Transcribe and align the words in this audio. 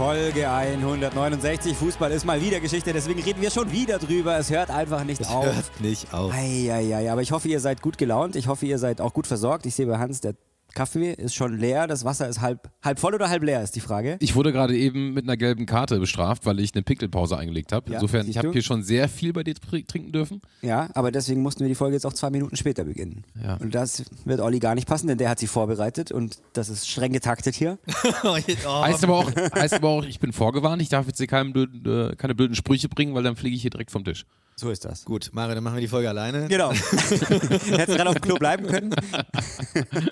Folge 0.00 0.48
169. 0.50 1.76
Fußball 1.76 2.10
ist 2.12 2.24
mal 2.24 2.40
wieder 2.40 2.58
Geschichte, 2.58 2.90
deswegen 2.94 3.20
reden 3.20 3.42
wir 3.42 3.50
schon 3.50 3.70
wieder 3.70 3.98
drüber. 3.98 4.38
Es 4.38 4.48
hört 4.48 4.70
einfach 4.70 5.04
nicht 5.04 5.20
Es 5.20 5.28
auf. 5.28 5.44
hört 5.44 5.78
nicht 5.78 6.14
auf. 6.14 6.32
Eieiei, 6.32 7.12
aber 7.12 7.20
ich 7.20 7.32
hoffe, 7.32 7.48
ihr 7.48 7.60
seid 7.60 7.82
gut 7.82 7.98
gelaunt. 7.98 8.34
Ich 8.34 8.48
hoffe, 8.48 8.64
ihr 8.64 8.78
seid 8.78 9.02
auch 9.02 9.12
gut 9.12 9.26
versorgt. 9.26 9.66
Ich 9.66 9.74
sehe 9.74 9.84
bei 9.84 9.98
Hans, 9.98 10.22
der 10.22 10.36
Kaffee 10.74 11.12
ist 11.12 11.34
schon 11.34 11.58
leer. 11.58 11.86
Das 11.86 12.04
Wasser 12.04 12.28
ist 12.28 12.40
halb, 12.40 12.70
halb 12.82 12.98
voll 12.98 13.14
oder 13.14 13.28
halb 13.28 13.42
leer, 13.42 13.62
ist 13.62 13.76
die 13.76 13.80
Frage. 13.80 14.16
Ich 14.20 14.34
wurde 14.34 14.52
gerade 14.52 14.76
eben 14.76 15.12
mit 15.14 15.24
einer 15.24 15.36
gelben 15.36 15.66
Karte 15.66 15.98
bestraft, 15.98 16.46
weil 16.46 16.60
ich 16.60 16.74
eine 16.74 16.82
Pickelpause 16.82 17.36
eingelegt 17.36 17.72
habe. 17.72 17.90
Ja, 17.90 17.96
Insofern, 17.96 18.28
ich 18.28 18.38
habe 18.38 18.52
hier 18.52 18.62
schon 18.62 18.82
sehr 18.82 19.08
viel 19.08 19.32
bei 19.32 19.42
dir 19.42 19.54
tr- 19.54 19.86
trinken 19.86 20.12
dürfen. 20.12 20.40
Ja, 20.62 20.88
aber 20.94 21.10
deswegen 21.12 21.42
mussten 21.42 21.60
wir 21.60 21.68
die 21.68 21.74
Folge 21.74 21.94
jetzt 21.96 22.06
auch 22.06 22.12
zwei 22.12 22.30
Minuten 22.30 22.56
später 22.56 22.84
beginnen. 22.84 23.24
Ja. 23.42 23.54
Und 23.56 23.74
das 23.74 24.04
wird 24.24 24.40
Olli 24.40 24.58
gar 24.58 24.74
nicht 24.74 24.86
passen, 24.88 25.06
denn 25.08 25.18
der 25.18 25.28
hat 25.30 25.38
sie 25.38 25.46
vorbereitet 25.46 26.12
und 26.12 26.38
das 26.52 26.68
ist 26.68 26.88
streng 26.88 27.12
getaktet 27.12 27.54
hier. 27.54 27.78
oh, 28.24 28.34
Heißt 28.36 29.04
aber, 29.04 29.14
auch, 29.16 29.30
heißt 29.54 29.74
aber 29.74 29.88
auch, 29.88 30.04
ich 30.04 30.20
bin 30.20 30.32
vorgewarnt, 30.32 30.80
ich 30.82 30.88
darf 30.88 31.06
jetzt 31.06 31.18
hier 31.18 31.26
keinen 31.26 31.52
blöden, 31.52 32.10
äh, 32.12 32.16
keine 32.16 32.34
blöden 32.34 32.54
Sprüche 32.54 32.88
bringen, 32.88 33.14
weil 33.14 33.22
dann 33.22 33.36
fliege 33.36 33.54
ich 33.56 33.62
hier 33.62 33.70
direkt 33.70 33.90
vom 33.90 34.04
Tisch. 34.04 34.24
So 34.60 34.68
ist 34.68 34.84
das. 34.84 35.06
Gut, 35.06 35.30
Mario, 35.32 35.54
dann 35.54 35.64
machen 35.64 35.76
wir 35.76 35.80
die 35.80 35.88
Folge 35.88 36.10
alleine. 36.10 36.46
Genau. 36.48 36.70
Hättest 36.72 37.96
gerade 37.96 38.10
auf 38.10 38.16
dem 38.16 38.20
Klo 38.20 38.34
bleiben 38.34 38.66
können. 38.66 38.94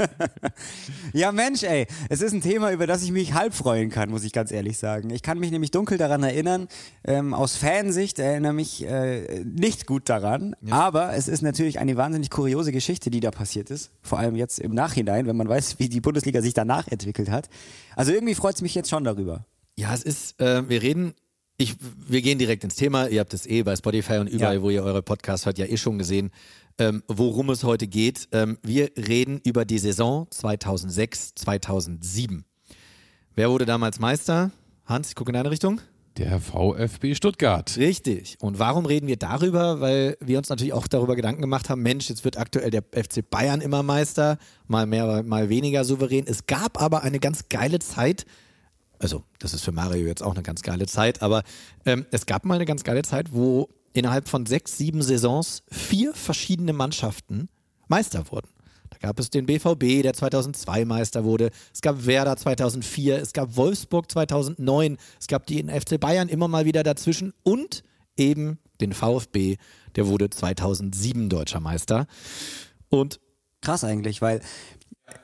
ja, 1.13 1.33
Mensch, 1.33 1.65
ey. 1.65 1.87
Es 2.09 2.23
ist 2.23 2.33
ein 2.33 2.41
Thema, 2.41 2.73
über 2.73 2.87
das 2.87 3.03
ich 3.03 3.13
mich 3.13 3.35
halb 3.35 3.53
freuen 3.53 3.91
kann, 3.91 4.09
muss 4.09 4.25
ich 4.25 4.33
ganz 4.33 4.51
ehrlich 4.51 4.79
sagen. 4.79 5.11
Ich 5.11 5.21
kann 5.21 5.39
mich 5.39 5.51
nämlich 5.51 5.71
dunkel 5.71 5.99
daran 5.99 6.23
erinnern. 6.23 6.69
Ähm, 7.05 7.35
aus 7.35 7.57
Fansicht 7.57 8.19
erinnere 8.21 8.55
mich 8.55 8.87
äh, 8.87 9.45
nicht 9.45 9.87
gut 9.87 10.09
daran. 10.09 10.57
Aber 10.71 11.13
es 11.13 11.29
ist 11.29 11.43
natürlich 11.43 11.79
eine 11.79 11.99
wahnsinnig 11.99 12.31
kuriose 12.31 12.73
Geschichte, 12.73 13.11
die 13.11 13.21
da 13.21 13.31
passiert 13.31 13.69
ist. 13.69 13.91
Vor 14.01 14.19
allem 14.19 14.35
jetzt 14.35 14.61
im 14.61 14.73
Nachhinein, 14.73 15.27
wenn 15.27 15.37
man 15.37 15.51
weiß, 15.51 15.79
wie 15.79 15.91
die 15.91 16.01
Bundesliga 16.01 16.41
sich 16.41 16.55
danach 16.55 16.89
entwickelt 16.89 17.29
hat. 17.29 17.51
Also 17.97 18.13
irgendwie 18.13 18.35
freut 18.35 18.55
es 18.55 18.63
mich 18.63 18.75
jetzt 18.75 18.89
schon 18.89 19.05
darüber. 19.05 19.45
Ja, 19.77 19.93
es 19.93 20.05
ist, 20.05 20.41
äh, 20.41 20.67
wir 20.71 20.81
reden, 20.81 21.13
ich, 21.59 21.75
wir 22.09 22.23
gehen 22.23 22.39
direkt 22.39 22.65
ins 22.65 22.77
Thema. 22.77 23.09
Ihr 23.09 23.21
habt 23.21 23.35
es 23.35 23.45
eh 23.47 23.63
bei 23.63 23.75
Spotify 23.77 24.15
und 24.19 24.29
überall, 24.29 24.57
Ja. 24.57 24.63
wo 24.63 24.71
ihr 24.71 24.83
eure 24.85 25.03
Podcasts 25.03 25.45
hört, 25.45 25.59
ja 25.59 25.67
eh 25.67 25.77
schon 25.77 25.99
gesehen, 25.99 26.31
ähm, 26.79 27.03
worum 27.09 27.51
es 27.51 27.65
heute 27.65 27.89
geht. 27.89 28.29
Ähm, 28.33 28.59
wir 28.63 28.91
reden 28.97 29.41
über 29.45 29.65
die 29.65 29.79
Saison 29.79 30.29
2006, 30.31 31.35
2007. 31.35 32.45
Wer 33.35 33.51
wurde 33.51 33.67
damals 33.67 33.99
Meister? 33.99 34.53
Hans, 34.87 35.09
ich 35.09 35.15
gucke 35.17 35.31
in 35.31 35.35
deine 35.35 35.51
Richtung. 35.51 35.81
Der 36.17 36.41
VfB 36.41 37.15
Stuttgart. 37.15 37.77
Richtig. 37.77 38.37
Und 38.41 38.59
warum 38.59 38.87
reden 38.87 39.07
wir 39.07 39.17
darüber? 39.17 39.81
Weil 39.81 40.17
wir 40.21 40.39
uns 40.39 40.49
natürlich 40.49 40.73
auch 40.73 40.89
darüber 40.89 41.15
Gedanken 41.15 41.41
gemacht 41.43 41.69
haben, 41.71 41.83
Mensch, 41.83 42.09
jetzt 42.09 42.25
wird 42.25 42.37
aktuell 42.39 42.71
der 42.71 42.83
FC 42.93 43.29
Bayern 43.29 43.61
immer 43.61 43.83
Meister, 43.85 44.39
mal 44.67 44.87
mehr, 44.87 45.23
mal 45.23 45.49
weniger 45.49 45.85
souverän. 45.85 46.25
Es 46.27 46.47
gab 46.47 46.81
aber 46.81 47.03
eine 47.03 47.21
ganz 47.21 47.49
geile 47.49 47.79
Zeit, 47.79 48.27
also 48.99 49.25
das 49.39 49.55
ist 49.55 49.65
für 49.65 49.73
Mario 49.73 50.07
jetzt 50.07 50.23
auch 50.23 50.35
eine 50.35 50.43
ganz 50.43 50.63
geile 50.63 50.87
Zeit, 50.87 51.23
aber 51.23 51.43
ähm, 51.85 52.07
es 52.11 52.27
gab 52.27 52.45
mal 52.45 52.55
eine 52.55 52.65
ganz 52.65 52.85
geile 52.85 53.03
Zeit, 53.03 53.33
wo 53.33 53.69
innerhalb 53.93 54.29
von 54.29 54.47
sechs, 54.47 54.77
sieben 54.77 55.03
Saisons 55.03 55.63
vier 55.71 56.15
verschiedene 56.15 56.73
Mannschaften 56.73 57.49
Meister 57.89 58.31
wurden. 58.31 58.49
Da 58.91 58.99
gab 58.99 59.19
es 59.21 59.31
den 59.31 59.47
BVB, 59.47 60.03
der 60.03 60.15
2002 60.15 60.85
Meister 60.85 61.25
wurde. 61.25 61.51
Es 61.73 61.81
gab 61.81 62.07
Werder 62.07 62.37
2004. 62.37 63.21
Es 63.21 63.33
gab 63.33 63.57
Wolfsburg 63.57 64.11
2009. 64.11 64.97
Es 65.21 65.27
gab 65.27 65.47
den 65.47 65.69
FC 65.69 66.01
Bayern 66.01 66.29
immer 66.29 66.49
mal 66.49 66.65
wieder 66.65 66.83
dazwischen 66.83 67.35
und 67.43 67.83
eben 68.17 68.59
den 68.81 68.93
VfB, 68.93 69.57
der 69.97 70.07
wurde 70.07 70.31
2007 70.31 71.29
deutscher 71.29 71.61
Meister. 71.61 72.07
Und 72.89 73.21
Krass 73.61 73.83
eigentlich, 73.83 74.23
weil 74.23 74.41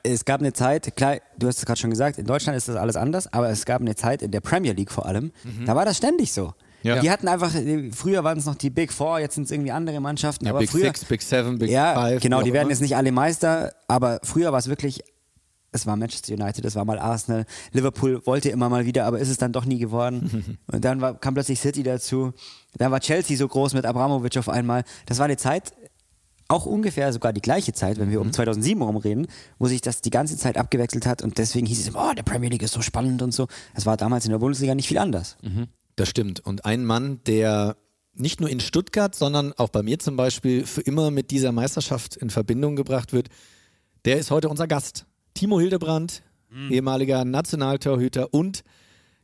es 0.03 0.25
gab 0.25 0.41
eine 0.41 0.53
Zeit, 0.53 0.95
klar, 0.95 1.17
du 1.37 1.47
hast 1.47 1.59
es 1.59 1.65
gerade 1.65 1.79
schon 1.79 1.89
gesagt, 1.89 2.17
in 2.17 2.25
Deutschland 2.25 2.57
ist 2.57 2.67
das 2.67 2.75
alles 2.75 2.95
anders, 2.95 3.31
aber 3.31 3.49
es 3.49 3.65
gab 3.65 3.81
eine 3.81 3.95
Zeit 3.95 4.21
in 4.21 4.31
der 4.31 4.41
Premier 4.41 4.73
League 4.73 4.91
vor 4.91 5.05
allem, 5.05 5.31
da 5.65 5.75
war 5.75 5.85
das 5.85 5.97
ständig 5.97 6.31
so. 6.31 6.53
Ja. 6.83 6.99
Die 6.99 7.09
hatten 7.09 7.27
einfach, 7.27 7.51
früher 7.93 8.23
waren 8.23 8.37
es 8.37 8.45
noch 8.45 8.53
die 8.53 8.69
Big 8.69 8.93
Four, 8.93 9.19
jetzt 9.19 9.33
sind 9.33 9.45
es 9.45 9.51
irgendwie 9.51 9.71
andere 9.71 9.99
Mannschaften, 9.99 10.45
ja, 10.45 10.51
aber 10.51 10.59
Big 10.59 10.69
früher, 10.69 10.85
Six, 10.85 11.05
Big 11.05 11.21
Seven, 11.23 11.57
Big 11.57 11.71
ja, 11.71 11.95
Five. 11.95 12.21
genau, 12.21 12.43
die 12.43 12.53
werden 12.53 12.69
jetzt 12.69 12.81
nicht 12.81 12.95
alle 12.95 13.11
Meister, 13.11 13.73
aber 13.87 14.19
früher 14.21 14.51
war 14.51 14.59
es 14.59 14.67
wirklich, 14.67 15.03
es 15.71 15.87
war 15.87 15.95
Manchester 15.95 16.33
United, 16.35 16.63
es 16.63 16.75
war 16.75 16.85
mal 16.85 16.99
Arsenal, 16.99 17.45
Liverpool 17.71 18.25
wollte 18.27 18.49
immer 18.49 18.69
mal 18.69 18.85
wieder, 18.85 19.05
aber 19.05 19.19
ist 19.19 19.29
es 19.29 19.37
dann 19.37 19.51
doch 19.51 19.65
nie 19.65 19.79
geworden. 19.79 20.57
Und 20.71 20.85
dann 20.85 21.01
war, 21.01 21.19
kam 21.19 21.33
plötzlich 21.33 21.59
City 21.59 21.81
dazu, 21.81 22.33
dann 22.77 22.91
war 22.91 22.99
Chelsea 22.99 23.35
so 23.35 23.47
groß 23.47 23.73
mit 23.73 23.85
Abramovic 23.85 24.37
auf 24.37 24.47
einmal. 24.47 24.83
Das 25.07 25.17
war 25.17 25.25
eine 25.25 25.37
Zeit, 25.37 25.73
auch 26.47 26.65
ungefähr 26.65 27.11
sogar 27.11 27.33
die 27.33 27.41
gleiche 27.41 27.73
Zeit, 27.73 27.97
wenn 27.97 28.09
wir 28.11 28.19
Mhm. 28.19 28.27
um 28.27 28.33
2007 28.33 28.81
rumreden, 28.81 29.27
wo 29.57 29.67
sich 29.67 29.81
das 29.81 30.01
die 30.01 30.09
ganze 30.11 30.37
Zeit 30.37 30.57
abgewechselt 30.57 31.05
hat 31.05 31.21
und 31.23 31.37
deswegen 31.37 31.65
hieß 31.65 31.79
es 31.79 31.87
immer, 31.87 32.09
oh, 32.11 32.13
der 32.13 32.23
Premier 32.23 32.49
League 32.49 32.61
ist 32.63 32.73
so 32.73 32.81
spannend 32.81 33.21
und 33.21 33.33
so. 33.33 33.47
Es 33.73 33.85
war 33.85 33.97
damals 33.97 34.25
in 34.25 34.31
der 34.31 34.39
Bundesliga 34.39 34.75
nicht 34.75 34.87
viel 34.87 34.97
anders. 34.99 35.37
Das 35.95 36.09
stimmt. 36.09 36.39
Und 36.41 36.65
ein 36.65 36.85
Mann, 36.85 37.19
der 37.25 37.77
nicht 38.13 38.39
nur 38.39 38.49
in 38.49 38.59
Stuttgart, 38.59 39.15
sondern 39.15 39.53
auch 39.53 39.69
bei 39.69 39.81
mir 39.83 39.99
zum 39.99 40.15
Beispiel 40.17 40.65
für 40.65 40.81
immer 40.81 41.09
mit 41.11 41.31
dieser 41.31 41.51
Meisterschaft 41.51 42.15
in 42.15 42.29
Verbindung 42.29 42.75
gebracht 42.75 43.11
wird, 43.11 43.29
der 44.05 44.17
ist 44.19 44.29
heute 44.31 44.47
unser 44.49 44.67
Gast. 44.67 45.05
Timo 45.33 45.59
Hildebrand, 45.59 46.21
ehemaliger 46.69 47.25
Nationaltorhüter 47.25 48.33
und 48.33 48.63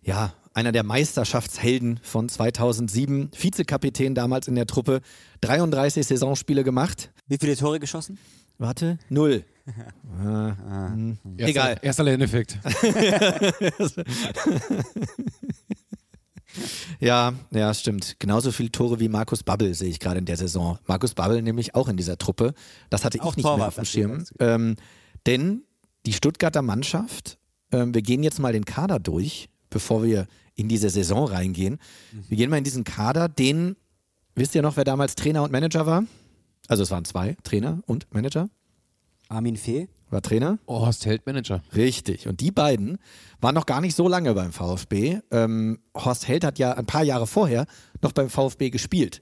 ja, 0.01 0.33
einer 0.53 0.72
der 0.72 0.84
Meisterschaftshelden 0.84 2.00
von 2.03 2.29
2007, 2.29 3.31
Vizekapitän 3.38 4.16
damals 4.16 4.47
in 4.47 4.56
der 4.56 4.67
Truppe, 4.67 5.01
33 5.41 6.06
Saisonspiele 6.06 6.63
gemacht. 6.63 7.12
Wie 7.28 7.38
viele 7.39 7.56
Tore 7.56 7.79
geschossen? 7.79 8.17
Warte, 8.57 9.00
null. 9.09 9.44
Ah, 10.19 10.89
hm. 10.91 11.17
Egal. 11.38 11.78
Erster, 11.84 12.03
Lerneffekt. 12.03 12.57
Ja, 17.00 17.33
ja, 17.51 17.73
stimmt. 17.73 18.18
Genauso 18.19 18.51
viele 18.51 18.72
Tore 18.72 19.00
wie 19.00 19.07
Markus 19.07 19.44
Babbel 19.44 19.73
sehe 19.73 19.89
ich 19.89 20.00
gerade 20.00 20.19
in 20.19 20.25
der 20.25 20.35
Saison. 20.38 20.78
Markus 20.85 21.13
Babbel 21.13 21.41
nämlich 21.41 21.75
auch 21.75 21.88
in 21.88 21.95
dieser 21.97 22.18
Truppe. 22.18 22.53
Das 22.89 23.06
hatte 23.06 23.18
ich 23.18 23.23
Auch 23.23 23.35
nicht 23.38 23.45
mehr 23.45 23.68
auf 23.68 23.75
dem 23.75 23.85
Schirm. 23.85 24.22
ich. 24.23 24.29
Ähm, 24.39 24.75
denn 25.25 25.63
die 26.06 26.13
Stuttgarter 26.13 26.62
Mannschaft, 26.62 27.38
ähm, 27.72 27.94
wir 27.94 28.01
gehen 28.01 28.22
jetzt 28.23 28.39
mal 28.39 28.51
den 28.51 28.66
Kader 28.66 29.00
durch, 29.00 29.50
bevor 29.69 30.03
wir 30.03 30.28
in 30.61 30.69
diese 30.69 30.89
Saison 30.89 31.25
reingehen. 31.25 31.79
Mhm. 32.11 32.25
Wir 32.29 32.38
gehen 32.38 32.49
mal 32.49 32.57
in 32.57 32.63
diesen 32.63 32.83
Kader, 32.83 33.27
den, 33.29 33.75
wisst 34.35 34.55
ihr 34.55 34.61
noch, 34.61 34.77
wer 34.77 34.83
damals 34.83 35.16
Trainer 35.16 35.44
und 35.44 35.51
Manager 35.51 35.85
war? 35.85 36.03
Also 36.67 36.83
es 36.83 36.91
waren 36.91 37.05
zwei, 37.05 37.35
Trainer 37.44 37.81
und 37.85 38.07
Manager. 38.13 38.49
Armin 39.27 39.57
Fee? 39.57 39.88
War 40.09 40.21
Trainer? 40.21 40.59
Oh, 40.66 40.81
Horst 40.81 41.05
Held 41.05 41.25
Manager. 41.25 41.63
Richtig. 41.73 42.27
Und 42.27 42.41
die 42.41 42.51
beiden 42.51 42.97
waren 43.39 43.55
noch 43.55 43.66
gar 43.66 43.79
nicht 43.79 43.95
so 43.95 44.09
lange 44.09 44.33
beim 44.33 44.51
VfB. 44.51 45.19
Ähm, 45.31 45.79
Horst 45.95 46.27
Held 46.27 46.44
hat 46.44 46.59
ja 46.59 46.73
ein 46.73 46.85
paar 46.85 47.03
Jahre 47.03 47.27
vorher 47.27 47.66
noch 48.01 48.11
beim 48.11 48.29
VfB 48.29 48.69
gespielt. 48.69 49.21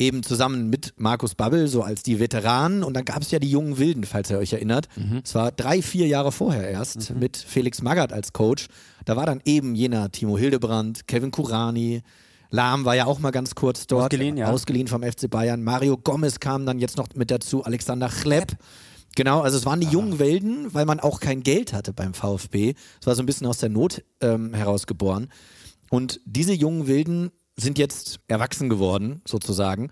Eben 0.00 0.22
zusammen 0.22 0.70
mit 0.70 0.94
Markus 0.96 1.34
Babbel, 1.34 1.68
so 1.68 1.82
als 1.82 2.02
die 2.02 2.18
Veteranen. 2.18 2.82
Und 2.82 2.94
dann 2.94 3.04
gab 3.04 3.20
es 3.20 3.30
ja 3.30 3.38
die 3.38 3.50
jungen 3.50 3.76
Wilden, 3.76 4.04
falls 4.04 4.30
ihr 4.30 4.38
euch 4.38 4.54
erinnert. 4.54 4.88
Es 5.22 5.34
war 5.34 5.52
drei, 5.52 5.82
vier 5.82 6.06
Jahre 6.06 6.32
vorher 6.32 6.70
erst 6.70 7.14
mit 7.14 7.36
Felix 7.36 7.82
Magath 7.82 8.10
als 8.10 8.32
Coach. 8.32 8.68
Da 9.04 9.16
war 9.16 9.26
dann 9.26 9.42
eben 9.44 9.74
jener 9.74 10.10
Timo 10.10 10.38
Hildebrand, 10.38 11.06
Kevin 11.06 11.30
Kurani. 11.30 12.00
Lahm 12.48 12.86
war 12.86 12.96
ja 12.96 13.04
auch 13.04 13.18
mal 13.18 13.30
ganz 13.30 13.54
kurz 13.54 13.86
dort. 13.86 14.04
Ausgeliehen, 14.04 14.38
ja. 14.38 14.48
Ausgeliehen 14.50 14.88
vom 14.88 15.02
FC 15.02 15.28
Bayern. 15.28 15.62
Mario 15.62 15.98
Gomez 15.98 16.40
kam 16.40 16.64
dann 16.64 16.78
jetzt 16.78 16.96
noch 16.96 17.08
mit 17.14 17.30
dazu. 17.30 17.62
Alexander 17.64 18.08
Chlepp. 18.08 18.56
Genau, 19.16 19.40
also 19.42 19.58
es 19.58 19.66
waren 19.66 19.80
die 19.80 19.88
jungen 19.88 20.18
Welden, 20.18 20.72
weil 20.72 20.86
man 20.86 20.98
auch 20.98 21.20
kein 21.20 21.42
Geld 21.42 21.74
hatte 21.74 21.92
beim 21.92 22.14
VfB. 22.14 22.72
Es 23.00 23.06
war 23.06 23.14
so 23.14 23.22
ein 23.22 23.26
bisschen 23.26 23.46
aus 23.46 23.58
der 23.58 23.68
Not 23.68 24.02
ähm, 24.22 24.54
herausgeboren. 24.54 25.28
Und 25.90 26.20
diese 26.24 26.54
jungen 26.54 26.86
Wilden 26.86 27.32
sind 27.60 27.78
jetzt 27.78 28.20
erwachsen 28.28 28.68
geworden, 28.68 29.22
sozusagen. 29.26 29.90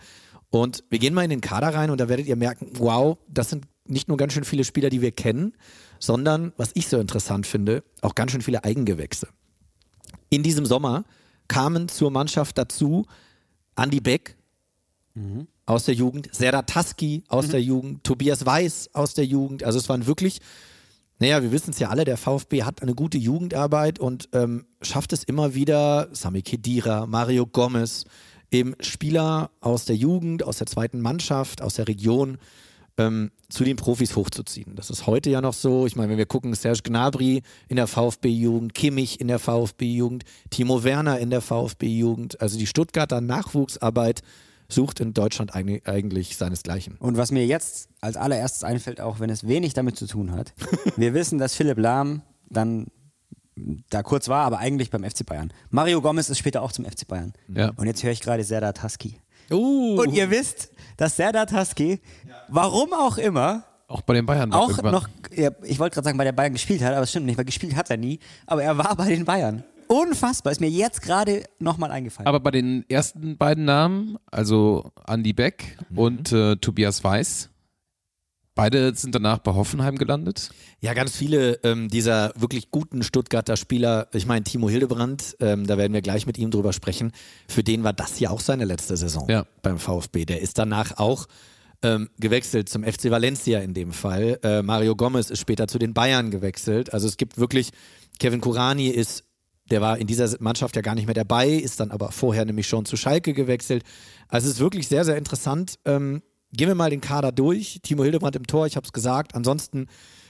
Und 0.50 0.84
wir 0.90 0.98
gehen 0.98 1.14
mal 1.14 1.24
in 1.24 1.30
den 1.30 1.40
Kader 1.40 1.74
rein 1.74 1.90
und 1.90 2.00
da 2.00 2.08
werdet 2.08 2.26
ihr 2.26 2.36
merken, 2.36 2.70
wow, 2.74 3.18
das 3.28 3.50
sind 3.50 3.66
nicht 3.86 4.08
nur 4.08 4.16
ganz 4.16 4.32
schön 4.32 4.44
viele 4.44 4.64
Spieler, 4.64 4.90
die 4.90 5.00
wir 5.00 5.12
kennen, 5.12 5.54
sondern, 5.98 6.52
was 6.56 6.70
ich 6.74 6.88
so 6.88 6.98
interessant 6.98 7.46
finde, 7.46 7.82
auch 8.00 8.14
ganz 8.14 8.32
schön 8.32 8.42
viele 8.42 8.64
Eigengewächse. 8.64 9.28
In 10.30 10.42
diesem 10.42 10.66
Sommer 10.66 11.04
kamen 11.48 11.88
zur 11.88 12.10
Mannschaft 12.10 12.58
dazu 12.58 13.06
Andy 13.76 14.00
Beck, 14.00 14.36
aus 15.66 15.84
der 15.84 15.94
Jugend, 15.94 16.28
Serdar 16.32 16.64
Taski 16.64 17.24
aus 17.28 17.48
der 17.48 17.60
Jugend, 17.60 18.04
Tobias 18.04 18.46
Weiß 18.46 18.90
aus 18.94 19.14
der 19.14 19.26
Jugend. 19.26 19.64
Also 19.64 19.78
es 19.78 19.88
waren 19.88 20.06
wirklich, 20.06 20.40
naja, 21.18 21.42
wir 21.42 21.50
wissen 21.52 21.70
es 21.70 21.78
ja 21.78 21.88
alle, 21.88 22.04
der 22.04 22.16
VfB 22.16 22.62
hat 22.62 22.82
eine 22.82 22.94
gute 22.94 23.18
Jugendarbeit 23.18 23.98
und 23.98 24.28
ähm, 24.32 24.66
schafft 24.82 25.12
es 25.12 25.24
immer 25.24 25.54
wieder, 25.54 26.08
Sami 26.12 26.42
Khedira, 26.42 27.06
Mario 27.06 27.46
Gomez, 27.46 28.04
eben 28.50 28.74
Spieler 28.80 29.50
aus 29.60 29.84
der 29.84 29.96
Jugend, 29.96 30.42
aus 30.42 30.58
der 30.58 30.66
zweiten 30.66 31.00
Mannschaft, 31.00 31.60
aus 31.60 31.74
der 31.74 31.88
Region 31.88 32.38
ähm, 32.98 33.30
zu 33.48 33.64
den 33.64 33.76
Profis 33.76 34.16
hochzuziehen. 34.16 34.76
Das 34.76 34.90
ist 34.90 35.06
heute 35.06 35.30
ja 35.30 35.40
noch 35.40 35.54
so. 35.54 35.86
Ich 35.86 35.96
meine, 35.96 36.10
wenn 36.10 36.18
wir 36.18 36.26
gucken, 36.26 36.54
Serge 36.54 36.82
Gnabry 36.82 37.42
in 37.68 37.76
der 37.76 37.86
VfB-Jugend, 37.86 38.74
Kimmich 38.74 39.20
in 39.20 39.28
der 39.28 39.38
VfB-Jugend, 39.38 40.24
Timo 40.50 40.84
Werner 40.84 41.18
in 41.18 41.30
der 41.30 41.40
VfB-Jugend. 41.40 42.40
Also 42.40 42.58
die 42.58 42.66
Stuttgarter 42.66 43.20
Nachwuchsarbeit 43.20 44.22
sucht 44.70 45.00
in 45.00 45.14
Deutschland 45.14 45.54
eigentlich, 45.54 46.36
seinesgleichen. 46.36 46.96
Und 46.98 47.16
was 47.16 47.30
mir 47.30 47.46
jetzt 47.46 47.88
als 48.00 48.16
allererstes 48.16 48.64
einfällt, 48.64 49.00
auch 49.00 49.18
wenn 49.18 49.30
es 49.30 49.46
wenig 49.48 49.72
damit 49.74 49.96
zu 49.96 50.06
tun 50.06 50.32
hat, 50.32 50.52
wir 50.96 51.14
wissen, 51.14 51.38
dass 51.38 51.54
Philipp 51.54 51.78
Lahm 51.78 52.22
dann 52.50 52.86
da 53.90 54.02
kurz 54.02 54.28
war, 54.28 54.44
aber 54.44 54.58
eigentlich 54.58 54.90
beim 54.90 55.02
FC 55.02 55.26
Bayern. 55.26 55.52
Mario 55.70 56.00
Gomez 56.00 56.28
ist 56.28 56.38
später 56.38 56.62
auch 56.62 56.70
zum 56.70 56.84
FC 56.84 57.08
Bayern. 57.08 57.32
Ja. 57.48 57.70
Und 57.76 57.86
jetzt 57.86 58.02
höre 58.04 58.12
ich 58.12 58.20
gerade 58.20 58.44
Serdar 58.44 58.74
Taski. 58.74 59.18
Uh, 59.50 60.00
Und 60.00 60.12
ihr 60.12 60.30
wisst, 60.30 60.70
dass 60.96 61.16
Serdar 61.16 61.46
Taski, 61.46 62.00
warum 62.48 62.92
auch 62.92 63.16
immer, 63.18 63.64
Auch 63.88 64.02
bei 64.02 64.14
den 64.14 64.26
Bayern 64.26 64.52
auch 64.52 64.68
irgendwann. 64.68 64.92
noch, 64.92 65.08
ja, 65.34 65.50
ich 65.62 65.78
wollte 65.78 65.94
gerade 65.94 66.04
sagen, 66.04 66.18
bei 66.18 66.24
der 66.24 66.32
Bayern 66.32 66.52
gespielt 66.52 66.82
hat, 66.82 66.92
aber 66.92 67.02
es 67.04 67.10
stimmt 67.10 67.26
nicht, 67.26 67.38
weil 67.38 67.46
gespielt 67.46 67.74
hat 67.74 67.88
er 67.90 67.96
nie, 67.96 68.20
aber 68.46 68.62
er 68.62 68.76
war 68.76 68.94
bei 68.94 69.08
den 69.08 69.24
Bayern. 69.24 69.64
Unfassbar, 69.88 70.52
ist 70.52 70.60
mir 70.60 70.68
jetzt 70.70 71.02
gerade 71.02 71.44
nochmal 71.58 71.90
eingefallen. 71.90 72.26
Aber 72.26 72.40
bei 72.40 72.50
den 72.50 72.84
ersten 72.88 73.36
beiden 73.36 73.64
Namen, 73.64 74.18
also 74.30 74.90
Andy 75.06 75.32
Beck 75.32 75.76
Mhm. 75.90 75.98
und 75.98 76.32
äh, 76.32 76.56
Tobias 76.56 77.02
Weiß, 77.02 77.48
beide 78.54 78.94
sind 78.94 79.14
danach 79.14 79.38
bei 79.38 79.54
Hoffenheim 79.54 79.96
gelandet. 79.96 80.50
Ja, 80.80 80.92
ganz 80.94 81.16
viele 81.16 81.54
ähm, 81.62 81.88
dieser 81.88 82.32
wirklich 82.36 82.70
guten 82.70 83.02
Stuttgarter 83.02 83.56
Spieler, 83.56 84.08
ich 84.12 84.26
meine 84.26 84.44
Timo 84.44 84.68
Hildebrand, 84.68 85.36
ähm, 85.40 85.66
da 85.66 85.78
werden 85.78 85.92
wir 85.92 86.02
gleich 86.02 86.26
mit 86.26 86.38
ihm 86.38 86.50
drüber 86.50 86.72
sprechen, 86.72 87.12
für 87.48 87.62
den 87.62 87.84
war 87.84 87.92
das 87.92 88.18
ja 88.20 88.30
auch 88.30 88.40
seine 88.40 88.64
letzte 88.64 88.96
Saison 88.96 89.28
Ja. 89.28 89.46
beim 89.62 89.78
VfB. 89.78 90.24
Der 90.24 90.40
ist 90.42 90.58
danach 90.58 90.98
auch 90.98 91.26
ähm, 91.82 92.10
gewechselt 92.18 92.68
zum 92.68 92.82
FC 92.82 93.10
Valencia 93.12 93.60
in 93.60 93.72
dem 93.72 93.92
Fall. 93.92 94.40
Äh, 94.42 94.62
Mario 94.62 94.96
Gomez 94.96 95.30
ist 95.30 95.38
später 95.38 95.68
zu 95.68 95.78
den 95.78 95.94
Bayern 95.94 96.32
gewechselt. 96.32 96.92
Also 96.92 97.06
es 97.06 97.16
gibt 97.16 97.38
wirklich, 97.38 97.70
Kevin 98.18 98.40
Kurani 98.40 98.88
ist, 98.88 99.22
der 99.70 99.80
war 99.80 99.98
in 99.98 100.06
dieser 100.06 100.28
Mannschaft 100.40 100.76
ja 100.76 100.82
gar 100.82 100.94
nicht 100.94 101.06
mehr 101.06 101.14
dabei, 101.14 101.48
ist 101.48 101.80
dann 101.80 101.90
aber 101.90 102.10
vorher 102.12 102.44
nämlich 102.44 102.66
schon 102.66 102.84
zu 102.84 102.96
Schalke 102.96 103.34
gewechselt. 103.34 103.82
Also 104.28 104.46
es 104.48 104.54
ist 104.54 104.60
wirklich 104.60 104.88
sehr, 104.88 105.04
sehr 105.04 105.16
interessant. 105.16 105.78
Ähm, 105.84 106.22
gehen 106.52 106.68
wir 106.68 106.74
mal 106.74 106.90
den 106.90 107.00
Kader 107.00 107.32
durch. 107.32 107.80
Timo 107.82 108.02
Hildebrand 108.02 108.36
im 108.36 108.46
Tor, 108.46 108.66
ich 108.66 108.76
habe 108.76 108.86
es 108.86 108.92
gesagt. 108.92 109.34
Ansonsten 109.34 109.86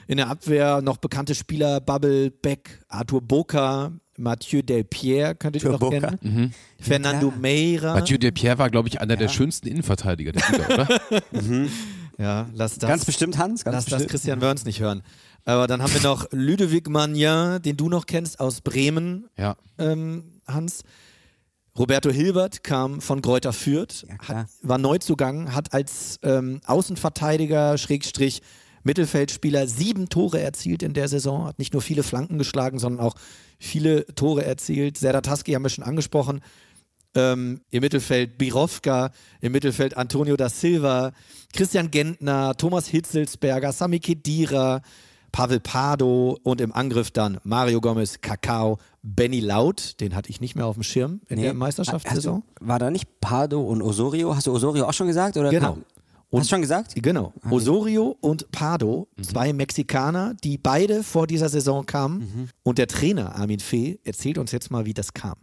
in 0.06 0.17
der 0.17 0.29
Abwehr 0.29 0.81
noch 0.82 0.96
bekannte 0.96 1.35
Spieler, 1.35 1.81
Bubble, 1.81 2.31
Beck, 2.31 2.81
Arthur 2.88 3.20
Boca, 3.20 3.93
Mathieu 4.17 4.62
Delpierre, 4.62 5.35
könntet 5.35 5.62
ihr 5.62 5.70
noch 5.70 5.79
Boca. 5.79 6.17
kennen. 6.17 6.55
Fernando 6.81 7.32
Meira. 7.40 7.94
Mathieu 7.94 8.19
Depierre 8.19 8.58
war, 8.58 8.70
glaube 8.70 8.88
ich, 8.88 9.00
einer 9.00 9.17
der 9.17 9.29
schönsten 9.29 9.69
Innenverteidiger 9.69 10.32
der 10.32 10.43
Liga, 10.50 10.75
oder? 10.75 10.88
Ja, 12.19 12.49
lass 12.52 12.76
das. 12.79 12.88
ganz 12.88 13.05
bestimmt, 13.05 13.38
Hans, 13.38 13.62
ganz 13.64 13.75
Lass 13.76 13.85
das 13.85 13.93
bestimmt. 13.93 14.11
Christian 14.11 14.40
Wörns 14.40 14.64
nicht 14.64 14.81
hören. 14.81 15.02
Aber 15.44 15.67
dann 15.67 15.82
haben 15.82 15.94
wir 15.94 16.02
noch 16.02 16.26
Ludovic 16.31 16.88
Magnin, 16.88 17.62
den 17.62 17.76
du 17.76 17.88
noch 17.88 18.06
kennst 18.06 18.38
aus 18.40 18.61
Bremen, 18.61 19.29
ja. 19.37 19.56
ähm, 19.79 20.40
Hans. 20.46 20.82
Roberto 21.79 22.11
Hilbert 22.11 22.64
kam 22.64 23.00
von 23.00 23.23
Greuther 23.23 23.52
Fürth, 23.52 24.05
Ja, 24.08 24.19
hat, 24.26 24.49
war 24.62 24.79
Neuzugang, 24.79 25.55
hat 25.55 25.73
als 25.73 26.19
ähm, 26.23 26.61
Außenverteidiger, 26.67 27.79
Schrägstrich, 27.79 28.43
Mittelfeldspieler 28.82 29.67
sieben 29.67 30.08
Tore 30.08 30.40
erzielt 30.40 30.82
in 30.82 30.94
der 30.94 31.08
Saison, 31.08 31.46
hat 31.46 31.58
nicht 31.58 31.73
nur 31.73 31.82
viele 31.82 32.02
Flanken 32.02 32.38
geschlagen, 32.38 32.79
sondern 32.79 33.05
auch 33.05 33.14
viele 33.58 34.06
Tore 34.14 34.44
erzielt. 34.44 34.96
Serdar 34.99 35.23
Taski 35.23 35.52
haben 35.52 35.62
wir 35.62 35.69
schon 35.69 35.85
angesprochen. 35.85 36.40
Ähm, 37.14 37.61
Im 37.70 37.81
Mittelfeld 37.81 38.38
Birovka, 38.38 39.11
im 39.40 39.52
Mittelfeld 39.52 39.96
Antonio 39.96 40.37
da 40.37 40.49
Silva, 40.49 41.12
Christian 41.55 41.90
Gentner, 41.90 42.55
Thomas 42.56 42.87
Hitzelsberger, 42.88 43.73
Sami 43.73 43.99
Khedira, 43.99 44.82
Pavel 45.33 45.61
Pardo 45.61 46.39
und 46.43 46.61
im 46.61 46.73
Angriff 46.73 47.11
dann 47.11 47.39
Mario 47.45 47.81
Gomez, 47.81 48.21
Kakao, 48.21 48.79
Benny 49.03 49.41
Laut, 49.41 50.01
den 50.01 50.15
hatte 50.15 50.31
ich 50.31 50.41
nicht 50.41 50.57
mehr 50.57 50.67
auf 50.67 50.75
dem 50.75 50.83
Schirm 50.83 51.21
in 51.29 51.39
der 51.41 51.51
Hast 51.51 51.57
Meisterschaftssaison. 51.59 52.43
du, 52.61 52.67
war 52.67 52.79
da 52.79 52.91
nicht 52.91 53.21
Pardo 53.21 53.61
und 53.61 53.83
Osorio? 53.83 54.35
Hast 54.35 54.47
du 54.47 54.53
Osorio 54.53 54.87
auch 54.87 54.93
schon 54.93 55.07
gesagt? 55.07 55.37
Oder 55.37 55.51
Genau. 55.51 55.75
kam- 55.75 55.85
Hast 56.31 56.45
du 56.51 56.55
schon 56.57 56.61
gesagt? 56.61 56.95
Genau. 56.95 57.33
Osorio 57.51 58.15
und 58.21 58.51
Pardo, 58.53 59.09
zwei 59.23 59.55
Mexikaner, 59.55 60.35
die 60.45 60.59
beide 60.59 61.03
vor 61.03 61.27
dieser 61.27 61.49
Saison 61.49 61.87
kamen. 61.87 62.51
Und 62.63 62.77
der 62.77 62.87
Trainer 62.87 63.35
Armin 63.37 63.61
Fee 63.61 63.99
erzählt 64.05 64.37
uns 64.37 64.53
jetzt 64.53 64.71
mal, 64.71 64.85
wie 64.85 64.93
das 64.93 65.15
kam. 65.15 65.37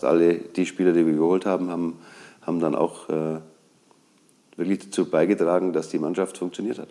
Alle 0.00 0.36
die 0.38 0.64
Spieler, 0.64 0.92
die 0.94 1.04
wir 1.04 1.12
geholt 1.12 1.44
haben, 1.44 1.68
haben, 1.68 1.98
haben 2.40 2.58
dann 2.60 2.74
auch 2.74 3.08
äh, 3.10 3.40
wirklich 4.56 4.78
dazu 4.78 5.04
beigetragen, 5.10 5.72
dass 5.74 5.90
die 5.90 5.98
Mannschaft 5.98 6.38
funktioniert 6.38 6.78
hat. 6.78 6.88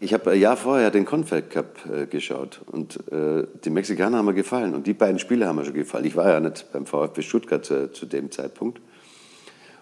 Ich 0.00 0.14
habe 0.14 0.30
ein 0.30 0.40
Jahr 0.40 0.56
vorher 0.56 0.92
den 0.92 1.04
Confed 1.04 1.50
Cup 1.50 1.80
äh, 1.92 2.06
geschaut 2.06 2.60
und 2.66 3.00
äh, 3.10 3.44
die 3.64 3.70
Mexikaner 3.70 4.18
haben 4.18 4.26
mir 4.26 4.34
gefallen 4.34 4.74
und 4.74 4.86
die 4.86 4.94
beiden 4.94 5.18
Spieler 5.18 5.48
haben 5.48 5.56
mir 5.56 5.64
schon 5.64 5.74
gefallen. 5.74 6.04
Ich 6.04 6.14
war 6.14 6.28
ja 6.28 6.38
nicht 6.38 6.70
beim 6.72 6.86
VfB 6.86 7.22
Stuttgart 7.22 7.64
zu, 7.64 7.90
zu 7.90 8.06
dem 8.06 8.30
Zeitpunkt. 8.30 8.80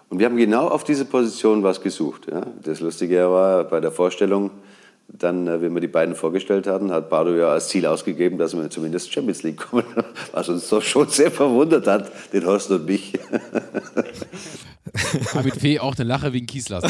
Und 0.09 0.17
wir 0.17 0.25
haben 0.25 0.37
genau 0.37 0.69
auf 0.69 0.83
diese 0.83 1.05
Position 1.05 1.61
was 1.61 1.81
gesucht. 1.81 2.27
Ja. 2.31 2.47
Das 2.63 2.79
Lustige 2.79 3.29
war 3.29 3.65
bei 3.65 3.79
der 3.79 3.91
Vorstellung, 3.91 4.49
dann, 5.07 5.47
äh, 5.47 5.61
wenn 5.61 5.73
wir 5.73 5.81
die 5.81 5.87
beiden 5.87 6.15
vorgestellt 6.15 6.67
hatten, 6.67 6.91
hat 6.91 7.09
Bardo 7.09 7.35
ja 7.35 7.49
als 7.49 7.69
Ziel 7.69 7.85
ausgegeben, 7.85 8.37
dass 8.37 8.55
wir 8.55 8.69
zumindest 8.69 9.11
Champions 9.11 9.43
League 9.43 9.57
kommen, 9.57 9.85
was 10.33 10.49
uns 10.49 10.67
doch 10.69 10.81
schon 10.81 11.07
sehr 11.09 11.31
verwundert 11.31 11.87
hat, 11.87 12.11
den 12.33 12.45
Horst 12.45 12.71
und 12.71 12.85
mich. 12.85 13.13
Armin 15.33 15.51
Fee 15.53 15.79
auch 15.79 15.95
eine 15.95 16.05
Lache 16.05 16.33
wegen 16.33 16.45
Kieslas. 16.45 16.83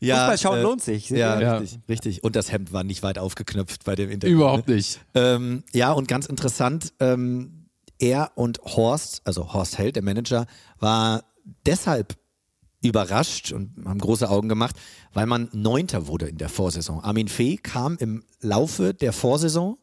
Ja, 0.00 0.16
Fußball 0.16 0.38
schauen 0.38 0.58
äh, 0.58 0.62
lohnt 0.62 0.82
sich. 0.82 1.10
Ja, 1.10 1.40
Ja. 1.40 1.58
richtig, 1.58 1.78
richtig. 1.88 2.24
Und 2.24 2.36
das 2.36 2.52
Hemd 2.52 2.72
war 2.72 2.84
nicht 2.84 3.02
weit 3.02 3.18
aufgeknöpft 3.18 3.84
bei 3.84 3.94
dem 3.94 4.10
Interview. 4.10 4.36
Überhaupt 4.36 4.68
ne? 4.68 4.76
nicht. 4.76 5.00
Ähm, 5.14 5.64
ja, 5.72 5.92
und 5.92 6.08
ganz 6.08 6.26
interessant, 6.26 6.92
ähm, 7.00 7.68
er 7.98 8.32
und 8.34 8.60
Horst, 8.62 9.22
also 9.24 9.52
Horst 9.52 9.78
Held, 9.78 9.96
der 9.96 10.02
Manager, 10.02 10.46
war 10.78 11.24
deshalb 11.64 12.14
überrascht 12.82 13.52
und 13.52 13.72
haben 13.84 13.98
große 13.98 14.28
Augen 14.28 14.48
gemacht, 14.48 14.76
weil 15.12 15.26
man 15.26 15.48
Neunter 15.52 16.06
wurde 16.06 16.28
in 16.28 16.38
der 16.38 16.48
Vorsaison. 16.48 17.00
Armin 17.00 17.28
Fee 17.28 17.56
kam 17.56 17.96
im 17.98 18.22
Laufe 18.40 18.94
der 18.94 19.12
Vorsaison 19.12 19.78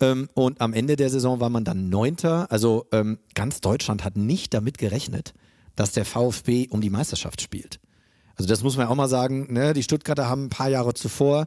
ähm, 0.00 0.28
und 0.34 0.60
am 0.60 0.72
Ende 0.72 0.96
der 0.96 1.10
Saison 1.10 1.40
war 1.40 1.50
man 1.50 1.64
dann 1.64 1.88
Neunter. 1.88 2.50
Also 2.50 2.86
ähm, 2.92 3.18
ganz 3.34 3.60
Deutschland 3.60 4.04
hat 4.04 4.16
nicht 4.16 4.52
damit 4.52 4.78
gerechnet, 4.78 5.34
dass 5.76 5.92
der 5.92 6.04
VfB 6.04 6.68
um 6.70 6.80
die 6.80 6.90
Meisterschaft 6.90 7.40
spielt. 7.40 7.80
Also 8.36 8.48
das 8.48 8.62
muss 8.62 8.76
man 8.76 8.88
auch 8.88 8.96
mal 8.96 9.08
sagen, 9.08 9.52
ne? 9.52 9.72
die 9.74 9.82
Stuttgarter 9.82 10.28
haben 10.28 10.46
ein 10.46 10.50
paar 10.50 10.68
Jahre 10.68 10.94
zuvor 10.94 11.46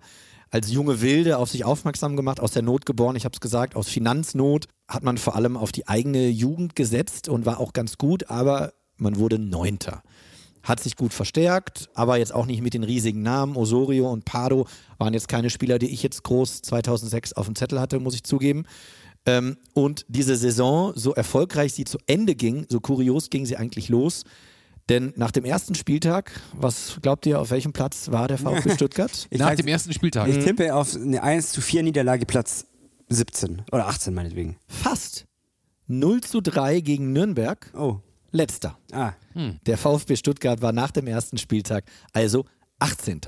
als 0.50 0.72
junge 0.72 1.01
Wilde 1.01 1.38
auf 1.38 1.50
sich 1.50 1.65
aufmerksam 1.65 2.15
gemacht, 2.15 2.39
aus 2.39 2.51
der 2.51 2.62
Not 2.62 2.86
geboren, 2.86 3.15
ich 3.15 3.25
habe 3.25 3.34
es 3.34 3.41
gesagt, 3.41 3.75
aus 3.75 3.89
Finanznot 3.89 4.67
hat 4.88 5.03
man 5.03 5.17
vor 5.17 5.36
allem 5.36 5.58
auf 5.58 5.72
die 5.72 5.88
eigene 5.88 6.29
Jugend 6.29 6.75
gesetzt 6.75 7.27
und 7.27 7.46
war 7.46 7.60
auch 7.60 7.74
ganz 7.74 7.98
gut, 7.98 8.29
aber 8.29 8.74
man 8.96 9.17
wurde 9.17 9.39
Neunter. 9.39 10.01
Hat 10.68 10.82
sich 10.82 10.98
gut 10.98 11.14
verstärkt, 11.14 11.90
aber 11.94 12.18
jetzt 12.18 12.34
auch 12.34 12.46
nicht 12.46 12.62
mit 12.62 12.74
den 12.74 12.84
riesigen 12.84 13.22
Namen. 13.22 13.56
Osorio 13.56 14.12
und 14.12 14.26
Pardo 14.26 14.68
waren 14.98 15.14
jetzt 15.14 15.30
keine 15.30 15.50
Spieler, 15.50 15.80
die 15.80 15.88
ich 15.88 16.04
jetzt 16.04 16.24
groß 16.24 16.62
2006 16.62 17.32
auf 17.34 17.46
dem 17.46 17.56
Zettel 17.56 17.80
hatte, 17.80 18.02
muss 18.02 18.16
ich 18.16 18.24
zugeben. 18.24 18.66
Ähm, 19.26 19.56
und 19.74 20.06
diese 20.10 20.36
Saison, 20.36 20.92
so 20.94 21.14
erfolgreich 21.14 21.74
sie 21.74 21.86
zu 21.86 21.98
Ende 22.06 22.36
ging, 22.36 22.66
so 22.68 22.82
kurios 22.82 23.30
ging 23.30 23.46
sie 23.46 23.56
eigentlich 23.56 23.88
los. 23.88 24.26
Denn 24.90 25.14
nach 25.16 25.32
dem 25.32 25.46
ersten 25.46 25.74
Spieltag, 25.74 26.32
was 26.54 27.00
glaubt 27.02 27.26
ihr, 27.26 27.40
auf 27.40 27.50
welchem 27.50 27.72
Platz 27.72 28.12
war 28.12 28.28
der 28.28 28.38
VfB 28.38 28.70
Stuttgart? 28.76 29.28
Ich 29.30 29.40
Nach 29.40 29.56
dem 29.56 29.68
ersten 29.68 29.94
Spieltag. 29.94 30.28
Ich 30.28 30.44
tippe 30.44 30.76
auf 30.76 30.96
eine 30.96 31.24
1 31.24 31.52
zu 31.54 31.62
4 31.62 31.84
Niederlage 31.84 32.26
Platz 32.26 32.66
17 33.08 33.64
oder 33.72 33.88
18 33.88 34.14
meinetwegen. 34.14 34.58
Fast. 34.68 35.28
0 35.88 36.20
zu 36.20 36.42
3 36.42 36.82
gegen 36.82 37.14
Nürnberg. 37.14 37.72
Oh. 37.74 38.00
Letzter. 38.32 38.78
Ah. 38.92 39.14
Der 39.65 39.77
VfB 39.77 40.15
Stuttgart 40.15 40.62
war 40.62 40.72
nach 40.72 40.91
dem 40.91 41.08
ersten 41.08 41.38
Spieltag 41.38 41.86
also 42.13 42.46
18. 42.79 43.22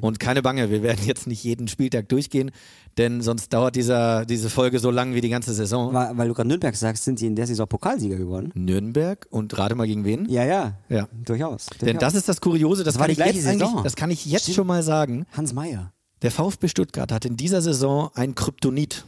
Und 0.00 0.20
keine 0.20 0.42
Bange, 0.42 0.70
wir 0.70 0.82
werden 0.82 1.04
jetzt 1.06 1.26
nicht 1.26 1.42
jeden 1.42 1.68
Spieltag 1.68 2.08
durchgehen, 2.08 2.50
denn 2.98 3.22
sonst 3.22 3.52
dauert 3.52 3.76
dieser, 3.76 4.24
diese 4.26 4.50
Folge 4.50 4.78
so 4.78 4.90
lang 4.90 5.14
wie 5.14 5.20
die 5.20 5.28
ganze 5.30 5.54
Saison. 5.54 5.92
Weil, 5.94 6.16
weil 6.16 6.28
du 6.28 6.34
gerade 6.34 6.48
Nürnberg 6.48 6.76
sagst, 6.76 7.04
sind 7.04 7.18
sie 7.18 7.26
in 7.26 7.34
der 7.36 7.46
Saison 7.46 7.66
Pokalsieger 7.66 8.16
geworden? 8.16 8.50
Nürnberg 8.54 9.26
und 9.30 9.56
rate 9.58 9.74
mal 9.74 9.86
gegen 9.86 10.04
wen? 10.04 10.28
Ja, 10.28 10.44
ja. 10.44 10.78
Ja. 10.88 11.08
Durchaus. 11.24 11.66
Denn 11.80 11.94
durchaus. 11.94 12.00
das 12.00 12.14
ist 12.14 12.28
das 12.28 12.40
Kuriose, 12.40 12.84
das, 12.84 12.94
Das 12.94 13.00
war 13.00 13.06
kann 13.06 13.14
die 13.14 13.22
gleiche 13.22 13.40
Saison. 13.40 13.82
das 13.82 13.96
kann 13.96 14.10
ich 14.10 14.26
jetzt 14.26 14.42
Stimmt. 14.42 14.56
schon 14.56 14.66
mal 14.66 14.82
sagen. 14.82 15.26
Hans 15.32 15.52
Meyer. 15.52 15.92
Der 16.22 16.30
VfB 16.30 16.68
Stuttgart 16.68 17.10
hat 17.10 17.24
in 17.24 17.36
dieser 17.36 17.62
Saison 17.62 18.10
ein 18.14 18.34
Kryptonit. 18.34 19.04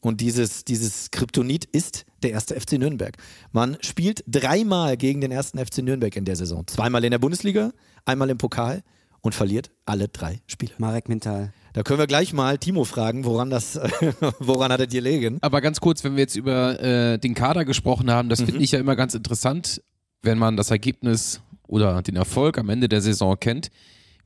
Und 0.00 0.22
dieses, 0.22 0.64
dieses 0.64 1.10
Kryptonit 1.10 1.66
ist 1.66 2.06
der 2.22 2.32
erste 2.32 2.58
FC 2.58 2.72
Nürnberg. 2.72 3.16
Man 3.52 3.76
spielt 3.80 4.24
dreimal 4.26 4.96
gegen 4.96 5.20
den 5.20 5.32
ersten 5.32 5.58
FC 5.58 5.78
Nürnberg 5.78 6.14
in 6.16 6.24
der 6.24 6.36
Saison. 6.36 6.66
Zweimal 6.66 7.04
in 7.04 7.10
der 7.10 7.18
Bundesliga, 7.18 7.72
einmal 8.04 8.30
im 8.30 8.38
Pokal 8.38 8.82
und 9.20 9.34
verliert 9.34 9.70
alle 9.84 10.08
drei 10.08 10.40
Spiele. 10.46 10.72
Marek 10.78 11.08
Mintal. 11.08 11.52
Da 11.72 11.82
können 11.82 11.98
wir 11.98 12.06
gleich 12.06 12.32
mal 12.32 12.58
Timo 12.58 12.84
fragen, 12.84 13.24
woran 13.24 13.50
das, 13.50 13.78
woran 14.38 14.72
hat 14.72 14.80
er 14.80 14.86
dir 14.86 15.02
legen? 15.02 15.38
Aber 15.40 15.60
ganz 15.60 15.80
kurz, 15.80 16.02
wenn 16.04 16.16
wir 16.16 16.20
jetzt 16.20 16.36
über 16.36 16.80
äh, 16.80 17.18
den 17.18 17.34
Kader 17.34 17.64
gesprochen 17.64 18.10
haben, 18.10 18.28
das 18.28 18.42
finde 18.42 18.62
ich 18.62 18.72
ja 18.72 18.80
immer 18.80 18.96
ganz 18.96 19.14
interessant, 19.14 19.82
wenn 20.22 20.38
man 20.38 20.56
das 20.56 20.70
Ergebnis 20.70 21.40
oder 21.66 22.02
den 22.02 22.16
Erfolg 22.16 22.58
am 22.58 22.68
Ende 22.68 22.88
der 22.88 23.00
Saison 23.00 23.38
kennt, 23.38 23.70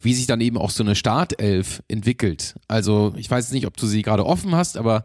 wie 0.00 0.14
sich 0.14 0.26
dann 0.26 0.40
eben 0.40 0.56
auch 0.56 0.70
so 0.70 0.82
eine 0.82 0.94
Startelf 0.94 1.82
entwickelt. 1.88 2.54
Also 2.68 3.12
ich 3.16 3.30
weiß 3.30 3.52
nicht, 3.52 3.66
ob 3.66 3.76
du 3.76 3.86
sie 3.86 4.02
gerade 4.02 4.24
offen 4.24 4.54
hast, 4.54 4.76
aber 4.76 5.04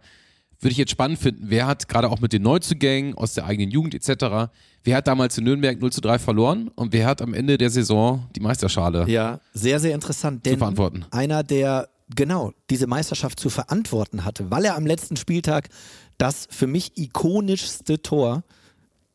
würde 0.61 0.71
ich 0.71 0.77
jetzt 0.77 0.91
spannend 0.91 1.19
finden, 1.19 1.45
wer 1.47 1.67
hat 1.67 1.87
gerade 1.87 2.09
auch 2.09 2.19
mit 2.19 2.33
den 2.33 2.41
Neuzugängen 2.41 3.15
aus 3.15 3.33
der 3.33 3.45
eigenen 3.45 3.71
Jugend 3.71 3.95
etc., 3.95 4.51
wer 4.83 4.97
hat 4.97 5.07
damals 5.07 5.37
in 5.37 5.45
Nürnberg 5.45 5.79
0 5.79 5.91
zu 5.91 6.01
3 6.01 6.19
verloren 6.19 6.69
und 6.75 6.93
wer 6.93 7.07
hat 7.07 7.21
am 7.21 7.33
Ende 7.33 7.57
der 7.57 7.69
Saison 7.69 8.27
die 8.35 8.39
Meisterschale 8.41 9.09
Ja, 9.09 9.39
sehr, 9.53 9.79
sehr 9.79 9.95
interessant. 9.95 10.43
zu 10.43 10.49
Denn 10.49 10.59
verantworten? 10.59 11.05
einer, 11.11 11.43
der 11.43 11.89
genau 12.15 12.53
diese 12.69 12.87
Meisterschaft 12.87 13.39
zu 13.39 13.49
verantworten 13.49 14.25
hatte, 14.25 14.49
weil 14.51 14.65
er 14.65 14.75
am 14.75 14.85
letzten 14.85 15.15
Spieltag 15.15 15.69
das 16.17 16.47
für 16.49 16.67
mich 16.67 16.97
ikonischste 16.97 18.01
Tor 18.01 18.43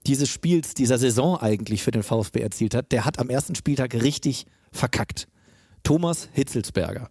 dieses 0.07 0.29
Spiels, 0.29 0.75
dieser 0.75 0.99
Saison 0.99 1.39
eigentlich 1.39 1.83
für 1.83 1.91
den 1.91 2.03
VfB 2.03 2.41
erzielt 2.41 2.75
hat, 2.75 2.93
der 2.93 3.05
hat 3.05 3.19
am 3.19 3.31
ersten 3.31 3.55
Spieltag 3.55 3.95
richtig 3.95 4.47
verkackt. 4.71 5.29
Thomas 5.83 6.29
Hitzelsberger 6.33 7.09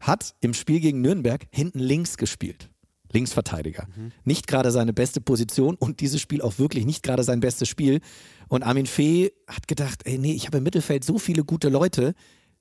hat 0.00 0.34
im 0.40 0.52
Spiel 0.54 0.80
gegen 0.80 1.00
Nürnberg 1.00 1.46
hinten 1.50 1.78
links 1.78 2.16
gespielt. 2.16 2.68
Linksverteidiger. 3.12 3.86
Nicht 4.24 4.46
gerade 4.46 4.70
seine 4.70 4.92
beste 4.92 5.20
Position 5.20 5.76
und 5.76 6.00
dieses 6.00 6.20
Spiel 6.20 6.42
auch 6.42 6.58
wirklich 6.58 6.86
nicht 6.86 7.02
gerade 7.02 7.22
sein 7.24 7.40
bestes 7.40 7.68
Spiel. 7.68 8.00
Und 8.48 8.62
Armin 8.62 8.86
Fee 8.86 9.32
hat 9.46 9.68
gedacht, 9.68 10.02
ey, 10.04 10.18
nee, 10.18 10.32
ich 10.32 10.46
habe 10.46 10.58
im 10.58 10.64
Mittelfeld 10.64 11.04
so 11.04 11.18
viele 11.18 11.44
gute 11.44 11.68
Leute, 11.68 12.14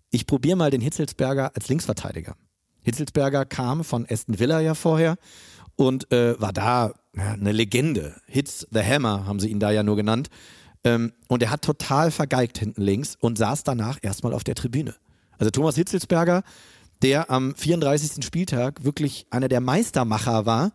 ich 0.09 0.27
probiere 0.27 0.57
mal 0.57 0.71
den 0.71 0.81
Hitzelsberger 0.81 1.51
als 1.55 1.69
Linksverteidiger. 1.69 2.35
Hitzelsberger 2.83 3.45
kam 3.45 3.83
von 3.83 4.05
Aston 4.09 4.39
Villa 4.39 4.59
ja 4.59 4.73
vorher 4.73 5.17
und 5.75 6.11
äh, 6.11 6.39
war 6.39 6.53
da 6.53 6.93
ja, 7.15 7.33
eine 7.33 7.51
Legende. 7.51 8.15
Hitz 8.27 8.67
the 8.71 8.81
Hammer 8.81 9.25
haben 9.25 9.39
sie 9.39 9.49
ihn 9.49 9.59
da 9.59 9.71
ja 9.71 9.83
nur 9.83 9.95
genannt. 9.95 10.29
Ähm, 10.83 11.13
und 11.27 11.43
er 11.43 11.51
hat 11.51 11.61
total 11.61 12.11
vergeigt 12.11 12.57
hinten 12.57 12.81
links 12.81 13.15
und 13.19 13.37
saß 13.37 13.63
danach 13.63 13.99
erstmal 14.01 14.33
auf 14.33 14.43
der 14.43 14.55
Tribüne. 14.55 14.95
Also 15.37 15.51
Thomas 15.51 15.75
Hitzelsberger, 15.75 16.43
der 17.01 17.29
am 17.29 17.55
34. 17.55 18.23
Spieltag 18.23 18.83
wirklich 18.83 19.25
einer 19.29 19.47
der 19.47 19.61
Meistermacher 19.61 20.45
war 20.45 20.71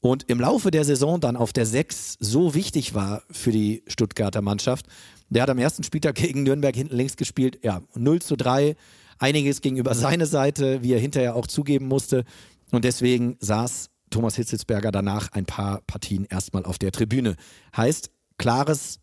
und 0.00 0.28
im 0.28 0.40
Laufe 0.40 0.70
der 0.70 0.84
Saison 0.84 1.20
dann 1.20 1.36
auf 1.36 1.52
der 1.52 1.66
6 1.66 2.16
so 2.18 2.54
wichtig 2.54 2.94
war 2.94 3.22
für 3.30 3.52
die 3.52 3.84
Stuttgarter 3.86 4.42
Mannschaft. 4.42 4.86
Der 5.30 5.42
hat 5.42 5.50
am 5.50 5.58
ersten 5.58 5.84
Spieltag 5.84 6.14
gegen 6.16 6.42
Nürnberg 6.42 6.74
hinten 6.74 6.96
links 6.96 7.16
gespielt, 7.16 7.60
ja, 7.62 7.82
0 7.94 8.20
zu 8.20 8.36
3, 8.36 8.76
einiges 9.18 9.60
gegenüber 9.60 9.94
seine 9.94 10.26
Seite, 10.26 10.82
wie 10.82 10.92
er 10.92 11.00
hinterher 11.00 11.36
auch 11.36 11.46
zugeben 11.46 11.86
musste. 11.86 12.24
Und 12.72 12.84
deswegen 12.84 13.36
saß 13.38 13.90
Thomas 14.10 14.34
Hitzelsberger 14.36 14.90
danach 14.90 15.30
ein 15.32 15.46
paar 15.46 15.80
Partien 15.86 16.24
erstmal 16.24 16.64
auf 16.64 16.78
der 16.78 16.90
Tribüne. 16.90 17.36
Heißt, 17.76 18.10
klares 18.38 18.98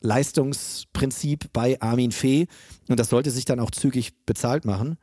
Leistungsprinzip 0.00 1.52
bei 1.52 1.80
Armin 1.80 2.12
Fee 2.12 2.46
und 2.88 3.00
das 3.00 3.08
sollte 3.08 3.30
sich 3.30 3.44
dann 3.44 3.60
auch 3.60 3.70
zügig 3.70 4.12
bezahlt 4.26 4.64
machen. 4.64 4.98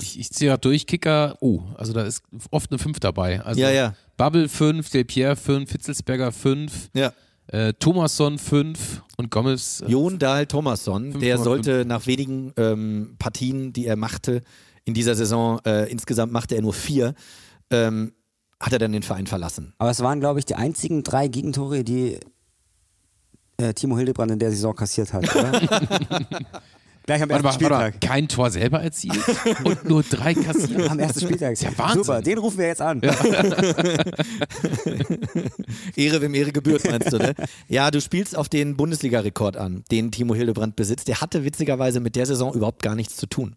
Ich, 0.00 0.18
ich 0.18 0.30
ziehe 0.30 0.50
gerade 0.50 0.60
durch, 0.60 0.86
Kicker, 0.86 1.36
oh, 1.40 1.60
also 1.76 1.92
da 1.92 2.02
ist 2.02 2.22
oft 2.50 2.70
eine 2.70 2.78
5 2.78 2.98
dabei. 3.00 3.40
Also 3.42 3.60
Ja, 3.60 3.70
ja. 3.70 3.94
Bubble 4.16 4.48
5, 4.48 4.88
Del 4.90 5.04
Pierre 5.04 5.36
5, 5.36 5.70
Fitzelsberger 5.70 6.32
5, 6.32 6.90
Ja. 6.94 7.12
äh, 7.48 7.72
Thomasson 7.74 8.38
5 8.38 9.02
und 9.18 9.30
Gomez. 9.30 9.82
Äh, 9.82 9.90
Jon 9.90 10.18
Dahl 10.18 10.46
Thomasson, 10.46 11.20
der 11.20 11.38
5,5. 11.38 11.42
sollte 11.44 11.84
nach 11.84 12.06
wenigen 12.06 12.52
ähm, 12.56 13.16
Partien, 13.18 13.72
die 13.74 13.86
er 13.86 13.96
machte 13.96 14.42
in 14.84 14.94
dieser 14.94 15.14
Saison, 15.14 15.58
äh, 15.66 15.90
insgesamt 15.90 16.32
machte 16.32 16.54
er 16.54 16.62
nur 16.62 16.72
vier, 16.72 17.14
ähm, 17.70 18.12
hat 18.60 18.72
er 18.72 18.78
dann 18.78 18.92
den 18.92 19.02
Verein 19.02 19.26
verlassen. 19.26 19.74
Aber 19.78 19.90
es 19.90 20.00
waren, 20.00 20.20
glaube 20.20 20.38
ich, 20.38 20.44
die 20.46 20.54
einzigen 20.54 21.02
drei 21.02 21.28
Gegentore, 21.28 21.84
die 21.84 22.18
äh, 23.58 23.74
Timo 23.74 23.96
Hildebrand 23.98 24.30
in 24.30 24.38
der 24.38 24.50
Saison 24.50 24.74
kassiert 24.74 25.12
hat, 25.12 25.24
oder? 25.34 25.60
Gleich 27.06 27.22
am 27.22 27.30
warte 27.30 27.46
ersten 27.46 27.62
mal, 27.62 27.70
warte 27.70 27.84
mal, 27.84 27.92
Spieltag. 27.92 28.12
kein 28.12 28.28
Tor 28.28 28.50
selber 28.50 28.82
erzielt 28.82 29.24
und 29.64 29.88
nur 29.88 30.02
drei 30.02 30.34
kassiert. 30.34 30.90
Am 30.90 30.98
ersten 30.98 31.20
Spieltag. 31.20 31.52
ist 31.52 31.62
ja 31.62 31.70
Wahnsinn. 31.78 32.02
Super, 32.02 32.20
den 32.20 32.38
rufen 32.38 32.58
wir 32.58 32.66
jetzt 32.66 32.82
an. 32.82 33.00
Ehre, 35.96 36.20
wem 36.20 36.34
Ehre 36.34 36.50
gebührt, 36.50 36.84
meinst 36.90 37.12
du, 37.12 37.18
ne? 37.18 37.34
Ja, 37.68 37.92
du 37.92 38.00
spielst 38.00 38.36
auf 38.36 38.48
den 38.48 38.76
Bundesliga-Rekord 38.76 39.56
an, 39.56 39.84
den 39.90 40.10
Timo 40.10 40.34
Hildebrand 40.34 40.74
besitzt. 40.74 41.06
Der 41.06 41.20
hatte 41.20 41.44
witzigerweise 41.44 42.00
mit 42.00 42.16
der 42.16 42.26
Saison 42.26 42.52
überhaupt 42.52 42.82
gar 42.82 42.96
nichts 42.96 43.14
zu 43.16 43.26
tun. 43.26 43.54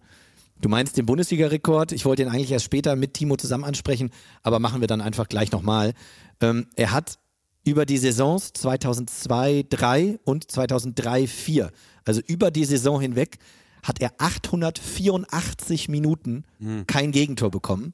Du 0.61 0.69
meinst 0.69 0.95
den 0.97 1.07
Bundesliga-Rekord? 1.07 1.91
Ich 1.91 2.05
wollte 2.05 2.21
ihn 2.21 2.29
eigentlich 2.29 2.51
erst 2.51 2.65
später 2.65 2.95
mit 2.95 3.15
Timo 3.15 3.35
zusammen 3.35 3.63
ansprechen, 3.63 4.11
aber 4.43 4.59
machen 4.59 4.81
wir 4.81 4.87
dann 4.87 5.01
einfach 5.01 5.27
gleich 5.27 5.51
nochmal. 5.51 5.93
Ähm, 6.41 6.67
er 6.75 6.91
hat 6.91 7.17
über 7.69 7.85
die 7.85 7.97
Saisons 7.97 8.51
2002, 8.53 9.65
3 9.69 10.19
und 10.23 10.49
2003, 10.49 11.27
4, 11.27 11.71
also 12.05 12.21
über 12.27 12.51
die 12.51 12.65
Saison 12.65 12.99
hinweg, 12.99 13.37
hat 13.83 14.01
er 14.01 14.11
884 14.17 15.87
Minuten 15.89 16.43
kein 16.87 17.11
Gegentor 17.11 17.51
bekommen. 17.51 17.93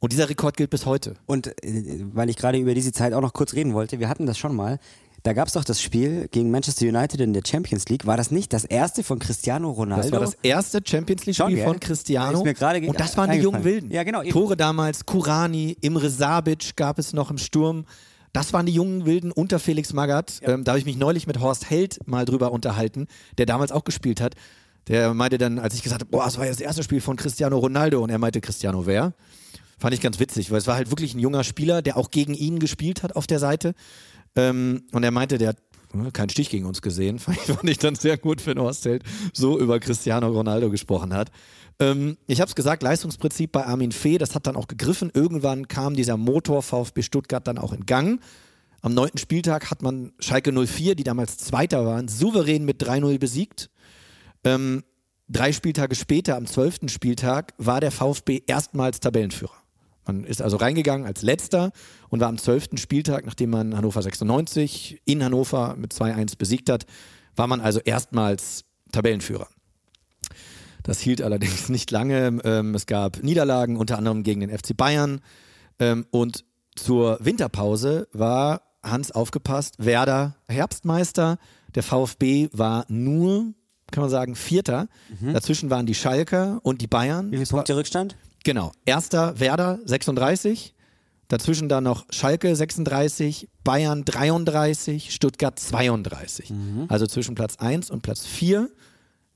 Und 0.00 0.10
dieser 0.12 0.28
Rekord 0.28 0.56
gilt 0.56 0.70
bis 0.70 0.84
heute. 0.84 1.14
Und 1.26 1.46
äh, 1.64 2.04
weil 2.12 2.28
ich 2.28 2.36
gerade 2.36 2.58
über 2.58 2.74
diese 2.74 2.90
Zeit 2.90 3.12
auch 3.12 3.20
noch 3.20 3.32
kurz 3.32 3.52
reden 3.54 3.72
wollte, 3.72 4.00
wir 4.00 4.08
hatten 4.08 4.26
das 4.26 4.36
schon 4.36 4.56
mal. 4.56 4.80
Da 5.22 5.32
gab 5.32 5.46
es 5.46 5.54
doch 5.54 5.62
das 5.62 5.80
Spiel 5.80 6.26
gegen 6.32 6.50
Manchester 6.50 6.86
United 6.86 7.20
in 7.20 7.32
der 7.32 7.42
Champions 7.46 7.88
League. 7.88 8.04
War 8.04 8.16
das 8.16 8.32
nicht 8.32 8.52
das 8.52 8.64
erste 8.64 9.04
von 9.04 9.20
Cristiano 9.20 9.70
Ronaldo? 9.70 10.02
Das 10.02 10.12
war 10.12 10.18
das 10.20 10.36
erste 10.42 10.80
Champions 10.84 11.26
League-Spiel 11.26 11.62
von 11.62 11.78
Cristiano. 11.78 12.38
Ist 12.38 12.44
mir 12.44 12.54
gerade 12.54 12.80
ge- 12.80 12.90
und 12.90 12.98
das 12.98 13.16
waren 13.16 13.30
die 13.30 13.38
jungen. 13.38 13.62
Wilden. 13.62 13.92
Ja, 13.92 14.02
genau. 14.02 14.24
Tore 14.24 14.56
damals, 14.56 15.06
Kurani, 15.06 15.76
Imre 15.80 16.10
Sabic 16.10 16.74
gab 16.74 16.98
es 16.98 17.12
noch 17.12 17.30
im 17.30 17.38
Sturm. 17.38 17.84
Das 18.32 18.52
waren 18.52 18.66
die 18.66 18.72
jungen 18.72 19.04
Wilden 19.04 19.30
unter 19.30 19.58
Felix 19.58 19.92
Magath. 19.92 20.40
Ähm, 20.42 20.64
da 20.64 20.72
habe 20.72 20.78
ich 20.78 20.86
mich 20.86 20.96
neulich 20.96 21.26
mit 21.26 21.40
Horst 21.40 21.68
Held 21.68 22.06
mal 22.06 22.24
drüber 22.24 22.52
unterhalten, 22.52 23.06
der 23.36 23.46
damals 23.46 23.72
auch 23.72 23.84
gespielt 23.84 24.20
hat. 24.20 24.34
Der 24.88 25.14
meinte 25.14 25.38
dann, 25.38 25.58
als 25.58 25.74
ich 25.74 25.82
gesagt 25.82 26.00
habe, 26.00 26.10
boah, 26.10 26.24
das 26.24 26.38
war 26.38 26.44
ja 26.44 26.50
das 26.50 26.60
erste 26.60 26.82
Spiel 26.82 27.00
von 27.00 27.16
Cristiano 27.16 27.58
Ronaldo. 27.58 28.02
Und 28.02 28.10
er 28.10 28.18
meinte, 28.18 28.40
Cristiano 28.40 28.86
wer? 28.86 29.12
Fand 29.78 29.94
ich 29.94 30.00
ganz 30.00 30.18
witzig, 30.18 30.50
weil 30.50 30.58
es 30.58 30.66
war 30.66 30.76
halt 30.76 30.90
wirklich 30.90 31.14
ein 31.14 31.18
junger 31.18 31.44
Spieler, 31.44 31.82
der 31.82 31.96
auch 31.96 32.10
gegen 32.10 32.34
ihn 32.34 32.58
gespielt 32.58 33.02
hat 33.02 33.16
auf 33.16 33.26
der 33.26 33.38
Seite. 33.38 33.74
Ähm, 34.34 34.84
und 34.92 35.02
er 35.02 35.10
meinte, 35.10 35.38
der 35.38 35.50
hat 35.50 35.58
äh, 35.94 36.10
keinen 36.10 36.30
Stich 36.30 36.50
gegen 36.50 36.66
uns 36.66 36.82
gesehen. 36.82 37.18
Fand 37.18 37.36
ich, 37.36 37.54
fand 37.54 37.68
ich 37.68 37.78
dann 37.78 37.94
sehr 37.94 38.16
gut, 38.16 38.46
wenn 38.46 38.58
Horst 38.58 38.84
Held 38.86 39.02
so 39.32 39.58
über 39.58 39.78
Cristiano 39.78 40.28
Ronaldo 40.28 40.70
gesprochen 40.70 41.12
hat. 41.12 41.30
Ähm, 41.82 42.16
ich 42.28 42.40
habe 42.40 42.48
es 42.48 42.54
gesagt, 42.54 42.82
Leistungsprinzip 42.82 43.50
bei 43.50 43.66
Armin 43.66 43.90
Fee, 43.90 44.16
das 44.16 44.36
hat 44.36 44.46
dann 44.46 44.54
auch 44.54 44.68
gegriffen. 44.68 45.10
Irgendwann 45.12 45.66
kam 45.66 45.94
dieser 45.94 46.16
Motor 46.16 46.62
VfB 46.62 47.02
Stuttgart 47.02 47.46
dann 47.46 47.58
auch 47.58 47.72
in 47.72 47.86
Gang. 47.86 48.20
Am 48.82 48.94
neunten 48.94 49.18
Spieltag 49.18 49.70
hat 49.70 49.82
man 49.82 50.12
Schalke 50.20 50.52
04, 50.52 50.94
die 50.94 51.02
damals 51.02 51.38
Zweiter 51.38 51.84
waren, 51.84 52.06
souverän 52.06 52.64
mit 52.64 52.82
3-0 52.82 53.18
besiegt. 53.18 53.70
Ähm, 54.44 54.84
drei 55.28 55.52
Spieltage 55.52 55.96
später, 55.96 56.36
am 56.36 56.46
zwölften 56.46 56.88
Spieltag, 56.88 57.52
war 57.58 57.80
der 57.80 57.90
VfB 57.90 58.42
erstmals 58.46 59.00
Tabellenführer. 59.00 59.54
Man 60.06 60.24
ist 60.24 60.42
also 60.42 60.56
reingegangen 60.56 61.06
als 61.06 61.22
letzter 61.22 61.72
und 62.08 62.20
war 62.20 62.28
am 62.28 62.38
zwölften 62.38 62.76
Spieltag, 62.76 63.26
nachdem 63.26 63.50
man 63.50 63.76
Hannover 63.76 64.02
96 64.02 65.00
in 65.04 65.22
Hannover 65.22 65.76
mit 65.76 65.92
2-1 65.92 66.36
besiegt 66.36 66.68
hat, 66.68 66.86
war 67.34 67.46
man 67.46 67.60
also 67.60 67.80
erstmals 67.80 68.64
Tabellenführer. 68.90 69.48
Das 70.82 71.00
hielt 71.00 71.22
allerdings 71.22 71.68
nicht 71.68 71.90
lange. 71.90 72.40
Ähm, 72.44 72.74
es 72.74 72.86
gab 72.86 73.22
Niederlagen, 73.22 73.76
unter 73.76 73.98
anderem 73.98 74.22
gegen 74.22 74.40
den 74.40 74.50
FC 74.50 74.76
Bayern. 74.76 75.20
Ähm, 75.78 76.06
und 76.10 76.44
zur 76.74 77.18
Winterpause 77.20 78.08
war 78.12 78.62
Hans 78.82 79.12
aufgepasst, 79.12 79.76
Werder 79.78 80.36
Herbstmeister. 80.48 81.38
Der 81.74 81.82
VfB 81.82 82.48
war 82.52 82.84
nur, 82.88 83.54
kann 83.90 84.02
man 84.02 84.10
sagen, 84.10 84.34
Vierter. 84.34 84.88
Dazwischen 85.32 85.70
waren 85.70 85.86
die 85.86 85.94
Schalker 85.94 86.60
und 86.62 86.80
die 86.80 86.86
Bayern. 86.86 87.30
Wie 87.30 87.36
viele 87.36 87.46
Punkte 87.48 87.76
Rückstand? 87.76 88.16
Genau. 88.44 88.72
Erster 88.84 89.38
Werder 89.38 89.78
36. 89.84 90.74
Dazwischen 91.28 91.68
dann 91.70 91.84
noch 91.84 92.04
Schalke 92.10 92.54
36, 92.54 93.48
Bayern 93.64 94.04
33, 94.04 95.14
Stuttgart 95.14 95.58
32. 95.58 96.52
Also 96.88 97.06
zwischen 97.06 97.34
Platz 97.34 97.56
1 97.56 97.90
und 97.90 98.02
Platz 98.02 98.26
4. 98.26 98.68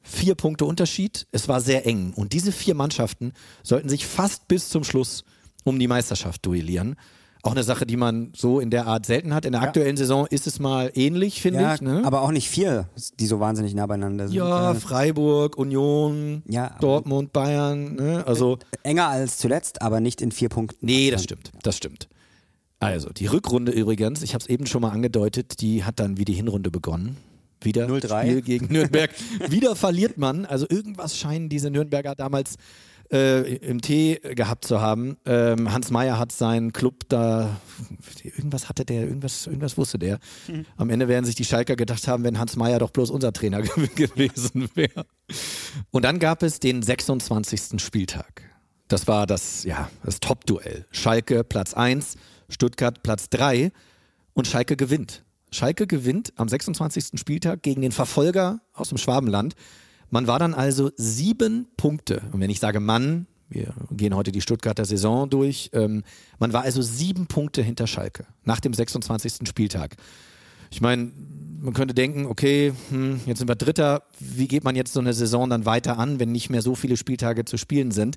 Vier 0.08 0.34
Punkte 0.34 0.64
Unterschied. 0.64 1.26
Es 1.32 1.48
war 1.48 1.60
sehr 1.60 1.86
eng. 1.86 2.12
Und 2.14 2.32
diese 2.32 2.52
vier 2.52 2.74
Mannschaften 2.74 3.32
sollten 3.62 3.88
sich 3.88 4.06
fast 4.06 4.48
bis 4.48 4.68
zum 4.68 4.84
Schluss 4.84 5.24
um 5.64 5.78
die 5.78 5.88
Meisterschaft 5.88 6.46
duellieren. 6.46 6.96
Auch 7.42 7.52
eine 7.52 7.62
Sache, 7.62 7.86
die 7.86 7.96
man 7.96 8.32
so 8.34 8.58
in 8.58 8.70
der 8.70 8.86
Art 8.86 9.06
selten 9.06 9.32
hat. 9.32 9.44
In 9.44 9.52
der 9.52 9.62
aktuellen 9.62 9.96
Saison 9.96 10.26
ist 10.26 10.46
es 10.48 10.58
mal 10.58 10.90
ähnlich, 10.94 11.40
finde 11.40 11.60
Ja, 11.60 11.74
ich. 11.74 11.80
Ne? 11.80 12.02
aber 12.04 12.22
auch 12.22 12.32
nicht 12.32 12.48
vier, 12.48 12.88
die 13.20 13.26
so 13.26 13.38
wahnsinnig 13.38 13.72
nah 13.74 13.86
beieinander 13.86 14.26
sind. 14.26 14.36
ja, 14.36 14.72
Äh, 14.72 14.74
Freiburg, 14.74 15.56
Union, 15.56 16.42
Ja, 16.48 16.76
Dortmund, 16.80 17.32
Bayern. 17.32 17.94
Ne? 17.94 18.24
Also 18.26 18.58
Enger 18.82 19.08
als 19.08 19.38
zuletzt, 19.38 19.80
aber 19.82 20.00
nicht 20.00 20.22
in 20.22 20.32
vier 20.32 20.48
Punkten. 20.48 20.86
Nee, 20.86 21.10
das 21.12 21.22
stimmt, 21.24 21.52
das 21.62 21.76
stimmt. 21.76 22.08
Also, 22.80 23.10
die 23.10 23.26
Rückrunde 23.26 23.70
übrigens, 23.72 24.22
ich 24.22 24.34
habe 24.34 24.42
es 24.42 24.48
eben 24.50 24.66
schon 24.66 24.82
mal 24.82 24.90
angedeutet, 24.90 25.60
die 25.60 25.84
hat 25.84 25.98
dann 26.00 26.18
wie 26.18 26.24
die 26.24 26.34
Hinrunde 26.34 26.70
begonnen. 26.70 27.16
Wieder 27.62 27.86
0-3. 27.86 28.20
Spiel 28.20 28.42
gegen 28.42 28.66
Nürnberg. 28.72 29.10
Wieder 29.48 29.76
verliert 29.76 30.18
man. 30.18 30.44
Also 30.44 30.66
irgendwas 30.68 31.16
scheinen 31.16 31.48
diese 31.48 31.70
Nürnberger 31.70 32.14
damals 32.14 32.56
äh, 33.12 33.56
im 33.56 33.80
Tee 33.80 34.20
gehabt 34.34 34.64
zu 34.64 34.80
haben. 34.80 35.16
Ähm, 35.26 35.72
Hans 35.72 35.90
Meyer 35.90 36.18
hat 36.18 36.32
seinen 36.32 36.72
Club 36.72 37.08
da, 37.08 37.60
irgendwas 38.22 38.68
hatte 38.68 38.84
der, 38.84 39.02
irgendwas, 39.02 39.46
irgendwas 39.46 39.76
wusste 39.78 39.98
der. 39.98 40.18
Am 40.76 40.90
Ende 40.90 41.08
werden 41.08 41.24
sich 41.24 41.34
die 41.34 41.44
Schalker 41.44 41.76
gedacht 41.76 42.08
haben, 42.08 42.24
wenn 42.24 42.38
Hans 42.38 42.56
Meyer 42.56 42.78
doch 42.78 42.90
bloß 42.90 43.10
unser 43.10 43.32
Trainer 43.32 43.62
gewesen 43.94 44.68
wäre. 44.74 45.06
Und 45.90 46.04
dann 46.04 46.18
gab 46.18 46.42
es 46.42 46.60
den 46.60 46.82
26. 46.82 47.80
Spieltag. 47.80 48.42
Das 48.88 49.08
war 49.08 49.26
das, 49.26 49.64
ja, 49.64 49.90
das 50.04 50.20
Top-Duell. 50.20 50.86
Schalke 50.90 51.42
Platz 51.42 51.74
1, 51.74 52.16
Stuttgart 52.48 53.02
Platz 53.02 53.28
3 53.30 53.72
und 54.32 54.46
Schalke 54.46 54.76
gewinnt. 54.76 55.24
Schalke 55.50 55.86
gewinnt 55.86 56.32
am 56.36 56.48
26. 56.48 57.18
Spieltag 57.18 57.62
gegen 57.62 57.82
den 57.82 57.92
Verfolger 57.92 58.60
aus 58.72 58.88
dem 58.88 58.98
Schwabenland. 58.98 59.54
Man 60.10 60.26
war 60.26 60.38
dann 60.38 60.54
also 60.54 60.90
sieben 60.96 61.68
Punkte. 61.76 62.22
Und 62.32 62.40
wenn 62.40 62.50
ich 62.50 62.60
sage 62.60 62.80
Mann, 62.80 63.26
wir 63.48 63.74
gehen 63.90 64.14
heute 64.14 64.32
die 64.32 64.40
Stuttgarter 64.40 64.84
Saison 64.84 65.30
durch, 65.30 65.70
ähm, 65.72 66.02
man 66.38 66.52
war 66.52 66.62
also 66.62 66.82
sieben 66.82 67.26
Punkte 67.26 67.62
hinter 67.62 67.86
Schalke 67.86 68.26
nach 68.44 68.60
dem 68.60 68.74
26. 68.74 69.48
Spieltag. 69.48 69.96
Ich 70.70 70.80
meine, 70.80 71.12
man 71.60 71.74
könnte 71.74 71.94
denken, 71.94 72.26
okay, 72.26 72.72
hm, 72.90 73.20
jetzt 73.26 73.38
sind 73.38 73.48
wir 73.48 73.54
Dritter, 73.54 74.02
wie 74.18 74.48
geht 74.48 74.64
man 74.64 74.76
jetzt 74.76 74.92
so 74.92 75.00
eine 75.00 75.14
Saison 75.14 75.48
dann 75.48 75.64
weiter 75.64 75.98
an, 75.98 76.18
wenn 76.20 76.32
nicht 76.32 76.50
mehr 76.50 76.62
so 76.62 76.74
viele 76.74 76.96
Spieltage 76.96 77.44
zu 77.44 77.56
spielen 77.56 77.92
sind? 77.92 78.16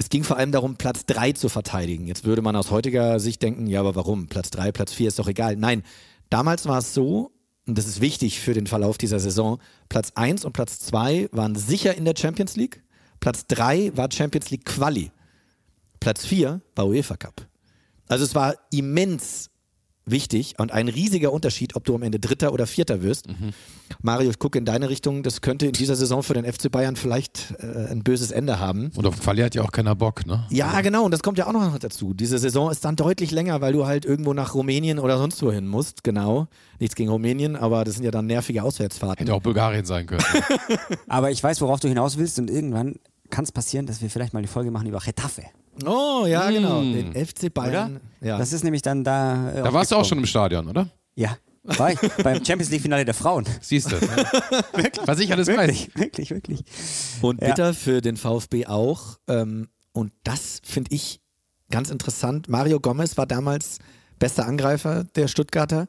Es 0.00 0.08
ging 0.08 0.22
vor 0.22 0.36
allem 0.36 0.52
darum, 0.52 0.76
Platz 0.76 1.06
3 1.06 1.32
zu 1.32 1.48
verteidigen. 1.48 2.06
Jetzt 2.06 2.24
würde 2.24 2.40
man 2.40 2.54
aus 2.54 2.70
heutiger 2.70 3.18
Sicht 3.18 3.42
denken, 3.42 3.66
ja, 3.66 3.80
aber 3.80 3.96
warum? 3.96 4.28
Platz 4.28 4.50
3, 4.50 4.70
Platz 4.70 4.92
4 4.92 5.08
ist 5.08 5.18
doch 5.18 5.26
egal. 5.26 5.56
Nein, 5.56 5.82
damals 6.30 6.66
war 6.66 6.78
es 6.78 6.94
so, 6.94 7.32
und 7.66 7.76
das 7.76 7.86
ist 7.86 8.00
wichtig 8.00 8.40
für 8.40 8.54
den 8.54 8.66
Verlauf 8.66 8.98
dieser 8.98 9.20
Saison, 9.20 9.58
Platz 9.88 10.12
1 10.14 10.44
und 10.44 10.52
Platz 10.52 10.78
2 10.80 11.28
waren 11.32 11.54
sicher 11.54 11.94
in 11.94 12.04
der 12.04 12.14
Champions 12.16 12.56
League. 12.56 12.82
Platz 13.20 13.46
3 13.46 13.96
war 13.96 14.10
Champions 14.10 14.50
League 14.50 14.64
Quali. 14.64 15.10
Platz 16.00 16.24
4 16.24 16.60
war 16.74 16.86
UEFA 16.86 17.16
Cup. 17.16 17.46
Also 18.08 18.24
es 18.24 18.34
war 18.34 18.54
immens 18.70 19.50
wichtig 20.10 20.54
und 20.58 20.72
ein 20.72 20.88
riesiger 20.88 21.32
Unterschied, 21.32 21.76
ob 21.76 21.84
du 21.84 21.94
am 21.94 22.02
Ende 22.02 22.18
Dritter 22.18 22.52
oder 22.52 22.66
Vierter 22.66 23.02
wirst. 23.02 23.26
Mario, 24.02 24.30
ich 24.30 24.38
gucke 24.38 24.58
in 24.58 24.64
deine 24.64 24.88
Richtung. 24.88 25.22
Das 25.22 25.40
könnte 25.40 25.66
in 25.66 25.72
dieser 25.72 25.96
Saison 25.96 26.22
für 26.22 26.34
den 26.34 26.44
FC 26.50 26.70
Bayern 26.70 26.96
vielleicht 26.96 27.54
äh, 27.58 27.90
ein 27.90 28.02
böses 28.02 28.30
Ende 28.30 28.58
haben. 28.58 28.90
Und 28.94 29.06
auf 29.06 29.16
den 29.16 29.22
Fall 29.22 29.42
hat 29.42 29.54
ja 29.54 29.62
auch 29.62 29.72
keiner 29.72 29.94
Bock, 29.94 30.26
ne? 30.26 30.46
Ja, 30.50 30.80
genau. 30.80 31.04
Und 31.04 31.10
das 31.10 31.22
kommt 31.22 31.38
ja 31.38 31.46
auch 31.46 31.52
noch 31.52 31.78
dazu. 31.78 32.14
Diese 32.14 32.38
Saison 32.38 32.70
ist 32.70 32.84
dann 32.84 32.96
deutlich 32.96 33.30
länger, 33.30 33.60
weil 33.60 33.72
du 33.72 33.86
halt 33.86 34.04
irgendwo 34.04 34.32
nach 34.34 34.54
Rumänien 34.54 34.98
oder 34.98 35.18
sonst 35.18 35.42
wohin 35.42 35.66
musst. 35.66 36.04
Genau. 36.04 36.48
Nichts 36.78 36.94
gegen 36.94 37.10
Rumänien, 37.10 37.56
aber 37.56 37.84
das 37.84 37.94
sind 37.94 38.04
ja 38.04 38.10
dann 38.10 38.26
nervige 38.26 38.62
Auswärtsfahrten. 38.62 39.18
Hätte 39.26 39.34
auch 39.34 39.42
Bulgarien 39.42 39.84
sein 39.84 40.06
können. 40.06 40.24
Aber 41.08 41.30
ich 41.30 41.42
weiß, 41.42 41.60
worauf 41.60 41.80
du 41.80 41.88
hinaus 41.88 42.18
willst 42.18 42.38
und 42.38 42.50
irgendwann 42.50 42.96
kann 43.30 43.44
es 43.44 43.52
passieren, 43.52 43.86
dass 43.86 44.00
wir 44.00 44.10
vielleicht 44.10 44.32
mal 44.32 44.38
eine 44.38 44.48
Folge 44.48 44.70
machen 44.70 44.86
über 44.86 45.00
Getafe. 45.00 45.42
Oh, 45.86 46.26
ja, 46.26 46.50
genau. 46.50 46.80
Den 46.82 47.14
FC 47.14 47.52
Bayern. 47.52 48.00
Ja. 48.20 48.38
Das 48.38 48.52
ist 48.52 48.64
nämlich 48.64 48.82
dann 48.82 49.04
da. 49.04 49.50
Äh, 49.52 49.62
Da 49.62 49.72
warst 49.72 49.90
du 49.92 49.96
auch 49.96 50.04
schon 50.04 50.18
im 50.18 50.26
Stadion, 50.26 50.68
oder? 50.68 50.88
Ja, 51.14 51.36
war 51.62 51.92
ich 51.92 51.98
beim 52.22 52.44
Champions 52.44 52.70
League 52.70 52.82
Finale 52.82 53.04
der 53.04 53.14
Frauen. 53.14 53.44
Siehst 53.60 53.90
du. 53.92 53.96
Was 55.06 55.18
ich 55.20 55.32
alles 55.32 55.48
weiß. 55.48 55.56
Wirklich, 55.58 55.94
wirklich, 55.94 56.30
wirklich. 56.30 56.60
Und 57.22 57.40
Ja. 57.42 57.48
bitter 57.48 57.74
für 57.74 58.00
den 58.00 58.16
VfB 58.16 58.66
auch. 58.66 59.18
Ähm, 59.28 59.68
und 59.92 60.12
das 60.24 60.60
finde 60.64 60.94
ich 60.94 61.20
ganz 61.70 61.90
interessant. 61.90 62.48
Mario 62.48 62.80
Gomez 62.80 63.16
war 63.16 63.26
damals 63.26 63.78
bester 64.18 64.46
Angreifer 64.46 65.04
der 65.04 65.28
Stuttgarter. 65.28 65.86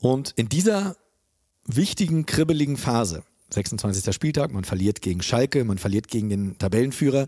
Und 0.00 0.32
in 0.36 0.48
dieser 0.48 0.96
wichtigen, 1.64 2.26
kribbeligen 2.26 2.76
Phase, 2.76 3.22
26. 3.52 4.14
Spieltag, 4.14 4.52
man 4.52 4.64
verliert 4.64 5.00
gegen 5.02 5.22
Schalke, 5.22 5.64
man 5.64 5.78
verliert 5.78 6.08
gegen 6.08 6.28
den 6.28 6.58
Tabellenführer, 6.58 7.26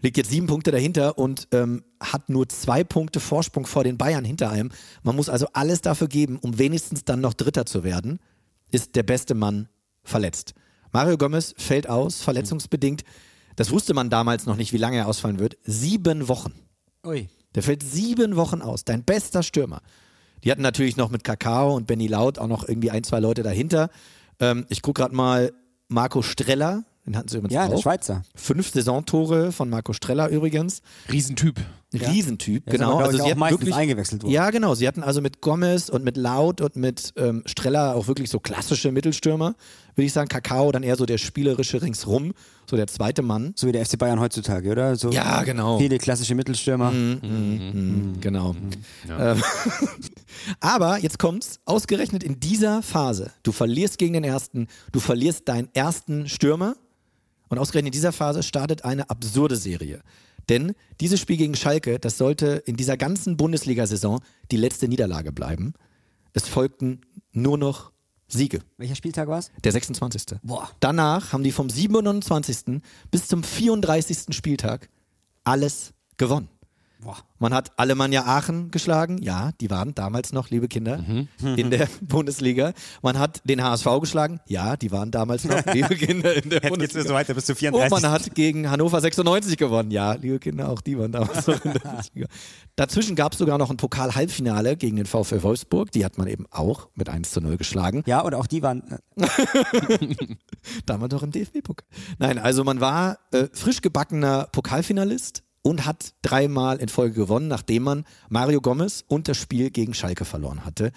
liegt 0.00 0.16
jetzt 0.16 0.30
sieben 0.30 0.46
Punkte 0.46 0.70
dahinter 0.70 1.18
und 1.18 1.48
ähm, 1.52 1.84
hat 2.00 2.28
nur 2.28 2.48
zwei 2.48 2.84
Punkte 2.84 3.20
Vorsprung 3.20 3.66
vor 3.66 3.84
den 3.84 3.98
Bayern 3.98 4.24
hinter 4.24 4.50
einem. 4.50 4.70
Man 5.02 5.16
muss 5.16 5.28
also 5.28 5.46
alles 5.52 5.80
dafür 5.80 6.08
geben, 6.08 6.38
um 6.40 6.58
wenigstens 6.58 7.04
dann 7.04 7.20
noch 7.20 7.34
Dritter 7.34 7.66
zu 7.66 7.84
werden. 7.84 8.18
Ist 8.70 8.96
der 8.96 9.02
beste 9.02 9.34
Mann 9.34 9.68
verletzt. 10.02 10.54
Mario 10.92 11.16
Gomez 11.16 11.54
fällt 11.56 11.88
aus, 11.88 12.22
verletzungsbedingt. 12.22 13.04
Das 13.56 13.70
wusste 13.70 13.94
man 13.94 14.10
damals 14.10 14.46
noch 14.46 14.56
nicht, 14.56 14.72
wie 14.72 14.78
lange 14.78 14.98
er 14.98 15.08
ausfallen 15.08 15.38
wird. 15.38 15.58
Sieben 15.64 16.28
Wochen. 16.28 16.52
Ui. 17.04 17.28
Der 17.54 17.62
fällt 17.62 17.82
sieben 17.82 18.36
Wochen 18.36 18.62
aus. 18.62 18.84
Dein 18.84 19.04
bester 19.04 19.42
Stürmer. 19.42 19.82
Die 20.44 20.50
hatten 20.50 20.62
natürlich 20.62 20.96
noch 20.96 21.10
mit 21.10 21.24
Kakao 21.24 21.74
und 21.76 21.86
Benny 21.86 22.06
Laut 22.06 22.38
auch 22.38 22.46
noch 22.46 22.66
irgendwie 22.66 22.90
ein, 22.90 23.04
zwei 23.04 23.20
Leute 23.20 23.42
dahinter. 23.42 23.90
Ähm, 24.38 24.66
ich 24.68 24.82
gucke 24.82 25.02
gerade 25.02 25.14
mal 25.14 25.52
Marco 25.88 26.22
Streller. 26.22 26.84
Den 27.06 27.16
hatten 27.16 27.28
sie 27.28 27.38
übrigens 27.38 27.54
Ja, 27.54 27.66
der 27.68 27.78
auch. 27.78 27.82
Schweizer. 27.82 28.22
Fünf 28.34 28.70
Saisontore 28.70 29.52
von 29.52 29.70
Marco 29.70 29.92
Streller 29.92 30.28
übrigens. 30.28 30.82
Riesentyp. 31.10 31.60
Riesentyp, 31.92 32.66
ist 32.66 32.72
genau. 32.72 32.98
also 32.98 33.18
sie 33.18 33.30
hatten 33.30 33.40
wirklich, 33.40 33.74
eingewechselt 33.74 34.22
worden. 34.22 34.32
ja, 34.32 34.50
genau. 34.50 34.74
Sie 34.74 34.86
hatten 34.86 35.02
also 35.02 35.20
mit 35.20 35.40
Gomez 35.40 35.88
und 35.88 36.04
mit 36.04 36.16
Laut 36.16 36.60
und 36.60 36.76
mit 36.76 37.12
ähm, 37.16 37.42
Streller 37.46 37.96
auch 37.96 38.06
wirklich 38.06 38.30
so 38.30 38.38
klassische 38.38 38.92
Mittelstürmer, 38.92 39.56
würde 39.96 40.06
ich 40.06 40.12
sagen. 40.12 40.28
Kakao 40.28 40.70
dann 40.70 40.84
eher 40.84 40.94
so 40.94 41.04
der 41.04 41.18
spielerische 41.18 41.82
ringsrum, 41.82 42.32
so 42.68 42.76
der 42.76 42.86
zweite 42.86 43.22
Mann. 43.22 43.54
So 43.56 43.66
wie 43.66 43.72
der 43.72 43.84
FC 43.84 43.98
Bayern 43.98 44.20
heutzutage, 44.20 44.70
oder? 44.70 44.94
So 44.94 45.10
Ja, 45.10 45.42
genau. 45.42 45.78
Viele 45.78 45.98
klassische 45.98 46.36
Mittelstürmer. 46.36 46.92
Mhm, 46.92 48.18
genau. 48.20 48.54
Ähm, 49.08 49.42
aber 50.60 50.98
jetzt 50.98 51.18
kommt's, 51.18 51.58
ausgerechnet 51.64 52.22
in 52.22 52.38
dieser 52.38 52.82
Phase. 52.82 53.32
Du 53.42 53.50
verlierst 53.50 53.98
gegen 53.98 54.12
den 54.12 54.24
ersten, 54.24 54.68
du 54.92 55.00
verlierst 55.00 55.48
deinen 55.48 55.68
ersten 55.74 56.28
Stürmer 56.28 56.76
und 57.48 57.58
ausgerechnet 57.58 57.88
in 57.88 57.98
dieser 57.98 58.12
Phase 58.12 58.44
startet 58.44 58.84
eine 58.84 59.10
absurde 59.10 59.56
Serie. 59.56 60.02
Denn 60.50 60.74
dieses 61.00 61.20
Spiel 61.20 61.36
gegen 61.36 61.54
Schalke, 61.54 62.00
das 62.00 62.18
sollte 62.18 62.62
in 62.66 62.76
dieser 62.76 62.96
ganzen 62.96 63.36
Bundesliga-Saison 63.36 64.20
die 64.50 64.56
letzte 64.56 64.88
Niederlage 64.88 65.30
bleiben. 65.30 65.74
Es 66.32 66.48
folgten 66.48 67.02
nur 67.32 67.56
noch 67.56 67.92
Siege. 68.26 68.60
Welcher 68.76 68.96
Spieltag 68.96 69.28
war 69.28 69.38
es? 69.38 69.52
Der 69.62 69.72
26. 69.72 70.38
Boah. 70.42 70.68
Danach 70.80 71.32
haben 71.32 71.44
die 71.44 71.52
vom 71.52 71.70
27. 71.70 72.82
bis 73.12 73.28
zum 73.28 73.44
34. 73.44 74.34
Spieltag 74.36 74.88
alles 75.44 75.92
gewonnen. 76.16 76.48
Man 77.38 77.54
hat 77.54 77.72
Alemannia 77.78 78.24
Aachen 78.26 78.70
geschlagen. 78.70 79.18
Ja, 79.22 79.50
die 79.60 79.70
waren 79.70 79.94
damals 79.94 80.32
noch, 80.32 80.50
liebe 80.50 80.68
Kinder, 80.68 81.02
in 81.56 81.70
der 81.70 81.88
Bundesliga. 82.02 82.72
Man 83.02 83.18
hat 83.18 83.40
den 83.48 83.62
HSV 83.62 83.86
geschlagen. 84.00 84.40
Ja, 84.46 84.76
die 84.76 84.92
waren 84.92 85.10
damals 85.10 85.44
noch, 85.44 85.64
liebe 85.72 85.94
Kinder, 85.96 86.34
in 86.34 86.50
der 86.50 86.58
Jetzt 86.62 86.62
geht's 86.62 86.68
Bundesliga. 86.70 87.08
so 87.08 87.14
weiter 87.14 87.34
bis 87.34 87.46
zu 87.46 87.52
Und 87.52 87.58
34. 87.58 87.90
man 88.02 88.10
hat 88.12 88.34
gegen 88.34 88.70
Hannover 88.70 89.00
96 89.00 89.56
gewonnen. 89.56 89.90
Ja, 89.90 90.12
liebe 90.12 90.38
Kinder, 90.38 90.68
auch 90.68 90.80
die 90.82 90.98
waren 90.98 91.12
damals 91.12 91.46
noch 91.46 91.64
in 91.64 91.72
der 91.72 91.80
Bundesliga. 91.90 92.26
Dazwischen 92.76 93.16
gab 93.16 93.32
es 93.32 93.38
sogar 93.38 93.56
noch 93.58 93.70
ein 93.70 93.76
Pokal-Halbfinale 93.78 94.76
gegen 94.76 94.96
den 94.96 95.06
VfL 95.06 95.42
Wolfsburg. 95.42 95.90
Die 95.92 96.04
hat 96.04 96.18
man 96.18 96.26
eben 96.28 96.44
auch 96.50 96.88
mit 96.94 97.08
1 97.08 97.30
zu 97.30 97.40
0 97.40 97.56
geschlagen. 97.56 98.02
ja, 98.06 98.20
und 98.20 98.34
auch 98.34 98.46
die 98.46 98.62
waren. 98.62 98.82
äh, 99.16 99.26
Damals 100.86 101.12
noch 101.12 101.22
im 101.22 101.30
DFB-Pokal. 101.30 101.86
Nein, 102.18 102.38
also 102.38 102.64
man 102.64 102.80
war 102.80 103.18
äh, 103.32 103.46
frisch 103.52 103.80
gebackener 103.80 104.48
Pokalfinalist 104.52 105.42
und 105.62 105.86
hat 105.86 106.14
dreimal 106.22 106.78
in 106.78 106.88
Folge 106.88 107.14
gewonnen, 107.14 107.48
nachdem 107.48 107.82
man 107.84 108.04
Mario 108.28 108.60
Gomez 108.60 109.04
und 109.06 109.28
das 109.28 109.36
Spiel 109.36 109.70
gegen 109.70 109.94
Schalke 109.94 110.24
verloren 110.24 110.64
hatte. 110.64 110.92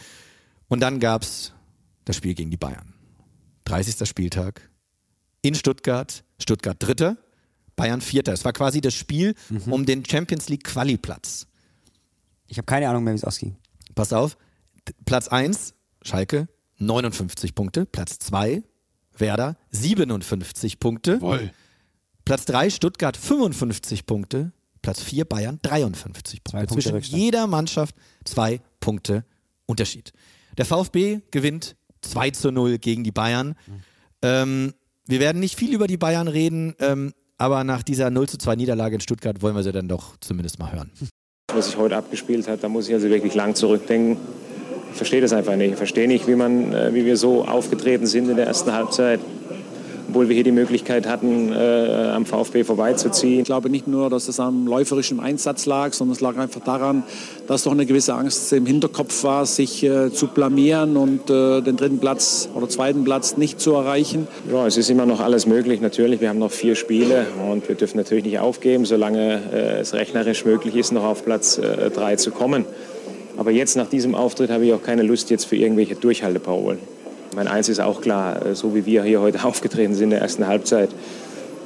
Und 0.67 0.80
dann 0.80 0.99
gab 0.99 1.23
es 1.23 1.54
das 2.06 2.15
Spiel 2.15 2.34
gegen 2.34 2.52
die 2.52 2.58
Bayern. 2.58 2.93
30. 3.65 4.08
Spieltag 4.08 4.69
in 5.41 5.56
Stuttgart, 5.56 6.23
Stuttgart 6.39 6.78
Dritter, 6.80 7.17
Bayern 7.76 8.02
Vierter. 8.02 8.34
Es 8.34 8.45
war 8.45 8.54
quasi 8.54 8.82
das 8.82 8.93
Spiel 8.93 9.36
um 9.67 9.86
den 9.86 10.06
Champions 10.06 10.49
League 10.49 10.63
Quali-Platz. 10.63 11.47
Ich 12.47 12.58
habe 12.58 12.65
keine 12.65 12.89
Ahnung 12.89 13.04
mehr, 13.04 13.13
wie 13.13 13.17
es 13.17 13.23
ausging. 13.23 13.58
Pass 13.95 14.13
auf, 14.13 14.38
Platz 15.06 15.28
1, 15.28 15.73
Schalke, 16.02 16.47
59 16.78 17.56
Punkte. 17.56 17.86
Platz 17.86 18.19
2, 18.19 18.63
Werder, 19.17 19.58
57 19.71 20.80
Punkte. 20.80 21.21
Woll. 21.21 21.52
Platz 22.26 22.46
3, 22.46 22.70
Stuttgart, 22.70 23.18
55 23.18 24.06
Punkte. 24.06 24.52
Platz 24.82 25.02
4, 25.02 25.26
Bayern, 25.26 25.60
53 25.62 26.44
Punkte. 26.44 26.74
Zwischen 26.74 26.94
Rückstand. 26.94 27.22
jeder 27.22 27.48
Mannschaft 27.48 27.96
zwei 28.26 28.60
Punkte 28.80 29.24
Unterschied. 29.66 30.12
Der 30.58 30.66
VfB 30.66 31.22
gewinnt 31.32 31.76
2 32.02 32.32
zu 32.32 32.52
0 32.52 32.78
gegen 32.80 33.04
die 33.04 33.12
Bayern. 33.12 33.56
Ähm, 34.22 34.74
wir 35.08 35.20
werden 35.20 35.40
nicht 35.40 35.58
viel 35.58 35.74
über 35.74 35.88
die 35.88 35.98
Bayern 35.98 36.28
reden, 36.28 36.76
ähm, 36.80 37.14
aber 37.38 37.64
nach 37.64 37.82
dieser 37.82 38.10
0 38.10 38.28
zu 38.28 38.38
2 38.38 38.56
Niederlage 38.56 38.96
in 38.96 39.02
Stuttgart 39.02 39.42
wollen 39.42 39.56
wir 39.56 39.64
sie 39.64 39.72
dann 39.72 39.88
doch 39.88 40.18
zumindest 40.20 40.60
mal 40.60 40.72
hören. 40.72 40.92
was 41.54 41.68
sich 41.68 41.78
heute 41.78 41.96
abgespielt 41.96 42.48
hat, 42.48 42.64
da 42.64 42.70
muss 42.70 42.88
ich 42.88 42.94
also 42.94 43.10
wirklich 43.10 43.36
lang 43.36 43.56
zurückdenken. 43.56 44.18
Ich 44.92 44.98
verstehe 44.98 45.22
das 45.22 45.34
einfach 45.34 45.56
nicht. 45.56 45.72
Ich 45.72 45.78
verstehe 45.78 46.08
nicht, 46.08 46.28
wie, 46.28 46.36
man, 46.36 46.74
äh, 46.74 46.94
wie 46.94 47.06
wir 47.06 47.18
so 47.18 47.46
aufgetreten 47.46 48.06
sind 48.06 48.30
in 48.30 48.36
der 48.36 48.48
ersten 48.48 48.72
Halbzeit. 48.74 49.20
Obwohl 50.13 50.30
wir 50.30 50.36
hier 50.36 50.43
die 50.43 50.52
Möglichkeit 50.52 51.08
hatten, 51.08 51.52
äh, 51.52 52.12
am 52.13 52.28
VfB 52.28 52.63
vorbeizuziehen. 52.63 53.39
Ich 53.39 53.45
glaube 53.45 53.71
nicht 53.71 53.88
nur, 53.88 54.12
dass 54.12 54.28
es 54.28 54.39
am 54.39 54.67
läuferischen 54.67 55.19
Einsatz 55.19 55.65
lag, 55.65 55.91
sondern 55.93 56.13
es 56.13 56.21
lag 56.21 56.38
einfach 56.38 56.62
daran, 56.62 57.02
dass 57.47 57.63
doch 57.63 57.71
eine 57.71 57.88
gewisse 57.88 58.13
Angst 58.13 58.54
im 58.54 58.67
Hinterkopf 58.67 59.23
war, 59.23 59.47
sich 59.47 59.84
äh, 59.84 60.13
zu 60.13 60.28
blamieren 60.28 60.97
und 60.97 61.32
äh, 61.32 61.62
den 61.62 61.78
dritten 61.78 61.97
Platz 61.97 62.47
oder 62.54 62.69
zweiten 62.69 63.04
Platz 63.04 63.38
nicht 63.38 63.60
zu 63.60 63.73
erreichen. 63.73 64.28
Ja, 64.52 64.67
es 64.67 64.78
ist 64.78 64.91
immer 64.91 65.08
noch 65.08 65.19
alles 65.19 65.47
möglich, 65.47 65.82
natürlich. 65.82 66.21
Wir 66.21 66.30
haben 66.30 66.38
noch 66.38 66.52
vier 66.52 66.76
Spiele 66.76 67.26
und 67.49 67.67
wir 67.67 67.73
dürfen 67.73 67.97
natürlich 67.97 68.26
nicht 68.26 68.38
aufgeben, 68.38 68.86
solange 68.86 69.41
äh, 69.52 69.80
es 69.80 69.95
rechnerisch 69.95 70.45
möglich 70.45 70.76
ist, 70.76 70.91
noch 70.91 71.06
auf 71.06 71.26
Platz 71.26 71.58
äh, 71.58 71.89
drei 71.89 72.17
zu 72.17 72.30
kommen. 72.30 72.65
Aber 73.36 73.49
jetzt 73.49 73.76
nach 73.78 73.89
diesem 73.89 74.13
Auftritt 74.13 74.52
habe 74.52 74.63
ich 74.63 74.73
auch 74.73 74.84
keine 74.84 75.02
Lust 75.02 75.32
jetzt 75.32 75.45
für 75.45 75.56
irgendwelche 75.56 75.95
Durchhalteparolen. 75.95 76.78
Mein 77.36 77.48
eins 77.48 77.69
ist 77.69 77.80
auch 77.80 78.02
klar, 78.02 78.46
äh, 78.46 78.56
so 78.56 78.76
wie 78.76 78.86
wir 78.86 79.04
hier 79.04 79.22
heute 79.22 79.43
aufgetreten 79.43 79.93
sind 79.93 80.06
in 80.06 80.10
der 80.12 80.22
ersten 80.22 80.48
Halbzeit, 80.48 80.89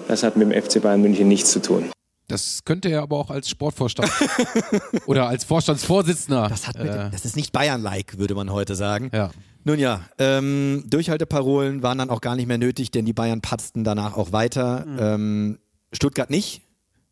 das 0.07 0.23
hat 0.23 0.37
mit 0.37 0.51
dem 0.51 0.63
FC 0.63 0.81
Bayern 0.81 1.01
München 1.01 1.27
nichts 1.27 1.51
zu 1.51 1.61
tun. 1.61 1.91
Das 2.29 2.65
könnte 2.65 2.89
er 2.89 3.03
aber 3.03 3.17
auch 3.17 3.29
als 3.29 3.49
Sportvorstand 3.49 4.11
oder 5.05 5.27
als 5.27 5.45
Vorstandsvorsitzender. 5.45 6.47
Das, 6.49 6.67
hat 6.67 6.77
mit, 6.77 6.87
äh, 6.87 7.09
das 7.09 7.23
ist 7.23 7.37
nicht 7.37 7.53
Bayern-like, 7.53 8.17
würde 8.17 8.35
man 8.35 8.51
heute 8.51 8.75
sagen. 8.75 9.09
ja. 9.13 9.31
Nun 9.63 9.79
ja, 9.79 9.99
ähm, 10.17 10.85
Durchhalteparolen 10.87 11.83
waren 11.83 11.97
dann 11.97 12.09
auch 12.09 12.21
gar 12.21 12.37
nicht 12.37 12.47
mehr 12.47 12.57
nötig, 12.57 12.89
denn 12.89 13.03
die 13.03 13.11
Bayern 13.11 13.41
patzten 13.41 13.83
danach 13.83 14.15
auch 14.15 14.31
weiter. 14.31 14.85
Ähm, 14.97 15.59
Stuttgart 15.91 16.29
nicht. 16.29 16.61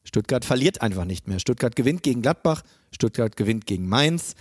Stuttgart 0.05 0.45
verliert 0.45 0.81
einfach 0.81 1.03
nicht 1.03 1.27
mehr. 1.27 1.39
Stuttgart 1.39 1.75
gewinnt 1.75 2.01
gegen 2.01 2.21
Gladbach, 2.21 2.61
Stuttgart 2.91 3.35
gewinnt 3.35 3.65
gegen 3.65 3.89
Mainz. 3.89 4.35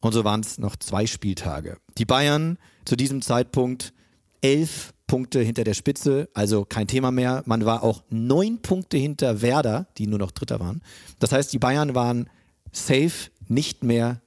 Und 0.00 0.12
so 0.12 0.24
waren 0.24 0.40
es 0.40 0.58
noch 0.58 0.76
zwei 0.76 1.06
Spieltage. 1.06 1.78
Die 1.96 2.04
Bayern 2.04 2.58
zu 2.84 2.96
diesem 2.96 3.22
Zeitpunkt 3.22 3.92
elf 4.40 4.94
Punkte 5.06 5.40
hinter 5.40 5.64
der 5.64 5.74
Spitze, 5.74 6.28
also 6.34 6.64
kein 6.64 6.86
Thema 6.86 7.10
mehr. 7.10 7.42
Man 7.46 7.64
war 7.64 7.82
auch 7.82 8.04
neun 8.10 8.60
Punkte 8.60 8.96
hinter 8.96 9.42
Werder, 9.42 9.88
die 9.96 10.06
nur 10.06 10.18
noch 10.18 10.30
Dritter 10.30 10.60
waren. 10.60 10.82
Das 11.18 11.32
heißt, 11.32 11.52
die 11.52 11.58
Bayern 11.58 11.94
waren 11.94 12.28
safe 12.70 13.30
nicht 13.48 13.82
mehr 13.82 14.20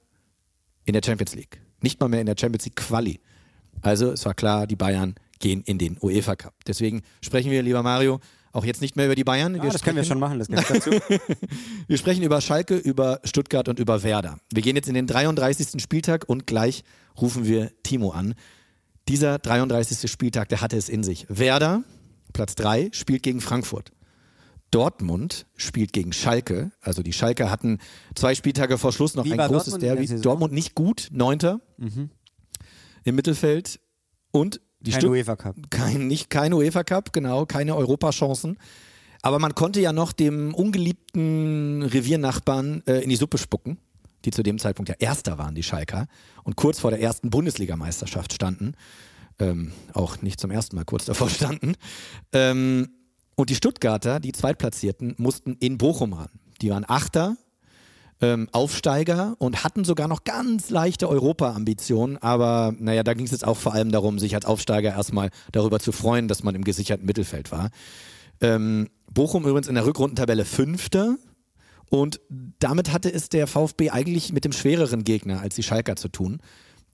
in 0.84 0.92
der 0.92 1.02
Champions 1.04 1.34
League. 1.34 1.60
Nicht 1.80 2.00
mal 2.00 2.08
mehr 2.08 2.20
in 2.20 2.26
der 2.26 2.36
Champions 2.38 2.64
League 2.64 2.76
Quali. 2.76 3.20
Also 3.80 4.10
es 4.10 4.24
war 4.24 4.34
klar, 4.34 4.66
die 4.66 4.76
Bayern 4.76 5.14
gehen 5.38 5.62
in 5.64 5.78
den 5.78 5.96
UEFA 6.00 6.36
Cup. 6.36 6.54
Deswegen 6.66 7.02
sprechen 7.20 7.50
wir, 7.50 7.62
lieber 7.62 7.82
Mario, 7.82 8.20
auch 8.52 8.64
jetzt 8.64 8.80
nicht 8.80 8.96
mehr 8.96 9.06
über 9.06 9.14
die 9.14 9.24
Bayern. 9.24 9.58
Ah, 9.58 9.68
das 9.68 9.82
können 9.82 9.96
wir 9.96 10.04
schon 10.04 10.18
machen, 10.18 10.38
das 10.38 10.48
gehört 10.48 10.70
dazu. 10.70 10.90
wir 11.88 11.98
sprechen 11.98 12.22
über 12.22 12.40
Schalke, 12.40 12.76
über 12.76 13.20
Stuttgart 13.24 13.68
und 13.68 13.78
über 13.78 14.02
Werder. 14.02 14.38
Wir 14.52 14.62
gehen 14.62 14.76
jetzt 14.76 14.88
in 14.88 14.94
den 14.94 15.06
33. 15.06 15.82
Spieltag 15.82 16.28
und 16.28 16.46
gleich 16.46 16.84
rufen 17.20 17.46
wir 17.46 17.72
Timo 17.82 18.10
an. 18.10 18.34
Dieser 19.08 19.38
33. 19.38 20.10
Spieltag, 20.10 20.48
der 20.48 20.60
hatte 20.60 20.76
es 20.76 20.88
in 20.88 21.02
sich. 21.02 21.26
Werder, 21.28 21.82
Platz 22.32 22.54
3, 22.54 22.90
spielt 22.92 23.22
gegen 23.22 23.40
Frankfurt. 23.40 23.90
Dortmund 24.70 25.46
spielt 25.56 25.92
gegen 25.92 26.12
Schalke. 26.12 26.72
Also 26.80 27.02
die 27.02 27.12
Schalke 27.12 27.50
hatten 27.50 27.78
zwei 28.14 28.34
Spieltage 28.34 28.78
vor 28.78 28.92
Schluss 28.92 29.14
noch 29.14 29.24
Wie 29.24 29.32
ein 29.32 29.38
großes 29.38 29.74
Dortmund 29.74 29.82
Derby. 29.82 30.12
Mhm. 30.14 30.22
Dortmund 30.22 30.52
nicht 30.52 30.74
gut, 30.74 31.08
Neunter 31.12 31.60
im 33.04 33.14
Mittelfeld. 33.14 33.80
Und 34.30 34.60
die 34.82 34.90
Kein 34.90 35.06
UEFA 35.06 35.36
Cup. 35.36 35.56
kein, 35.70 36.06
nicht 36.08 36.30
kein 36.30 36.52
UEFA 36.52 36.84
Cup, 36.84 37.12
genau, 37.12 37.46
keine 37.46 37.76
Europachancen. 37.76 38.58
Aber 39.22 39.38
man 39.38 39.54
konnte 39.54 39.80
ja 39.80 39.92
noch 39.92 40.12
dem 40.12 40.52
ungeliebten 40.54 41.82
Reviernachbarn 41.82 42.82
äh, 42.86 43.00
in 43.00 43.08
die 43.08 43.16
Suppe 43.16 43.38
spucken, 43.38 43.78
die 44.24 44.32
zu 44.32 44.42
dem 44.42 44.58
Zeitpunkt 44.58 44.88
ja 44.88 44.96
Erster 44.98 45.38
waren, 45.38 45.54
die 45.54 45.62
Schalker, 45.62 46.08
und 46.42 46.56
kurz 46.56 46.80
vor 46.80 46.90
der 46.90 47.00
ersten 47.00 47.30
Bundesligameisterschaft 47.30 48.32
standen. 48.32 48.74
Ähm, 49.38 49.72
auch 49.94 50.20
nicht 50.22 50.40
zum 50.40 50.50
ersten 50.50 50.76
Mal 50.76 50.84
kurz 50.84 51.04
davor 51.04 51.30
standen. 51.30 51.74
Ähm, 52.32 52.88
und 53.36 53.48
die 53.48 53.54
Stuttgarter, 53.54 54.20
die 54.20 54.32
Zweitplatzierten, 54.32 55.14
mussten 55.18 55.56
in 55.58 55.78
Bochum 55.78 56.12
ran. 56.12 56.28
Die 56.60 56.70
waren 56.70 56.84
Achter, 56.86 57.36
ähm, 58.22 58.48
Aufsteiger 58.52 59.34
und 59.38 59.64
hatten 59.64 59.84
sogar 59.84 60.06
noch 60.08 60.24
ganz 60.24 60.70
leichte 60.70 61.08
Europa-Ambitionen. 61.08 62.16
Aber 62.18 62.72
naja, 62.78 63.02
da 63.02 63.14
ging 63.14 63.26
es 63.26 63.32
jetzt 63.32 63.46
auch 63.46 63.58
vor 63.58 63.74
allem 63.74 63.90
darum, 63.90 64.18
sich 64.18 64.34
als 64.34 64.46
Aufsteiger 64.46 64.90
erstmal 64.90 65.30
darüber 65.50 65.80
zu 65.80 65.92
freuen, 65.92 66.28
dass 66.28 66.44
man 66.44 66.54
im 66.54 66.64
gesicherten 66.64 67.04
Mittelfeld 67.04 67.50
war. 67.50 67.70
Ähm, 68.40 68.88
Bochum 69.12 69.44
übrigens 69.44 69.66
in 69.66 69.74
der 69.74 69.84
Rückrundentabelle 69.84 70.44
Fünfter. 70.44 71.16
Und 71.90 72.20
damit 72.58 72.92
hatte 72.92 73.12
es 73.12 73.28
der 73.28 73.46
VfB 73.46 73.90
eigentlich 73.90 74.32
mit 74.32 74.44
dem 74.44 74.52
schwereren 74.52 75.04
Gegner 75.04 75.40
als 75.40 75.56
die 75.56 75.62
Schalker 75.62 75.96
zu 75.96 76.08
tun. 76.08 76.38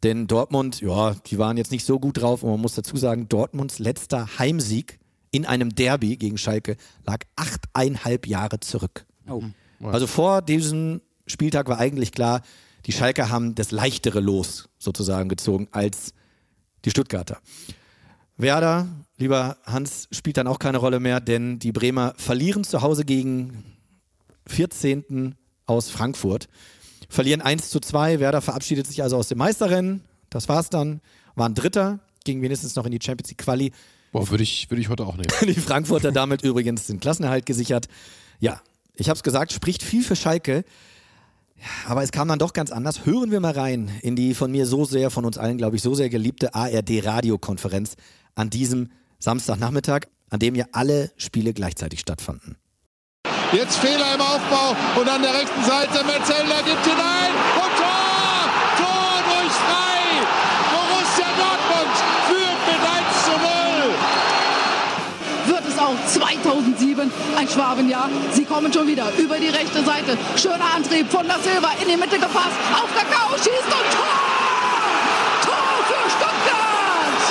Denn 0.03 0.27
Dortmund, 0.27 0.81
ja, 0.81 1.15
die 1.27 1.39
waren 1.39 1.57
jetzt 1.57 1.71
nicht 1.71 1.85
so 1.85 2.01
gut 2.01 2.21
drauf. 2.21 2.43
Und 2.43 2.51
man 2.51 2.61
muss 2.61 2.75
dazu 2.75 2.97
sagen, 2.97 3.29
Dortmunds 3.29 3.79
letzter 3.79 4.39
Heimsieg 4.39 4.99
in 5.31 5.45
einem 5.45 5.75
Derby 5.75 6.17
gegen 6.17 6.39
Schalke 6.39 6.77
lag 7.05 7.19
achteinhalb 7.37 8.27
Jahre 8.27 8.61
zurück. 8.61 9.05
Oh. 9.29 9.43
Also 9.83 10.07
vor 10.07 10.43
diesem 10.43 11.03
Spieltag 11.29 11.69
war 11.69 11.79
eigentlich 11.79 12.13
klar, 12.13 12.43
die 12.87 12.93
Schalker 12.93 13.31
haben 13.31 13.55
das 13.55 13.71
leichtere 13.71 14.21
Los 14.21 14.69
sozusagen 14.79 15.29
gezogen 15.29 15.69
als 15.73 16.15
die 16.85 16.91
Stuttgarter. 16.91 17.39
Werder, 18.37 18.87
lieber 19.17 19.57
Hans, 19.65 20.09
spielt 20.13 20.37
dann 20.37 20.47
auch 20.47 20.59
keine 20.59 20.79
Rolle 20.79 21.01
mehr, 21.01 21.21
denn 21.21 21.59
die 21.59 21.73
Bremer 21.73 22.15
verlieren 22.17 22.63
zu 22.63 22.83
Hause 22.83 23.05
gegen 23.05 23.65
14. 24.47 25.35
aus 25.67 25.91
Frankfurt. 25.91 26.49
Verlieren 27.09 27.41
1 27.41 27.71
zu 27.71 27.81
2. 27.81 28.21
Werder 28.21 28.41
verabschiedet 28.41 28.87
sich 28.87 29.03
also 29.03 29.17
aus 29.17 29.29
dem 29.29 29.39
Meisterrennen. 29.39 30.05
Das 30.31 30.49
war's 30.49 30.71
dann. 30.71 31.01
Waren 31.35 31.55
Dritter, 31.55 32.01
ging 32.25 32.43
wenigstens 32.43 32.77
noch 32.77 32.85
in 32.85 32.93
die 32.93 33.01
Champions 33.03 33.31
League 33.31 33.39
Quali. 33.39 33.73
Boah, 34.13 34.31
würde 34.31 34.43
ich, 34.43 34.71
würde 34.71 34.81
ich 34.81 34.89
heute 34.89 35.05
auch 35.05 35.17
nehmen. 35.17 35.29
Die 35.43 35.55
Frankfurter 35.55 36.13
damit 36.13 36.43
übrigens 36.43 36.87
den 36.87 37.01
Klassenerhalt 37.01 37.45
gesichert. 37.45 37.89
Ja, 38.39 38.61
ich 38.95 39.09
habe 39.09 39.17
es 39.17 39.23
gesagt, 39.23 39.53
spricht 39.53 39.83
viel 39.83 40.03
für 40.03 40.17
Schalke. 40.17 40.65
Aber 41.87 42.03
es 42.03 42.13
kam 42.13 42.29
dann 42.29 42.39
doch 42.39 42.53
ganz 42.53 42.71
anders. 42.71 43.05
Hören 43.05 43.31
wir 43.31 43.41
mal 43.41 43.53
rein 43.53 43.91
in 44.03 44.17
die 44.17 44.35
von 44.35 44.51
mir 44.51 44.67
so 44.67 44.85
sehr, 44.85 45.11
von 45.11 45.25
uns 45.25 45.39
allen, 45.39 45.59
glaube 45.59 45.77
ich, 45.77 45.83
so 45.83 45.95
sehr 45.95 46.09
geliebte 46.09 46.55
ARD-Radiokonferenz 46.55 47.97
an 48.35 48.51
diesem 48.51 48.91
Samstagnachmittag, 49.19 50.03
an 50.31 50.39
dem 50.39 50.55
ja 50.55 50.67
alle 50.73 51.11
Spiele 51.17 51.53
gleichzeitig 51.53 52.01
stattfanden. 52.01 52.57
Jetzt 53.53 53.79
Fehler 53.79 54.15
im 54.15 54.21
Aufbau 54.21 54.77
und 55.01 55.09
an 55.09 55.23
der 55.23 55.33
rechten 55.33 55.65
Seite 55.65 56.05
Metzelder 56.05 56.63
gibt 56.65 56.85
hinein 56.85 57.33
und 57.57 57.77
Tor! 57.81 58.45
Tor 58.77 59.23
durch 59.25 59.53
frei! 59.53 60.21
Borussia 60.71 61.29
Dortmund 61.33 61.97
führt 62.29 62.61
mit 62.69 62.81
1 62.85 63.25
zu 63.25 63.33
0. 63.33 63.41
wird 65.55 65.65
es 65.67 65.78
auch 65.89 66.07
2007 66.07 67.11
ein 67.37 67.49
Schwabenjahr. 67.49 68.11
Sie 68.33 68.45
kommen 68.45 68.73
schon 68.73 68.87
wieder 68.87 69.11
über 69.17 69.37
die 69.37 69.49
rechte 69.49 69.83
Seite. 69.85 70.19
Schöner 70.37 70.75
Antrieb 70.77 71.11
von 71.11 71.27
Da 71.27 71.37
Silva 71.43 71.71
in 71.81 71.89
die 71.89 71.97
Mitte 71.97 72.19
gepasst. 72.19 72.57
Auf 72.75 72.89
Kakao 72.95 73.37
schießt 73.37 73.73
und 73.79 73.89
Tor! 73.97 74.17
Tor 75.45 75.75
für 75.89 76.11
Stuttgart! 76.11 77.23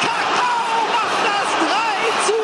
Kakao 0.00 0.72
macht 0.96 1.20
das 1.28 1.48
3 1.68 2.26
zu 2.26 2.38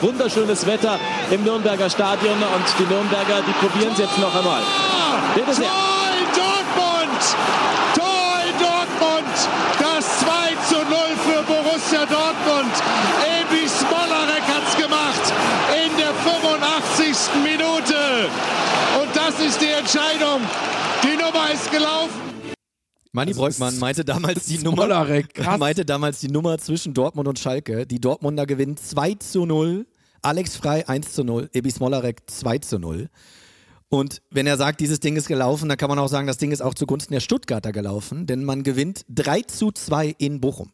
2! 0.00 0.06
Wunderschönes 0.06 0.66
Wetter 0.66 0.98
im 1.30 1.44
Nürnberger 1.44 1.90
Stadion 1.90 2.36
und 2.36 2.66
die 2.78 2.86
Nürnberger, 2.92 3.42
die 3.46 3.52
probieren 3.52 3.92
es 3.92 3.98
jetzt 3.98 4.18
noch 4.18 4.34
einmal. 4.34 4.62
Bitte 5.34 5.52
sehr. 5.52 5.66
Tor 5.66 6.54
Dortmund! 6.74 7.22
Tor 7.94 8.38
Dortmund! 8.58 9.36
Das 9.78 10.20
2 10.20 10.26
zu 10.68 10.76
0 10.76 10.84
für 11.24 11.42
Borussia 11.42 12.06
Dortmund. 12.06 12.72
Ebi 13.40 13.68
Smolarek 13.68 14.42
hat's 14.48 14.76
gemacht 14.76 15.32
in 15.84 15.96
der 15.96 16.12
85. 16.14 17.42
Minute. 17.42 18.28
Und 19.00 19.14
das 19.14 19.38
ist 19.40 19.60
die 19.60 19.70
Entscheidung. 19.86 20.40
Die 21.04 21.16
Nummer 21.16 21.52
ist 21.52 21.70
gelaufen. 21.70 22.20
Manni 23.12 23.32
Breukmann 23.34 23.78
meinte 23.78 24.04
damals 24.04 24.46
die 24.46 24.58
Nummer, 24.58 25.06
meinte 25.58 25.84
damals 25.84 26.18
die 26.18 26.28
Nummer 26.28 26.58
zwischen 26.58 26.92
Dortmund 26.92 27.28
und 27.28 27.38
Schalke. 27.38 27.86
Die 27.86 28.00
Dortmunder 28.00 28.46
gewinnen 28.46 28.76
2 28.76 29.14
zu 29.14 29.46
0, 29.46 29.86
Alex 30.22 30.56
Frei 30.56 30.88
1 30.88 31.12
zu 31.12 31.22
0, 31.22 31.50
Ebi 31.52 31.70
Smolarek 31.70 32.28
2 32.28 32.58
zu 32.58 32.80
0. 32.80 33.08
Und 33.88 34.22
wenn 34.32 34.48
er 34.48 34.56
sagt, 34.56 34.80
dieses 34.80 34.98
Ding 34.98 35.14
ist 35.14 35.28
gelaufen, 35.28 35.68
dann 35.68 35.78
kann 35.78 35.88
man 35.88 36.00
auch 36.00 36.08
sagen, 36.08 36.26
das 36.26 36.38
Ding 36.38 36.50
ist 36.50 36.62
auch 36.62 36.74
zugunsten 36.74 37.12
der 37.12 37.20
Stuttgarter 37.20 37.70
gelaufen, 37.70 38.26
denn 38.26 38.42
man 38.42 38.64
gewinnt 38.64 39.04
3 39.10 39.42
zu 39.42 39.70
2 39.70 40.16
in 40.18 40.40
Bochum. 40.40 40.72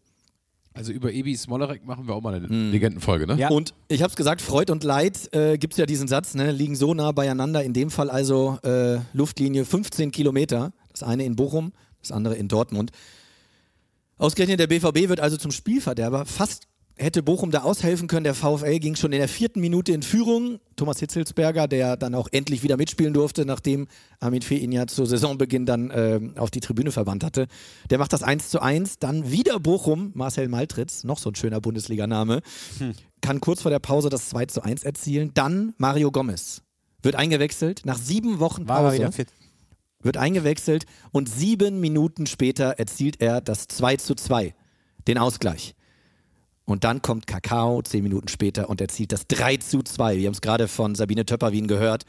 Also 0.75 0.93
über 0.93 1.13
Ebi 1.13 1.37
Smolarek 1.37 1.85
machen 1.85 2.07
wir 2.07 2.15
auch 2.15 2.23
mal 2.23 2.35
eine 2.35 2.47
Legendenfolge, 2.47 3.27
ne? 3.27 3.37
Ja. 3.37 3.51
Und 3.51 3.75
ich 3.89 4.03
habe 4.03 4.11
es 4.11 4.17
gesagt, 4.17 4.41
Freud 4.41 4.73
und 4.73 4.85
Leid 4.85 5.33
äh, 5.35 5.59
gibt 5.59 5.75
es 5.75 5.79
ja 5.79 5.85
diesen 5.85 6.09
Satz, 6.09 6.35
ne, 6.35 6.51
liegen 6.51 6.77
so 6.77 6.95
nah 6.95 7.13
beieinander, 7.13 7.63
in 7.63 7.75
dem 7.75 7.91
Fall 7.91 8.09
also 8.09 8.59
äh, 8.63 8.99
Luftlinie 9.13 9.67
15 9.67 10.11
Kilometer, 10.13 10.73
das 10.91 11.03
eine 11.03 11.25
in 11.25 11.37
Bochum, 11.37 11.73
das 12.01 12.11
andere 12.11 12.37
in 12.37 12.49
Dortmund. 12.49 12.91
Ausgerechnet 14.17 14.61
der 14.61 14.67
BVB 14.67 15.09
wird 15.09 15.21
also 15.21 15.37
zum 15.37 15.51
Spielverderber, 15.51 16.25
fast 16.25 16.69
hätte 16.97 17.23
Bochum 17.23 17.51
da 17.51 17.63
aushelfen 17.63 18.09
können. 18.09 18.25
Der 18.25 18.35
VfL 18.35 18.79
ging 18.79 18.97
schon 18.97 19.13
in 19.13 19.19
der 19.19 19.29
vierten 19.29 19.61
Minute 19.61 19.93
in 19.93 20.03
Führung. 20.03 20.59
Thomas 20.77 20.99
Hitzelsberger, 20.99 21.69
der 21.69 21.97
dann 21.97 22.15
auch 22.15 22.29
endlich 22.33 22.63
wieder 22.63 22.77
mitspielen 22.77 23.15
durfte, 23.15 23.45
nachdem 23.45 23.89
Armin 24.21 24.43
Fee 24.43 24.57
ihn 24.57 24.73
ja 24.73 24.87
zu 24.87 25.05
Saisonbeginn 25.05 25.67
dann 25.67 25.91
äh, 25.91 26.21
auf 26.37 26.51
die 26.51 26.61
Tribüne 26.61 26.93
verbannt 26.93 27.25
hatte. 27.25 27.47
Der 27.91 27.99
macht 27.99 28.13
das 28.13 28.23
1 28.23 28.51
zu 28.51 28.61
1. 28.61 28.99
Dann 28.99 29.31
wieder 29.31 29.59
Bochum, 29.61 30.13
Marcel 30.15 30.49
Maltritz, 30.49 31.05
noch 31.05 31.19
so 31.19 31.31
ein 31.31 31.35
schöner 31.35 31.61
Bundesliganame, 31.61 32.41
hm. 32.79 32.95
kann 33.21 33.41
kurz 33.41 33.63
vor 33.63 33.71
der 33.71 33.81
Pause 33.81 34.09
das 34.09 34.29
2 34.31 34.47
zu 34.47 34.63
1 34.63 34.85
erzielen. 34.85 35.33
Dann 35.35 35.75
Mario 35.79 36.11
Gomez 36.11 36.63
wird 37.03 37.17
eingewechselt 37.17 37.83
nach 37.85 37.99
sieben 37.99 38.39
Wochen 38.39 38.67
Pause. 38.67 38.85
War 38.85 38.93
wieder 38.93 39.13
fit. 39.13 39.29
Wird 40.01 40.17
eingewechselt 40.17 40.85
und 41.13 41.29
sieben 41.29 41.81
Minuten 41.81 42.27
später 42.27 42.79
erzielt 42.79 43.21
er 43.21 43.41
das 43.41 43.69
2 43.69 43.97
zu 43.97 44.15
2, 44.15 44.55
den 45.07 45.19
Ausgleich. 45.19 45.75
Und 46.65 46.85
dann 46.85 47.03
kommt 47.03 47.27
Kakao 47.27 47.83
zehn 47.83 48.03
Minuten 48.03 48.29
später 48.29 48.71
und 48.71 48.81
erzielt 48.81 49.13
das 49.13 49.27
3 49.27 49.57
zu 49.57 49.83
2. 49.83 50.19
Wir 50.19 50.27
haben 50.27 50.35
es 50.35 50.41
gerade 50.41 50.69
von 50.69 50.95
Sabine 50.95 51.27
Töpperwien 51.27 51.67
gehört. 51.67 52.05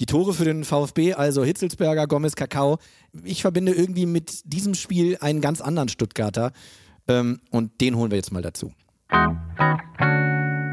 Die 0.00 0.06
Tore 0.06 0.34
für 0.34 0.44
den 0.44 0.64
VfB, 0.64 1.14
also 1.14 1.44
Hitzelsberger, 1.44 2.06
Gomez, 2.06 2.34
Kakao. 2.34 2.78
Ich 3.22 3.42
verbinde 3.42 3.72
irgendwie 3.72 4.06
mit 4.06 4.52
diesem 4.52 4.74
Spiel 4.74 5.16
einen 5.20 5.40
ganz 5.40 5.60
anderen 5.60 5.88
Stuttgarter. 5.88 6.52
Ähm, 7.06 7.40
und 7.50 7.80
den 7.80 7.96
holen 7.96 8.10
wir 8.10 8.16
jetzt 8.16 8.32
mal 8.32 8.42
dazu. 8.42 8.72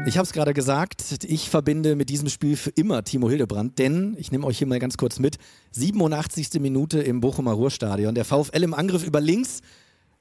Ich 0.04 0.18
habe 0.18 0.24
es 0.24 0.32
gerade 0.32 0.52
gesagt, 0.52 1.24
ich 1.24 1.48
verbinde 1.48 1.94
mit 1.94 2.10
diesem 2.10 2.28
Spiel 2.28 2.56
für 2.56 2.70
immer 2.70 3.04
Timo 3.04 3.30
Hildebrand, 3.30 3.78
denn 3.78 4.16
ich 4.18 4.32
nehme 4.32 4.44
euch 4.46 4.58
hier 4.58 4.66
mal 4.66 4.80
ganz 4.80 4.96
kurz 4.96 5.20
mit. 5.20 5.38
87. 5.70 6.60
Minute 6.60 7.00
im 7.00 7.20
Bochumer 7.20 7.52
Ruhrstadion. 7.52 8.16
Der 8.16 8.24
VfL 8.24 8.64
im 8.64 8.74
Angriff 8.74 9.06
über 9.06 9.20
links. 9.20 9.60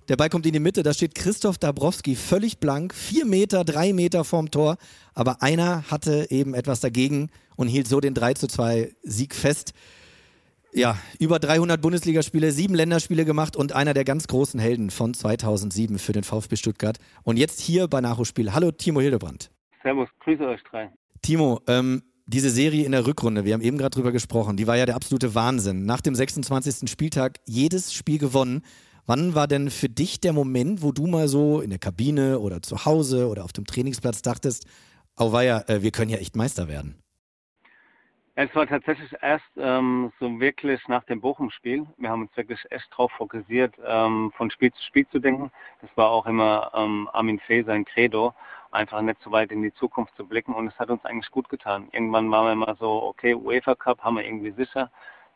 Der 0.07 0.17
Ball 0.17 0.29
kommt 0.29 0.45
in 0.45 0.53
die 0.53 0.59
Mitte, 0.59 0.83
da 0.83 0.93
steht 0.93 1.15
Christoph 1.15 1.57
Dabrowski 1.57 2.15
völlig 2.15 2.59
blank, 2.59 2.93
vier 2.93 3.25
Meter, 3.25 3.63
drei 3.63 3.93
Meter 3.93 4.23
vorm 4.23 4.49
Tor, 4.49 4.77
aber 5.13 5.41
einer 5.43 5.89
hatte 5.91 6.27
eben 6.31 6.53
etwas 6.53 6.79
dagegen 6.79 7.29
und 7.55 7.67
hielt 7.67 7.87
so 7.87 7.99
den 7.99 8.13
3 8.13 8.33
zu 8.33 8.47
2 8.47 8.91
Sieg 9.03 9.35
fest. 9.35 9.73
Ja, 10.73 10.97
über 11.19 11.37
300 11.37 11.81
Bundesligaspiele, 11.81 12.51
sieben 12.51 12.73
Länderspiele 12.73 13.25
gemacht 13.25 13.55
und 13.55 13.73
einer 13.73 13.93
der 13.93 14.05
ganz 14.05 14.27
großen 14.27 14.59
Helden 14.59 14.89
von 14.89 15.13
2007 15.13 15.99
für 15.99 16.13
den 16.13 16.23
VfB 16.23 16.55
Stuttgart. 16.55 16.97
Und 17.23 17.37
jetzt 17.37 17.59
hier 17.59 17.87
bei 17.87 17.99
Nachholspiel. 17.99 18.53
Hallo 18.53 18.71
Timo 18.71 19.01
Hildebrand. 19.01 19.51
Servus, 19.83 20.07
grüße 20.21 20.47
euch 20.47 20.61
drei. 20.63 20.89
Timo, 21.21 21.59
ähm, 21.67 22.03
diese 22.25 22.49
Serie 22.49 22.85
in 22.85 22.93
der 22.93 23.05
Rückrunde, 23.05 23.43
wir 23.43 23.53
haben 23.53 23.61
eben 23.61 23.77
gerade 23.77 23.93
drüber 23.93 24.13
gesprochen, 24.13 24.55
die 24.55 24.65
war 24.65 24.77
ja 24.77 24.85
der 24.85 24.95
absolute 24.95 25.35
Wahnsinn. 25.35 25.85
Nach 25.85 26.01
dem 26.01 26.15
26. 26.15 26.89
Spieltag 26.89 27.39
jedes 27.45 27.93
Spiel 27.93 28.17
gewonnen. 28.17 28.63
Wann 29.05 29.35
war 29.35 29.47
denn 29.47 29.69
für 29.69 29.89
dich 29.89 30.19
der 30.19 30.33
Moment, 30.33 30.81
wo 30.83 30.91
du 30.91 31.07
mal 31.07 31.27
so 31.27 31.61
in 31.61 31.69
der 31.69 31.79
Kabine 31.79 32.39
oder 32.39 32.61
zu 32.61 32.85
Hause 32.85 33.27
oder 33.27 33.43
auf 33.43 33.53
dem 33.53 33.65
Trainingsplatz 33.65 34.21
dachtest, 34.21 34.67
oh 35.17 35.31
weia, 35.31 35.63
äh, 35.67 35.81
wir 35.81 35.91
können 35.91 36.11
ja 36.11 36.17
echt 36.17 36.35
Meister 36.35 36.67
werden? 36.67 37.01
Es 38.35 38.55
war 38.55 38.65
tatsächlich 38.65 39.11
erst 39.21 39.45
ähm, 39.57 40.11
so 40.19 40.39
wirklich 40.39 40.87
nach 40.87 41.03
dem 41.03 41.19
Bochum-Spiel. 41.19 41.85
Wir 41.97 42.09
haben 42.09 42.21
uns 42.21 42.37
wirklich 42.37 42.59
echt 42.71 42.89
darauf 42.91 43.11
fokussiert, 43.11 43.75
ähm, 43.85 44.31
von 44.37 44.49
Spiel 44.49 44.71
zu 44.71 44.81
Spiel 44.83 45.05
zu 45.09 45.19
denken. 45.19 45.51
Das 45.81 45.89
war 45.95 46.09
auch 46.09 46.25
immer 46.25 46.71
ähm, 46.73 47.09
Armin 47.11 47.39
Fee 47.39 47.63
sein 47.63 47.83
Credo, 47.83 48.33
einfach 48.71 49.01
nicht 49.01 49.21
so 49.21 49.31
weit 49.31 49.51
in 49.51 49.61
die 49.61 49.73
Zukunft 49.73 50.15
zu 50.15 50.25
blicken. 50.25 50.53
Und 50.53 50.67
es 50.67 50.79
hat 50.79 50.89
uns 50.89 51.03
eigentlich 51.03 51.29
gut 51.29 51.49
getan. 51.49 51.89
Irgendwann 51.91 52.31
waren 52.31 52.45
wir 52.45 52.53
immer 52.53 52.75
so, 52.79 53.03
okay, 53.03 53.35
UEFA 53.35 53.75
Cup 53.75 54.01
haben 54.01 54.15
wir 54.15 54.25
irgendwie 54.25 54.51
sicher. 54.51 54.89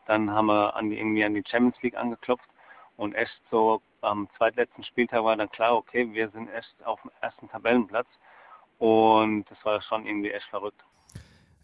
Dann 0.06 0.30
haben 0.30 0.46
wir 0.46 0.74
an 0.74 0.88
die, 0.88 0.98
irgendwie 0.98 1.24
an 1.24 1.34
die 1.34 1.44
Champions 1.46 1.76
League 1.82 1.96
angeklopft. 1.96 2.48
Und 2.96 3.14
echt 3.14 3.40
so 3.50 3.80
am 4.00 4.28
zweitletzten 4.36 4.84
Spieltag 4.84 5.22
war 5.24 5.36
dann 5.36 5.50
klar, 5.50 5.76
okay, 5.76 6.08
wir 6.12 6.30
sind 6.30 6.48
echt 6.48 6.74
auf 6.84 7.00
dem 7.02 7.10
ersten 7.20 7.48
Tabellenplatz. 7.48 8.06
Und 8.78 9.44
das 9.50 9.58
war 9.64 9.80
schon 9.82 10.06
irgendwie 10.06 10.30
echt 10.30 10.46
verrückt. 10.48 10.82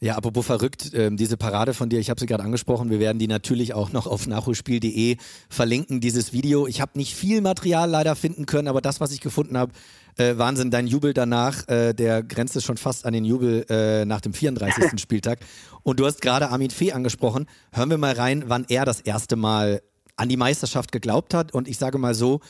Ja, 0.03 0.17
apropos 0.17 0.45
verrückt, 0.45 0.93
äh, 0.95 1.11
diese 1.13 1.37
Parade 1.37 1.75
von 1.75 1.89
dir, 1.89 2.01
ich 2.01 2.11
habe 2.11 2.19
sie 2.19 2.27
gerade 2.27 2.43
angesprochen, 2.43 2.91
wir 2.91 2.99
werden 2.99 3.21
die 3.21 3.29
natürlich 3.29 3.73
auch 3.73 3.93
noch 3.93 4.09
auf 4.09 4.27
nachholspiel.de 4.27 5.17
verlinken, 5.49 6.01
dieses 6.01 6.33
Video. 6.33 6.67
Ich 6.67 6.81
habe 6.81 6.99
nicht 6.99 7.15
viel 7.15 7.41
Material 7.41 7.89
leider 7.89 8.17
finden 8.17 8.47
können, 8.47 8.67
aber 8.67 8.81
das, 8.81 9.01
was 9.01 9.13
ich 9.13 9.21
gefunden 9.21 9.57
habe, 9.57 9.71
äh, 10.17 10.37
Wahnsinn, 10.39 10.73
dein 10.73 10.89
Jubel 10.89 11.15
danach, 11.15 11.69
äh, 11.69 11.93
der 11.93 12.25
grenzt 12.25 12.61
schon 12.65 12.79
fast 12.79 13.07
an 13.07 13.13
den 13.13 13.25
Jubel 13.25 13.65
äh, 13.71 14.05
nach 14.05 14.21
dem 14.21 14.35
34. 14.35 14.91
Spieltag. 15.01 15.39
Und 15.85 16.01
du 16.01 16.07
hast 16.07 16.21
gerade 16.21 16.51
Armin 16.51 16.71
Fee 16.71 16.91
angesprochen. 16.91 17.47
Hören 17.73 17.91
wir 17.91 17.99
mal 17.99 18.15
rein, 18.15 18.43
wann 18.49 18.67
er 18.69 18.85
das 18.85 19.01
erste 19.01 19.37
Mal 19.37 19.83
an 20.17 20.29
die 20.29 20.37
Meisterschaft 20.37 20.93
geglaubt 20.93 21.35
hat. 21.35 21.55
Und 21.55 21.69
ich 21.69 21.79
sage 21.79 21.99
mal 21.99 22.15
so, 22.15 22.41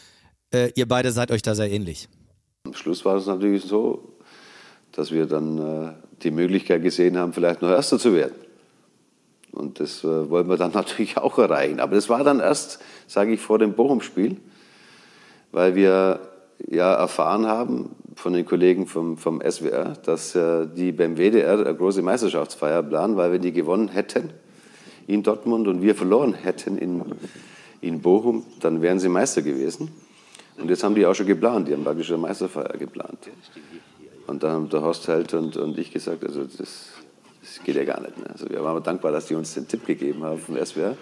äh, 0.53 0.71
ihr 0.75 0.87
beide 0.87 1.13
seid 1.13 1.31
euch 1.31 1.43
da 1.43 1.55
sehr 1.55 1.71
ähnlich. 1.71 2.09
Am 2.65 2.75
Schluss 2.75 3.05
war 3.05 3.17
es 3.17 3.27
natürlich 3.27 3.65
so, 3.65 4.17
dass 4.93 5.11
wir 5.11 5.27
dann 5.27 5.59
äh, 5.59 5.93
die 6.23 6.31
Möglichkeit 6.31 6.83
gesehen 6.83 7.17
haben, 7.19 7.33
vielleicht 7.33 7.63
noch 7.63 7.71
Erster 7.71 7.99
zu 7.99 8.15
werden. 8.15 8.35
Und 9.53 9.81
das 9.81 10.05
äh, 10.05 10.31
wollen 10.31 10.49
wir 10.49 10.57
dann 10.57 10.73
natürlich 10.75 11.19
auch 11.19 11.39
erreichen. 11.39 11.81
Aber 11.81 11.95
das 11.95 12.09
war 12.09 12.25
dann 12.25 12.41
erst, 12.41 12.81
sage 13.07 13.33
ich, 13.33 13.41
vor 13.41 13.59
dem 13.59 13.75
Bochum-Spiel, 13.75 14.37
weil 15.51 15.75
wir 15.75 16.21
ja 16.69 16.95
erfahren 16.95 17.47
haben 17.47 17.91
von 18.15 18.33
den 18.35 18.45
Kollegen 18.45 18.87
vom, 18.87 19.17
vom 19.17 19.41
SWR, 19.41 19.95
dass 20.05 20.35
äh, 20.35 20.67
die 20.67 20.93
beim 20.93 21.17
WDR 21.17 21.59
eine 21.59 21.75
große 21.75 22.03
Meisterschaftsfeier 22.03 22.83
planen, 22.83 23.17
weil 23.17 23.33
wir 23.33 23.39
die 23.39 23.53
gewonnen 23.53 23.89
hätten 23.89 24.31
in 25.07 25.23
Dortmund 25.23 25.69
und 25.69 25.83
wir 25.83 25.95
verloren 25.95 26.35
hätten 26.35 26.79
in, 26.79 27.03
in 27.81 28.01
Bochum, 28.01 28.45
dann 28.61 28.83
wären 28.83 28.99
sie 28.99 29.09
Meister 29.09 29.43
gewesen. 29.43 29.91
Und 30.59 30.69
jetzt 30.69 30.85
haben 30.85 30.95
die 30.95 31.07
auch 31.07 31.15
schon 31.15 31.27
geplant, 31.27 31.69
die 31.69 31.73
haben 31.73 31.85
praktisch 31.85 32.11
eine 32.11 32.19
Meisterfeier 32.19 32.77
geplant. 32.79 33.31
Und 34.27 34.43
dann 34.43 34.53
haben 34.53 34.69
der 34.69 34.83
Horst 34.83 35.09
Held 35.09 35.35
und, 35.35 35.57
und 35.57 35.79
ich 35.79 35.93
gesagt, 35.93 36.25
also 36.25 36.45
das, 36.45 36.57
das 36.57 37.61
geht 37.65 37.77
ja 37.77 37.85
gar 37.85 38.01
nicht. 38.01 38.19
Ne? 38.19 38.31
Also 38.31 38.49
wir 38.49 38.63
waren 38.63 38.83
dankbar, 38.83 39.13
dass 39.13 39.27
die 39.27 39.35
uns 39.35 39.55
den 39.55 39.67
Tipp 39.67 39.87
gegeben 39.87 40.23
haben 40.23 40.39
vom 40.39 40.57
SWR. 40.57 40.97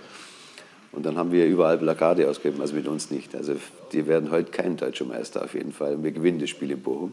Und 0.93 1.07
dann 1.07 1.17
haben 1.17 1.31
wir 1.31 1.47
überall 1.47 1.79
Plakate 1.79 2.29
ausgegeben, 2.29 2.61
also 2.61 2.75
mit 2.75 2.89
uns 2.89 3.11
nicht. 3.11 3.35
Also 3.37 3.55
die 3.93 4.07
werden 4.07 4.31
heute 4.31 4.51
kein 4.51 4.77
deutscher 4.77 5.05
Meister 5.05 5.45
auf 5.45 5.55
jeden 5.55 5.73
Fall. 5.73 6.03
Wir 6.03 6.11
gewinnen 6.11 6.41
das 6.41 6.51
Spiel 6.51 6.71
in 6.71 6.83
Bochum. 6.83 7.13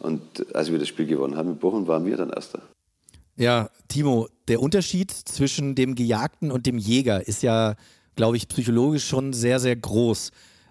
Und 0.00 0.54
als 0.54 0.72
wir 0.72 0.78
das 0.78 0.88
Spiel 0.88 1.06
gewonnen 1.06 1.36
haben 1.36 1.50
in 1.50 1.58
Bochum, 1.58 1.86
waren 1.86 2.04
wir 2.04 2.16
dann 2.16 2.30
Erster. 2.30 2.62
Ja, 3.36 3.70
Timo, 3.92 4.28
der 4.48 4.62
Unterschied 4.62 5.10
zwischen 5.10 5.74
dem 5.74 5.94
Gejagten 5.94 6.50
und 6.50 6.64
dem 6.64 6.78
Jäger 6.78 7.28
ist 7.28 7.42
ja, 7.42 7.74
glaube 8.16 8.38
ich, 8.38 8.48
psychologisch 8.48 9.06
schon 9.06 9.34
sehr, 9.34 9.60
sehr 9.60 9.76
groß. 9.76 10.30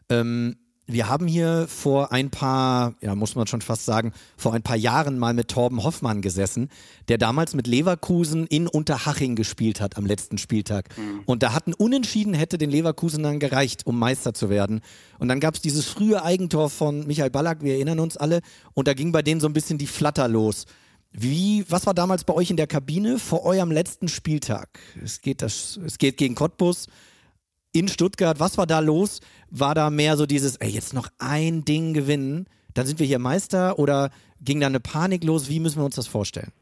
Ähm, 0.10 0.56
wir 0.88 1.08
haben 1.08 1.28
hier 1.28 1.68
vor 1.70 2.12
ein 2.12 2.32
paar, 2.32 2.96
ja, 3.00 3.14
muss 3.14 3.36
man 3.36 3.46
schon 3.46 3.62
fast 3.62 3.86
sagen, 3.86 4.12
vor 4.38 4.56
ein 4.56 4.64
paar 4.64 4.76
Jahren 4.76 5.20
mal 5.20 5.36
mit 5.36 5.50
Torben 5.50 5.84
Hoffmann 5.84 6.24
gesessen, 6.24 6.70
der 7.10 7.20
damals 7.20 7.54
mit 7.54 7.68
Leverkusen 7.68 8.48
in 8.48 8.68
Unterhaching 8.68 9.36
gespielt 9.36 9.82
hat 9.82 9.98
am 9.98 10.08
letzten 10.08 10.40
Spieltag. 10.40 10.90
Mhm. 10.98 11.22
Und 11.28 11.44
da 11.44 11.54
hatten 11.54 11.76
Unentschieden 11.76 12.34
hätte 12.34 12.58
den 12.58 12.72
Leverkusen 12.72 13.22
dann 13.22 13.40
gereicht, 13.40 13.86
um 13.86 14.00
Meister 14.00 14.34
zu 14.34 14.50
werden. 14.50 14.82
Und 15.20 15.28
dann 15.28 15.40
gab 15.40 15.54
es 15.54 15.62
dieses 15.62 15.86
frühe 15.86 16.24
Eigentor 16.24 16.72
von 16.72 17.06
Michael 17.06 17.30
Ballack, 17.30 17.62
wir 17.62 17.76
erinnern 17.76 18.00
uns 18.00 18.18
alle, 18.18 18.42
und 18.74 18.88
da 18.88 18.96
ging 18.96 19.12
bei 19.12 19.22
denen 19.22 19.40
so 19.40 19.48
ein 19.48 19.54
bisschen 19.54 19.78
die 19.78 19.88
Flatter 19.88 20.28
los. 20.28 20.66
Wie, 21.14 21.66
was 21.68 21.86
war 21.86 21.94
damals 21.94 22.24
bei 22.24 22.34
euch 22.34 22.52
in 22.52 22.58
der 22.58 22.68
Kabine 22.68 23.20
vor 23.20 23.44
eurem 23.44 23.70
letzten 23.70 24.08
Spieltag? 24.08 24.80
Es 25.04 25.22
geht, 25.22 25.42
das, 25.42 25.78
es 25.86 25.98
geht 25.98 26.16
gegen 26.16 26.36
Cottbus 26.36 26.88
in 27.74 27.90
Stuttgart. 27.90 28.40
Was 28.40 28.58
war 28.58 28.66
da 28.66 28.80
los? 28.80 29.20
War 29.50 29.76
da 29.76 29.90
mehr 29.90 30.16
so 30.16 30.26
dieses, 30.26 30.56
ey, 30.58 30.70
jetzt 30.70 30.94
noch 30.94 31.10
ein 31.20 31.66
Ding 31.66 31.94
gewinnen, 31.94 32.48
dann 32.74 32.86
sind 32.86 33.00
wir 33.00 33.08
hier 33.08 33.20
Meister? 33.20 33.78
Oder 33.78 34.10
ging 34.40 34.62
da 34.62 34.68
eine 34.68 34.80
Panik 34.80 35.26
los? 35.26 35.50
Wie 35.50 35.60
müssen 35.60 35.82
wir 35.82 35.86
uns 35.86 35.96
das 35.96 36.08
vorstellen? 36.08 36.54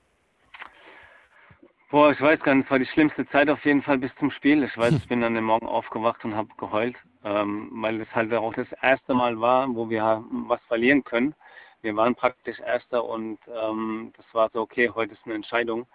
Boah, 1.91 2.12
ich 2.12 2.21
weiß 2.21 2.39
gar 2.41 2.55
nicht, 2.55 2.65
es 2.65 2.71
war 2.71 2.79
die 2.79 2.85
schlimmste 2.88 3.27
Zeit 3.29 3.49
auf 3.49 3.63
jeden 3.65 3.83
Fall 3.83 3.99
bis 3.99 4.12
zum 4.19 4.31
Spiel. 4.31 4.63
Ich 4.63 4.75
weiß, 4.75 4.93
ich 4.93 5.07
bin 5.07 5.23
an 5.23 5.35
dem 5.35 5.43
Morgen 5.43 5.67
aufgewacht 5.67 6.25
und 6.25 6.35
habe 6.35 6.49
geheult, 6.57 6.95
ähm, 7.23 7.69
weil 7.73 8.01
es 8.01 8.07
halt 8.13 8.33
auch 8.33 8.53
das 8.53 8.67
erste 8.81 9.13
Mal 9.13 9.39
war, 9.39 9.67
wo 9.75 9.89
wir 9.89 10.23
was 10.47 10.59
verlieren 10.67 11.03
können 11.03 11.35
wir 11.82 11.96
waren 11.96 12.15
praktisch 12.15 12.60
Erster 12.60 13.04
und 13.06 13.39
ähm, 13.48 14.13
das 14.18 14.26
war 14.34 14.50
so, 14.52 14.62
okay, 14.62 14.89
heute 14.94 15.13
ist 15.13 15.26
eine 15.26 15.36
Entscheidung. 15.36 15.88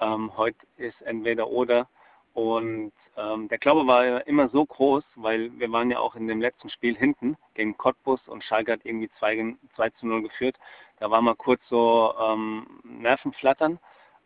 Ähm, 0.00 0.36
heute 0.36 0.58
ist 0.76 1.00
entweder 1.02 1.48
oder. 1.48 1.88
Und 2.34 2.92
ähm, 3.16 3.48
der 3.48 3.58
Glaube 3.58 3.86
war 3.86 4.26
immer 4.26 4.48
so 4.50 4.64
groß, 4.64 5.04
weil 5.14 5.50
wir 5.58 5.72
waren 5.72 5.90
ja 5.90 5.98
auch 5.98 6.16
in 6.16 6.28
dem 6.28 6.40
letzten 6.40 6.68
Spiel 6.68 6.94
hinten 6.94 7.36
gegen 7.54 7.76
Cottbus 7.76 8.20
und 8.26 8.44
Schalke 8.44 8.72
hat 8.72 8.80
irgendwie 8.84 9.10
2, 9.18 9.56
2 9.74 9.90
zu 9.90 10.06
0 10.06 10.22
geführt. 10.22 10.56
Da 10.98 11.10
war 11.10 11.22
mal 11.22 11.34
kurz 11.34 11.60
so 11.68 12.14
ähm, 12.20 12.66
Nervenflattern, 12.84 13.78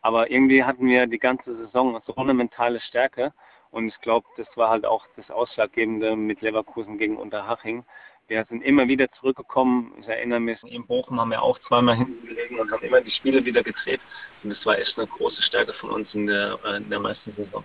aber 0.03 0.31
irgendwie 0.31 0.65
hatten 0.65 0.87
wir 0.87 1.07
die 1.07 1.19
ganze 1.19 1.57
Saison 1.57 2.01
so 2.05 2.17
eine 2.17 2.35
mentale 2.35 2.81
Stärke 2.81 3.33
und 3.71 3.89
ich 3.89 4.01
glaube, 4.01 4.27
das 4.37 4.49
war 4.57 4.71
halt 4.71 4.85
auch 4.85 5.07
das 5.17 5.31
Ausschlaggebende 5.31 6.17
mit 6.17 6.41
Leverkusen 6.41 6.99
gegen 6.99 7.17
Unterhaching, 7.17 7.85
wir 8.31 8.47
sind 8.49 8.63
immer 8.63 8.87
wieder 8.87 9.09
zurückgekommen. 9.19 9.93
Ich 10.01 10.07
erinnere 10.07 10.39
mich, 10.39 10.59
in 10.63 10.87
Bochum 10.87 11.21
haben 11.21 11.31
wir 11.31 11.43
auch 11.43 11.59
zweimal 11.67 11.97
hinten 11.97 12.25
gelegen 12.27 12.61
und 12.61 12.71
haben 12.71 12.85
immer 12.85 13.01
die 13.01 13.11
Spiele 13.11 13.45
wieder 13.45 13.63
gedreht. 13.63 14.01
Und 14.43 14.51
das 14.51 14.65
war 14.65 14.79
echt 14.79 14.97
eine 14.97 15.09
große 15.09 15.43
Stärke 15.43 15.75
von 15.75 15.91
uns 15.91 16.09
in 16.15 16.29
der, 16.29 16.59
äh, 16.65 16.77
in 16.77 16.89
der 16.89 17.01
meisten 17.01 17.33
Saison. 17.37 17.65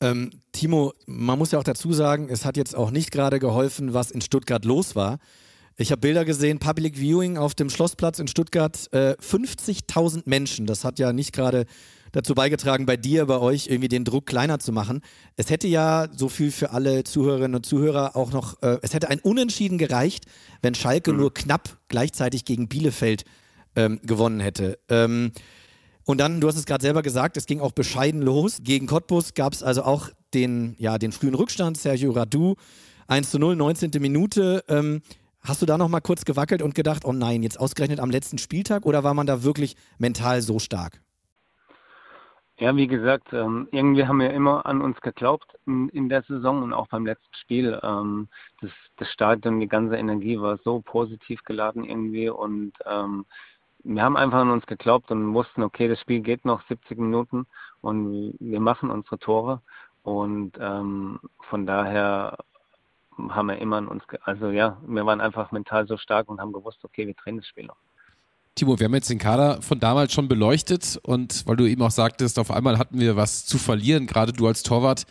Ähm, 0.00 0.30
Timo, 0.50 0.92
man 1.06 1.38
muss 1.38 1.52
ja 1.52 1.60
auch 1.60 1.64
dazu 1.64 1.92
sagen, 1.92 2.28
es 2.28 2.44
hat 2.44 2.56
jetzt 2.56 2.76
auch 2.76 2.90
nicht 2.90 3.12
gerade 3.12 3.38
geholfen, 3.38 3.94
was 3.94 4.10
in 4.10 4.20
Stuttgart 4.20 4.64
los 4.64 4.96
war. 4.96 5.18
Ich 5.76 5.92
habe 5.92 6.00
Bilder 6.00 6.24
gesehen, 6.24 6.58
Public 6.58 6.96
Viewing 6.96 7.38
auf 7.38 7.54
dem 7.54 7.70
Schlossplatz 7.70 8.18
in 8.18 8.26
Stuttgart, 8.26 8.88
äh, 8.92 9.14
50.000 9.20 10.26
Menschen. 10.26 10.66
Das 10.66 10.84
hat 10.84 10.98
ja 10.98 11.12
nicht 11.12 11.32
gerade 11.32 11.66
dazu 12.14 12.34
beigetragen, 12.34 12.86
bei 12.86 12.96
dir, 12.96 13.26
bei 13.26 13.38
euch 13.38 13.66
irgendwie 13.66 13.88
den 13.88 14.04
Druck 14.04 14.24
kleiner 14.24 14.60
zu 14.60 14.72
machen. 14.72 15.02
Es 15.36 15.50
hätte 15.50 15.66
ja 15.66 16.06
so 16.14 16.28
viel 16.28 16.52
für 16.52 16.70
alle 16.70 17.02
Zuhörerinnen 17.02 17.56
und 17.56 17.66
Zuhörer 17.66 18.16
auch 18.16 18.32
noch, 18.32 18.62
äh, 18.62 18.78
es 18.82 18.94
hätte 18.94 19.10
ein 19.10 19.18
Unentschieden 19.18 19.78
gereicht, 19.78 20.26
wenn 20.62 20.74
Schalke 20.74 21.12
mhm. 21.12 21.18
nur 21.18 21.34
knapp 21.34 21.78
gleichzeitig 21.88 22.44
gegen 22.44 22.68
Bielefeld 22.68 23.24
ähm, 23.74 24.00
gewonnen 24.02 24.38
hätte. 24.38 24.78
Ähm, 24.88 25.32
und 26.04 26.18
dann, 26.18 26.40
du 26.40 26.46
hast 26.46 26.56
es 26.56 26.66
gerade 26.66 26.82
selber 26.82 27.02
gesagt, 27.02 27.36
es 27.36 27.46
ging 27.46 27.60
auch 27.60 27.72
bescheiden 27.72 28.22
los. 28.22 28.58
Gegen 28.62 28.86
Cottbus 28.86 29.34
gab 29.34 29.52
es 29.52 29.62
also 29.62 29.82
auch 29.82 30.10
den, 30.34 30.76
ja, 30.78 30.98
den 30.98 31.10
frühen 31.10 31.34
Rückstand. 31.34 31.76
Sergio 31.78 32.12
Radu, 32.12 32.54
1 33.08 33.30
zu 33.30 33.38
0, 33.38 33.56
19. 33.56 33.90
Minute. 34.00 34.62
Ähm, 34.68 35.02
Hast 35.46 35.60
du 35.60 35.66
da 35.66 35.76
noch 35.76 35.90
mal 35.90 36.00
kurz 36.00 36.24
gewackelt 36.24 36.62
und 36.62 36.74
gedacht, 36.74 37.04
oh 37.04 37.12
nein, 37.12 37.42
jetzt 37.42 37.60
ausgerechnet 37.60 38.00
am 38.00 38.08
letzten 38.08 38.38
Spieltag 38.38 38.86
oder 38.86 39.04
war 39.04 39.12
man 39.12 39.26
da 39.26 39.42
wirklich 39.42 39.76
mental 39.98 40.40
so 40.40 40.58
stark? 40.58 41.02
Ja, 42.58 42.76
wie 42.76 42.86
gesagt, 42.86 43.32
ähm, 43.32 43.66
irgendwie 43.72 44.06
haben 44.06 44.20
wir 44.20 44.32
immer 44.32 44.64
an 44.64 44.80
uns 44.80 45.00
geglaubt 45.00 45.56
in, 45.66 46.08
der 46.08 46.22
Saison 46.22 46.62
und 46.62 46.72
auch 46.72 46.86
beim 46.86 47.04
letzten 47.04 47.34
Spiel. 47.34 47.80
Ähm, 47.82 48.28
das, 48.60 48.70
das 48.96 49.08
Stadion, 49.10 49.58
die 49.58 49.66
ganze 49.66 49.96
Energie 49.96 50.40
war 50.40 50.58
so 50.58 50.80
positiv 50.80 51.42
geladen 51.42 51.82
irgendwie 51.84 52.28
und 52.28 52.72
ähm, 52.86 53.26
wir 53.82 54.02
haben 54.02 54.16
einfach 54.16 54.38
an 54.38 54.50
uns 54.50 54.66
geglaubt 54.66 55.10
und 55.10 55.34
wussten, 55.34 55.64
okay, 55.64 55.88
das 55.88 56.00
Spiel 56.00 56.20
geht 56.20 56.44
noch 56.44 56.62
70 56.68 56.96
Minuten 56.98 57.46
und 57.80 58.34
wir 58.38 58.60
machen 58.60 58.90
unsere 58.90 59.18
Tore 59.18 59.60
und 60.04 60.56
von 60.56 61.66
daher 61.66 62.38
haben 63.30 63.48
wir 63.48 63.58
immer 63.58 63.76
an 63.78 63.88
uns, 63.88 64.04
also 64.22 64.50
ja, 64.50 64.78
wir 64.86 65.04
waren 65.06 65.20
einfach 65.20 65.52
mental 65.52 65.86
so 65.86 65.96
stark 65.96 66.28
und 66.28 66.40
haben 66.40 66.52
gewusst, 66.52 66.84
okay, 66.84 67.06
wir 67.06 67.14
drehen 67.14 67.36
das 67.36 67.46
Spiel 67.46 67.66
noch. 67.66 67.76
Timo, 68.54 68.78
wir 68.78 68.84
haben 68.84 68.94
jetzt 68.94 69.10
den 69.10 69.18
Kader 69.18 69.60
von 69.62 69.80
damals 69.80 70.12
schon 70.12 70.28
beleuchtet 70.28 71.00
und 71.02 71.44
weil 71.46 71.56
du 71.56 71.66
eben 71.66 71.82
auch 71.82 71.90
sagtest, 71.90 72.38
auf 72.38 72.52
einmal 72.52 72.78
hatten 72.78 73.00
wir 73.00 73.16
was 73.16 73.46
zu 73.46 73.58
verlieren, 73.58 74.06
gerade 74.06 74.32
du 74.32 74.46
als 74.46 74.62
Torwart 74.62 75.06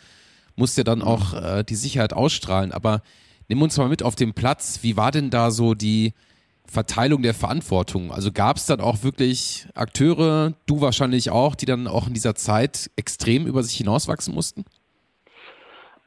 musst 0.56 0.78
ja 0.78 0.84
dann 0.84 1.02
auch 1.02 1.34
äh, 1.34 1.62
die 1.62 1.74
Sicherheit 1.74 2.14
ausstrahlen, 2.14 2.72
aber 2.72 3.02
nimm 3.48 3.60
uns 3.60 3.76
mal 3.76 3.88
mit 3.88 4.02
auf 4.02 4.14
den 4.14 4.32
Platz, 4.32 4.78
wie 4.82 4.96
war 4.96 5.10
denn 5.10 5.28
da 5.28 5.50
so 5.50 5.74
die 5.74 6.14
Verteilung 6.64 7.20
der 7.20 7.34
Verantwortung? 7.34 8.12
Also 8.12 8.32
gab 8.32 8.56
es 8.56 8.64
dann 8.64 8.80
auch 8.80 9.02
wirklich 9.02 9.66
Akteure, 9.74 10.54
du 10.64 10.80
wahrscheinlich 10.80 11.28
auch, 11.28 11.54
die 11.54 11.66
dann 11.66 11.86
auch 11.86 12.06
in 12.06 12.14
dieser 12.14 12.34
Zeit 12.34 12.90
extrem 12.96 13.46
über 13.46 13.62
sich 13.62 13.76
hinauswachsen 13.76 14.32
mussten? 14.32 14.64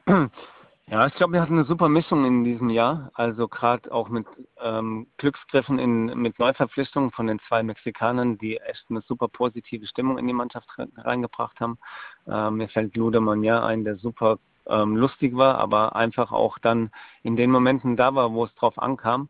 Ja, 0.90 1.06
ich 1.06 1.14
glaube, 1.14 1.34
wir 1.34 1.42
hatten 1.42 1.52
eine 1.52 1.66
super 1.66 1.90
Mischung 1.90 2.24
in 2.24 2.44
diesem 2.44 2.70
Jahr. 2.70 3.10
Also 3.12 3.46
gerade 3.46 3.92
auch 3.92 4.08
mit 4.08 4.26
ähm, 4.62 5.06
Glücksgriffen 5.18 5.78
in, 5.78 6.06
mit 6.18 6.38
Neuverpflichtungen 6.38 7.10
von 7.10 7.26
den 7.26 7.38
zwei 7.46 7.62
Mexikanern, 7.62 8.38
die 8.38 8.56
echt 8.56 8.86
eine 8.88 9.02
super 9.02 9.28
positive 9.28 9.86
Stimmung 9.86 10.16
in 10.16 10.26
die 10.26 10.32
Mannschaft 10.32 10.66
reingebracht 10.96 11.60
haben. 11.60 11.78
Ähm, 12.26 12.56
mir 12.56 12.68
fällt 12.70 12.96
Lude 12.96 13.20
Monnier 13.20 13.62
ein, 13.64 13.84
der 13.84 13.96
super 13.96 14.38
ähm, 14.66 14.96
lustig 14.96 15.36
war, 15.36 15.58
aber 15.58 15.94
einfach 15.94 16.32
auch 16.32 16.58
dann 16.58 16.90
in 17.22 17.36
den 17.36 17.50
Momenten 17.50 17.98
da 17.98 18.14
war, 18.14 18.32
wo 18.32 18.46
es 18.46 18.54
drauf 18.54 18.78
ankam. 18.78 19.28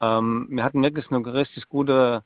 Ähm, 0.00 0.46
wir 0.48 0.62
hatten 0.62 0.82
wirklich 0.82 1.10
eine 1.10 1.34
richtig 1.34 1.68
gute 1.68 2.22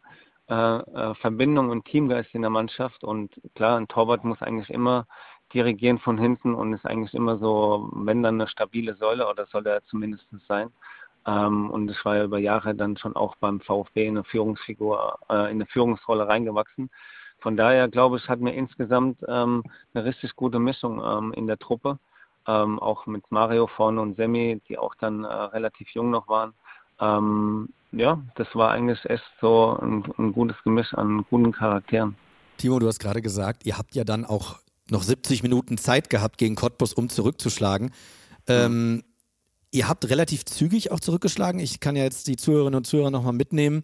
äh, 0.47 0.55
äh, 0.55 1.15
Verbindung 1.15 1.71
und 1.71 1.87
Teamgeist 1.87 2.35
in 2.35 2.43
der 2.43 2.51
Mannschaft 2.51 3.03
und 3.03 3.33
klar, 3.55 3.79
ein 3.79 3.89
Torwart 3.89 4.25
muss 4.25 4.43
eigentlich 4.43 4.69
immer 4.69 5.07
dirigieren 5.55 5.99
von 5.99 6.19
hinten 6.19 6.55
und 6.55 6.73
ist 6.73 6.85
eigentlich 6.85 7.15
immer 7.15 7.39
so, 7.39 7.89
wenn 7.93 8.23
dann 8.23 8.41
eine 8.41 8.49
stabile 8.49 8.95
Säule 8.97 9.29
oder 9.29 9.47
soll 9.47 9.67
er 9.67 9.85
zumindest 9.87 10.27
sein. 10.49 10.71
Ähm, 11.27 11.71
und 11.71 11.91
es 11.91 12.05
war 12.05 12.17
ja 12.17 12.25
über 12.25 12.39
Jahre 12.39 12.75
dann 12.75 12.97
schon 12.97 13.17
auch 13.17 13.37
beim 13.37 13.61
VfB 13.61 14.07
in 14.07 14.17
eine 14.17 14.25
Führungsfigur, 14.25 15.19
äh, 15.31 15.35
in 15.45 15.57
eine 15.57 15.67
Führungsrolle 15.67 16.29
reingewachsen. 16.29 16.91
Von 17.39 17.57
daher 17.57 17.89
glaube 17.89 18.19
ich, 18.19 18.29
hatten 18.29 18.45
wir 18.45 18.55
insgesamt 18.55 19.19
ähm, 19.29 19.63
eine 19.95 20.05
richtig 20.05 20.35
gute 20.37 20.59
Mischung 20.59 21.03
ähm, 21.05 21.33
in 21.35 21.47
der 21.47 21.59
Truppe. 21.59 21.99
Ähm, 22.47 22.79
auch 22.79 23.07
mit 23.07 23.31
Mario 23.31 23.67
vorne 23.69 24.03
und 24.03 24.17
Semi, 24.17 24.61
die 24.69 24.77
auch 24.77 24.95
dann 24.97 25.25
äh, 25.25 25.29
relativ 25.29 25.89
jung 25.91 26.11
noch 26.11 26.29
waren. 26.29 26.53
Ähm, 27.01 27.71
ja, 27.93 28.21
das 28.35 28.49
war 28.55 28.71
eigentlich 28.71 29.03
echt 29.07 29.25
so 29.41 29.79
ein, 29.81 30.05
ein 30.19 30.33
gutes 30.33 30.57
Gemisch 30.63 30.93
an 30.95 31.25
guten 31.31 31.53
Charakteren. 31.53 32.17
Timo, 32.59 32.79
du 32.79 32.87
hast 32.87 32.99
gerade 32.99 33.23
gesagt, 33.23 33.65
ihr 33.65 33.79
habt 33.79 33.95
ja 33.95 34.05
dann 34.05 34.25
auch 34.25 34.59
noch 34.91 35.03
70 35.03 35.43
Minuten 35.43 35.79
Zeit 35.79 36.11
gehabt 36.11 36.39
gegen 36.39 36.55
Cottbus, 36.55 36.93
um 36.93 37.09
zurückzuschlagen. 37.09 37.91
Ähm, 38.47 39.03
ihr 39.71 39.89
habt 39.89 40.09
relativ 40.09 40.45
zügig 40.45 40.91
auch 40.91 41.01
zurückgeschlagen. 41.01 41.61
Ich 41.61 41.81
kann 41.81 41.97
ja 41.97 42.05
jetzt 42.05 42.27
die 42.27 42.37
Zuhörerinnen 42.37 42.79
und 42.79 42.87
Zuhörer 42.87 43.11
nochmal 43.11 43.33
mitnehmen. 43.33 43.83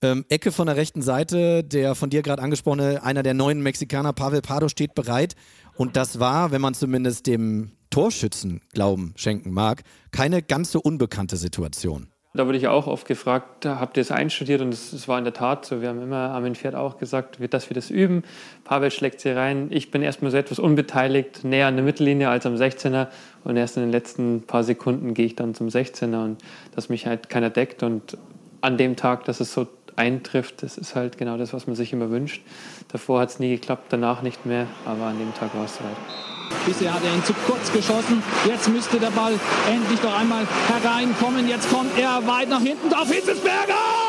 Ähm, 0.00 0.24
Ecke 0.28 0.52
von 0.52 0.66
der 0.66 0.76
rechten 0.76 1.02
Seite, 1.02 1.64
der 1.64 1.96
von 1.96 2.08
dir 2.08 2.22
gerade 2.22 2.40
angesprochene, 2.40 3.02
einer 3.02 3.24
der 3.24 3.34
neuen 3.34 3.62
Mexikaner, 3.62 4.12
Pavel 4.12 4.42
Pardo, 4.42 4.68
steht 4.68 4.94
bereit. 4.94 5.34
Und 5.76 5.96
das 5.96 6.20
war, 6.20 6.52
wenn 6.52 6.60
man 6.60 6.74
zumindest 6.74 7.26
dem 7.26 7.72
Torschützen 7.90 8.60
Glauben 8.72 9.14
schenken 9.16 9.50
mag, 9.52 9.82
keine 10.12 10.42
ganz 10.42 10.70
so 10.70 10.80
unbekannte 10.80 11.36
Situation. 11.36 12.12
Da 12.34 12.46
wurde 12.46 12.58
ich 12.58 12.68
auch 12.68 12.86
oft 12.86 13.06
gefragt, 13.06 13.64
habt 13.64 13.96
ihr 13.96 14.02
es 14.02 14.10
einstudiert? 14.10 14.60
Und 14.60 14.74
es 14.74 15.08
war 15.08 15.18
in 15.18 15.24
der 15.24 15.32
Tat 15.32 15.64
so. 15.64 15.80
Wir 15.80 15.88
haben 15.88 16.02
immer 16.02 16.30
am 16.30 16.54
Pferd 16.54 16.74
auch 16.74 16.98
gesagt, 16.98 17.38
dass 17.52 17.70
wir 17.70 17.74
das 17.74 17.88
üben. 17.88 18.22
Pavel 18.64 18.90
schlägt 18.90 19.22
sie 19.22 19.30
rein. 19.30 19.68
Ich 19.70 19.90
bin 19.90 20.02
erstmal 20.02 20.30
so 20.30 20.36
etwas 20.36 20.58
unbeteiligt, 20.58 21.44
näher 21.44 21.66
an 21.66 21.76
der 21.76 21.84
Mittellinie 21.84 22.28
als 22.28 22.44
am 22.44 22.54
16er. 22.54 23.08
Und 23.44 23.56
erst 23.56 23.78
in 23.78 23.82
den 23.82 23.92
letzten 23.92 24.42
paar 24.42 24.62
Sekunden 24.62 25.14
gehe 25.14 25.24
ich 25.24 25.36
dann 25.36 25.54
zum 25.54 25.68
16er 25.68 26.22
und 26.22 26.38
dass 26.74 26.90
mich 26.90 27.06
halt 27.06 27.30
keiner 27.30 27.48
deckt. 27.48 27.82
Und 27.82 28.18
an 28.60 28.76
dem 28.76 28.96
Tag, 28.96 29.24
dass 29.24 29.40
es 29.40 29.54
so 29.54 29.66
eintrifft, 29.96 30.62
das 30.62 30.76
ist 30.76 30.94
halt 30.94 31.16
genau 31.16 31.38
das, 31.38 31.54
was 31.54 31.66
man 31.66 31.76
sich 31.76 31.94
immer 31.94 32.10
wünscht. 32.10 32.42
Davor 32.88 33.20
hat 33.20 33.30
es 33.30 33.38
nie 33.38 33.50
geklappt, 33.50 33.86
danach 33.88 34.20
nicht 34.20 34.44
mehr. 34.44 34.66
Aber 34.84 35.04
an 35.04 35.18
dem 35.18 35.32
Tag 35.34 35.54
war 35.54 35.64
es 35.64 35.76
soweit. 35.76 36.37
Bisher 36.66 36.92
hat 36.92 37.04
er 37.04 37.14
ihn 37.14 37.24
zu 37.24 37.34
kurz 37.46 37.72
geschossen. 37.72 38.22
Jetzt 38.46 38.68
müsste 38.68 38.98
der 38.98 39.10
Ball 39.10 39.38
endlich 39.70 40.02
noch 40.02 40.18
einmal 40.18 40.46
hereinkommen. 40.68 41.48
Jetzt 41.48 41.70
kommt 41.70 41.98
er 41.98 42.26
weit 42.26 42.48
nach 42.48 42.62
hinten 42.62 42.92
auf 42.92 43.10
Hitzelsberger! 43.10 44.07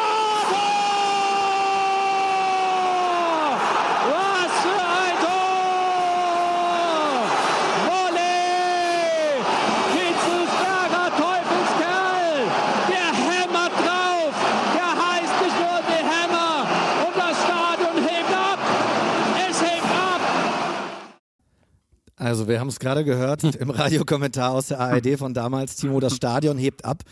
Also 22.19 22.49
wir 22.49 22.59
haben 22.59 22.67
es 22.67 22.79
gerade 22.79 23.05
gehört 23.05 23.43
im 23.55 23.69
Radiokommentar 23.69 24.51
aus 24.51 24.67
der 24.67 24.79
ARD 24.79 25.17
von 25.17 25.33
damals, 25.33 25.77
Timo, 25.77 25.99
das 25.99 26.15
Stadion 26.15 26.57
hebt 26.57 26.83
ab. 26.85 27.03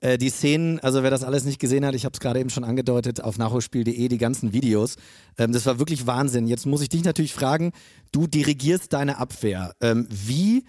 Äh, 0.00 0.16
die 0.16 0.30
Szenen, 0.30 0.80
also 0.80 1.02
wer 1.02 1.10
das 1.10 1.22
alles 1.22 1.44
nicht 1.44 1.60
gesehen 1.60 1.84
hat, 1.84 1.94
ich 1.94 2.06
habe 2.06 2.14
es 2.14 2.20
gerade 2.20 2.40
eben 2.40 2.50
schon 2.50 2.64
angedeutet, 2.64 3.22
auf 3.22 3.36
nachholspiel.de, 3.36 4.08
die 4.08 4.18
ganzen 4.18 4.52
Videos. 4.54 4.96
Ähm, 5.36 5.52
das 5.52 5.66
war 5.66 5.78
wirklich 5.78 6.06
Wahnsinn. 6.06 6.46
Jetzt 6.46 6.66
muss 6.66 6.80
ich 6.80 6.88
dich 6.88 7.04
natürlich 7.04 7.34
fragen, 7.34 7.72
du 8.10 8.26
dirigierst 8.26 8.92
deine 8.92 9.18
Abwehr. 9.18 9.74
Ähm, 9.82 10.08
wie 10.10 10.64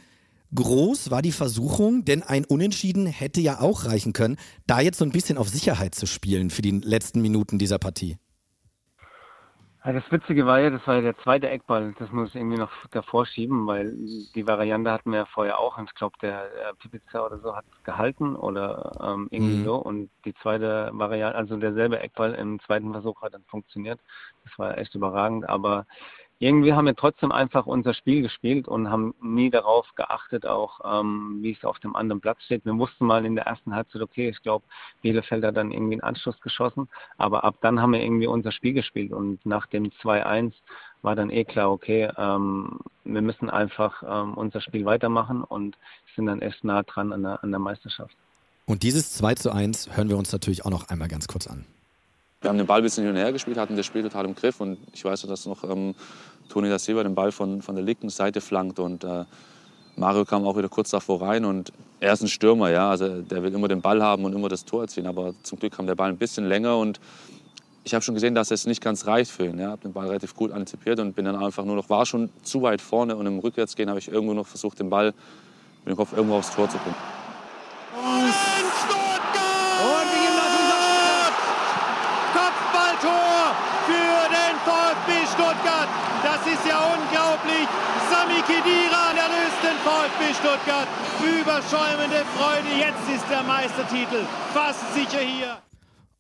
groß 0.54 1.10
war 1.10 1.22
die 1.22 1.32
Versuchung, 1.32 2.04
denn 2.04 2.22
ein 2.22 2.44
Unentschieden 2.44 3.08
hätte 3.08 3.40
ja 3.40 3.62
auch 3.62 3.86
reichen 3.86 4.12
können, 4.12 4.36
da 4.68 4.82
jetzt 4.82 5.00
so 5.00 5.06
ein 5.06 5.12
bisschen 5.12 5.38
auf 5.38 5.48
Sicherheit 5.50 5.96
zu 5.96 6.06
spielen 6.06 6.50
für 6.50 6.62
die 6.62 6.72
letzten 6.72 7.22
Minuten 7.22 7.60
dieser 7.60 7.80
Partie? 7.80 8.18
Ja, 9.86 9.94
das 9.94 10.12
Witzige 10.12 10.48
war 10.48 10.60
ja, 10.60 10.72
das 10.72 10.86
war 10.88 10.96
ja 10.96 11.02
der 11.02 11.18
zweite 11.20 11.48
Eckball. 11.48 11.94
Das 12.00 12.12
muss 12.12 12.30
ich 12.30 12.36
irgendwie 12.36 12.58
noch 12.58 12.72
davor 12.90 13.28
schieben, 13.28 13.68
weil 13.68 13.94
die 14.34 14.48
Variante 14.48 14.92
hatten 14.92 15.12
wir 15.12 15.20
ja 15.20 15.26
vorher 15.26 15.60
auch. 15.60 15.78
Und 15.78 15.90
ich 15.92 15.94
glaube, 15.94 16.18
der, 16.24 16.50
der 16.50 16.74
Pipica 16.74 17.24
oder 17.24 17.38
so 17.38 17.56
hat 17.56 17.66
gehalten 17.84 18.36
oder 18.36 18.94
ähm, 19.00 19.28
irgendwie 19.30 19.58
mhm. 19.58 19.64
so. 19.64 19.76
Und 19.76 20.10
die 20.26 20.34
zweite 20.42 20.90
Variante, 20.92 21.38
also 21.38 21.58
derselbe 21.58 22.00
Eckball 22.00 22.34
im 22.34 22.60
zweiten 22.62 22.94
Versuch 22.94 23.22
hat 23.22 23.36
dann 23.36 23.44
funktioniert. 23.44 24.00
Das 24.44 24.58
war 24.58 24.76
echt 24.76 24.96
überragend. 24.96 25.48
Aber 25.48 25.86
irgendwie 26.46 26.74
haben 26.74 26.86
wir 26.86 26.96
trotzdem 26.96 27.32
einfach 27.32 27.66
unser 27.66 27.96
Spiel 27.96 28.22
gespielt 28.22 28.68
und 28.68 28.92
haben 28.92 29.16
nie 29.20 29.50
darauf 29.50 29.88
geachtet, 29.96 30.46
auch 30.46 30.80
ähm, 30.84 31.40
wie 31.42 31.54
es 31.54 31.66
auf 31.66 31.80
dem 31.80 31.96
anderen 31.96 32.22
Platz 32.22 32.44
steht. 32.44 32.66
Wir 32.66 32.78
wussten 32.78 33.08
mal 33.08 33.26
in 33.26 33.34
der 33.34 33.46
ersten 33.46 33.74
Halbzeit, 33.74 34.04
okay, 34.04 34.30
ich 34.30 34.40
glaube, 34.44 34.64
Bielefeld 35.02 35.44
hat 35.44 35.58
dann 35.58 35.72
irgendwie 35.72 35.96
einen 35.96 36.04
Anschluss 36.04 36.40
geschossen, 36.42 36.88
aber 37.18 37.44
ab 37.44 37.56
dann 37.62 37.82
haben 37.82 37.94
wir 37.94 38.04
irgendwie 38.04 38.28
unser 38.28 38.52
Spiel 38.52 38.74
gespielt 38.74 39.12
und 39.12 39.44
nach 39.44 39.66
dem 39.66 39.86
2-1 40.04 40.54
war 41.02 41.16
dann 41.16 41.32
eh 41.32 41.46
klar, 41.46 41.72
okay, 41.72 42.12
ähm, 42.16 42.80
wir 43.04 43.24
müssen 43.24 43.50
einfach 43.50 44.04
ähm, 44.08 44.36
unser 44.36 44.62
Spiel 44.62 44.86
weitermachen 44.86 45.44
und 45.44 45.76
sind 46.16 46.28
dann 46.28 46.44
echt 46.44 46.64
nah 46.64 46.84
dran 46.84 47.12
an 47.12 47.24
der, 47.24 47.44
an 47.44 47.50
der 47.50 47.60
Meisterschaft. 47.60 48.16
Und 48.68 48.84
dieses 48.84 49.14
2 49.14 49.34
zu 49.34 49.52
1 49.52 49.98
hören 49.98 50.10
wir 50.10 50.18
uns 50.18 50.32
natürlich 50.32 50.64
auch 50.64 50.72
noch 50.72 50.90
einmal 50.90 51.08
ganz 51.08 51.28
kurz 51.28 51.48
an. 51.48 51.66
Wir 52.46 52.50
haben 52.50 52.60
den 52.60 52.68
Ball 52.68 52.78
ein 52.78 52.84
bisschen 52.84 53.04
hin 53.04 53.12
und 53.12 53.20
her 53.20 53.32
gespielt, 53.34 53.58
hatten 53.58 53.76
das 53.76 53.88
Spiel 53.88 54.04
total 54.04 54.26
im 54.26 54.36
Griff. 54.36 54.62
Und 54.62 54.78
ich 54.94 55.04
weiß, 55.04 55.24
dass 55.24 55.48
noch 55.48 55.64
ähm, 55.64 55.96
Toni 56.48 56.70
da 56.70 56.78
Silva 56.78 57.02
den 57.02 57.16
Ball 57.16 57.32
von, 57.32 57.64
von 57.64 57.74
der 57.74 57.84
linken 57.84 58.10
Seite 58.10 58.40
flankt. 58.40 58.78
Und 58.78 59.04
äh, 59.04 59.26
Mario 59.96 60.26
kam 60.26 60.46
auch 60.46 60.56
wieder 60.56 60.70
kurz 60.70 60.92
davor 60.92 61.24
rein 61.24 61.44
und 61.44 61.74
er 62.00 62.14
ist 62.14 62.22
ein 62.22 62.28
Stürmer, 62.28 62.70
ja, 62.70 62.92
also 62.92 63.24
der 63.24 63.42
will 63.42 63.52
immer 63.52 63.68
den 63.68 63.82
Ball 63.82 64.04
haben 64.04 64.26
und 64.26 64.34
immer 64.34 64.48
das 64.48 64.64
Tor 64.64 64.82
erzielen, 64.82 65.08
aber 65.08 65.34
zum 65.42 65.58
Glück 65.58 65.74
kam 65.74 65.88
der 65.88 65.96
Ball 65.96 66.10
ein 66.10 66.18
bisschen 66.18 66.48
länger 66.48 66.78
und 66.78 67.00
ich 67.84 67.96
habe 67.96 68.04
schon 68.04 68.14
gesehen, 68.14 68.36
dass 68.36 68.52
es 68.52 68.68
nicht 68.68 68.84
ganz 68.84 69.08
reicht 69.08 69.32
für 69.32 69.48
ihn. 69.48 69.58
Ja, 69.58 69.72
habe 69.72 69.82
den 69.82 69.94
Ball 69.94 70.06
relativ 70.06 70.36
gut 70.36 70.52
antizipiert 70.52 71.00
und 71.00 71.16
bin 71.16 71.26
dann 71.26 71.38
einfach 71.38 71.66
nur 71.66 71.76
noch, 71.76 71.90
war 71.90 72.06
schon 72.06 72.30
zu 72.44 72.62
weit 72.62 72.80
vorne 72.80 73.16
und 73.16 73.26
im 73.26 73.40
Rückwärtsgehen 73.40 73.90
habe 73.90 73.98
ich 73.98 74.08
irgendwo 74.08 74.36
noch 74.36 74.46
versucht, 74.46 74.80
den 74.80 74.92
Ball 74.92 75.16
mit 75.84 75.96
dem 75.96 75.96
Kopf 75.96 76.14
irgendwo 76.14 76.36
aufs 76.36 76.54
Tor 76.54 76.70
zu 76.70 76.78
bringen. 76.78 76.96
Und 77.96 78.34
die 80.14 80.26
Gymnastik 80.28 80.56
Kopfballtor 82.36 83.56
für 83.88 84.28
den 84.28 84.56
VfB 84.68 85.26
Stuttgart. 85.32 85.88
Das 86.22 86.45
ist 86.56 86.66
ja 86.68 86.80
unglaublich. 86.96 87.68
Sami 88.10 88.40
Khedira 88.48 89.12
erlöst 89.12 89.60
den 89.62 89.78
VfB 89.84 90.22
Stuttgart. 90.40 90.88
Überschäumende 91.20 92.24
Freude. 92.36 92.70
Jetzt 92.80 93.06
ist 93.14 93.26
der 93.30 93.44
Meistertitel 93.44 94.26
fast 94.54 94.94
sicher 94.94 95.20
hier. 95.20 95.58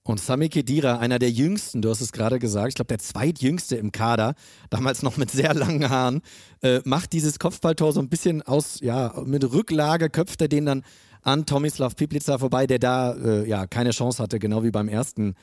Und 0.04 0.20
Sami 0.20 0.50
Khedira, 0.50 1.00
einer 1.00 1.18
der 1.18 1.32
jüngsten, 1.32 1.82
du 1.82 1.90
hast 1.90 2.02
es 2.02 2.12
gerade 2.12 2.38
gesagt, 2.38 2.70
ich 2.70 2.76
glaube 2.76 2.90
der 2.90 3.00
zweitjüngste 3.00 3.76
im 3.76 3.92
Kader, 3.92 4.36
damals 4.70 5.02
noch 5.02 5.18
mit 5.18 5.32
sehr 5.32 5.54
langen 5.54 5.90
Haaren, 5.90 6.22
äh, 6.62 6.82
macht 6.84 7.14
dieses 7.14 7.40
Kopfballtor 7.40 7.92
so 7.92 8.02
ein 8.02 8.10
bisschen 8.10 8.44
aus, 8.44 8.80
ja, 8.82 9.14
mit 9.26 9.44
Rücklage, 9.52 10.10
köpft 10.10 10.42
er 10.42 10.48
den 10.48 10.66
dann 10.68 10.84
an 11.24 11.48
Tomislav 11.48 11.96
Piplica 11.96 12.38
vorbei, 12.38 12.68
der 12.68 12.78
da 12.78 13.14
äh, 13.14 13.50
ja 13.50 13.66
keine 13.66 13.92
Chance 13.92 14.22
hatte, 14.22 14.38
genau 14.38 14.64
wie 14.64 14.70
beim 14.70 14.90
ersten 14.90 15.34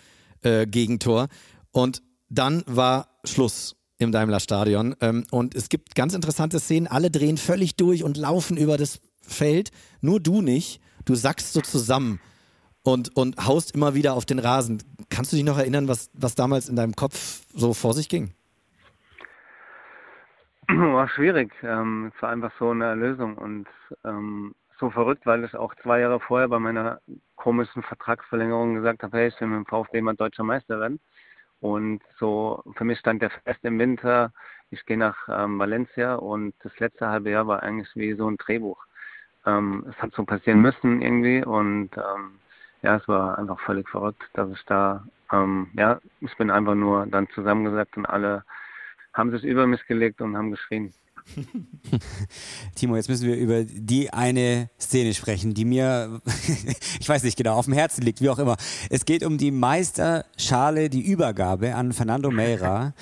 äh, 0.42 0.64
Gegentor. 0.66 1.26
Und 1.72 2.02
dann 2.28 2.62
war 2.66 3.08
Schluss 3.24 3.74
im 4.02 4.12
Daimler 4.12 4.40
Stadion. 4.40 4.94
Ähm, 5.00 5.24
und 5.30 5.54
es 5.54 5.68
gibt 5.68 5.94
ganz 5.94 6.14
interessante 6.14 6.60
Szenen, 6.60 6.86
alle 6.86 7.10
drehen 7.10 7.36
völlig 7.36 7.76
durch 7.76 8.04
und 8.04 8.16
laufen 8.16 8.56
über 8.56 8.76
das 8.76 9.00
Feld, 9.20 9.70
nur 10.00 10.20
du 10.20 10.42
nicht. 10.42 10.80
Du 11.04 11.14
sackst 11.14 11.52
so 11.52 11.60
zusammen 11.60 12.20
und, 12.84 13.16
und 13.16 13.46
haust 13.46 13.74
immer 13.74 13.94
wieder 13.94 14.14
auf 14.14 14.24
den 14.24 14.38
Rasen. 14.38 14.82
Kannst 15.10 15.32
du 15.32 15.36
dich 15.36 15.44
noch 15.44 15.58
erinnern, 15.58 15.88
was, 15.88 16.10
was 16.14 16.34
damals 16.34 16.68
in 16.68 16.76
deinem 16.76 16.94
Kopf 16.94 17.42
so 17.54 17.74
vor 17.74 17.94
sich 17.94 18.08
ging? 18.08 18.34
War 20.68 21.08
schwierig. 21.08 21.52
Ähm, 21.62 22.12
es 22.14 22.22
war 22.22 22.30
einfach 22.30 22.52
so 22.58 22.70
eine 22.70 22.94
Lösung 22.94 23.36
und 23.36 23.66
ähm, 24.04 24.54
so 24.78 24.90
verrückt, 24.90 25.26
weil 25.26 25.44
ich 25.44 25.54
auch 25.54 25.74
zwei 25.82 26.00
Jahre 26.00 26.20
vorher 26.20 26.48
bei 26.48 26.58
meiner 26.58 27.00
komischen 27.36 27.82
Vertragsverlängerung 27.82 28.74
gesagt 28.74 29.02
habe, 29.02 29.16
hey, 29.16 29.28
ich 29.28 29.40
will 29.40 29.48
mit 29.48 29.58
dem 29.58 29.66
VfB 29.66 30.00
mal 30.00 30.16
deutscher 30.16 30.44
Meister 30.44 30.80
werden. 30.80 31.00
Und 31.62 32.02
so 32.18 32.60
für 32.76 32.84
mich 32.84 32.98
stand 32.98 33.22
der 33.22 33.30
fest 33.30 33.60
im 33.62 33.78
Winter, 33.78 34.32
ich 34.70 34.84
gehe 34.84 34.96
nach 34.98 35.16
ähm, 35.28 35.60
Valencia 35.60 36.16
und 36.16 36.54
das 36.64 36.76
letzte 36.80 37.08
halbe 37.08 37.30
Jahr 37.30 37.46
war 37.46 37.62
eigentlich 37.62 37.88
wie 37.94 38.14
so 38.14 38.28
ein 38.28 38.36
Drehbuch. 38.36 38.84
Ähm, 39.46 39.86
es 39.88 40.02
hat 40.02 40.12
so 40.12 40.24
passieren 40.24 40.60
müssen 40.60 41.00
irgendwie 41.00 41.44
und 41.44 41.90
ähm, 41.96 42.40
ja, 42.82 42.96
es 42.96 43.06
war 43.06 43.38
einfach 43.38 43.60
völlig 43.60 43.88
verrückt, 43.88 44.22
dass 44.32 44.50
ich 44.50 44.64
da, 44.64 45.04
ähm, 45.30 45.68
ja, 45.74 46.00
ich 46.20 46.36
bin 46.36 46.50
einfach 46.50 46.74
nur 46.74 47.06
dann 47.06 47.28
zusammengesagt 47.30 47.96
und 47.96 48.06
alle 48.06 48.44
haben 49.14 49.30
sich 49.30 49.44
über 49.44 49.68
mich 49.68 49.86
gelegt 49.86 50.20
und 50.20 50.36
haben 50.36 50.50
geschrien. 50.50 50.92
Timo, 52.74 52.96
jetzt 52.96 53.08
müssen 53.08 53.26
wir 53.26 53.36
über 53.36 53.64
die 53.64 54.12
eine 54.12 54.70
Szene 54.80 55.14
sprechen, 55.14 55.54
die 55.54 55.64
mir, 55.64 56.20
ich 57.00 57.08
weiß 57.08 57.22
nicht 57.22 57.36
genau, 57.36 57.56
auf 57.56 57.66
dem 57.66 57.74
Herzen 57.74 58.02
liegt, 58.02 58.20
wie 58.20 58.28
auch 58.28 58.38
immer. 58.38 58.56
Es 58.90 59.04
geht 59.04 59.24
um 59.24 59.38
die 59.38 59.50
Meisterschale, 59.50 60.90
die 60.90 61.02
Übergabe 61.02 61.74
an 61.74 61.92
Fernando 61.92 62.30
Meira. 62.30 62.94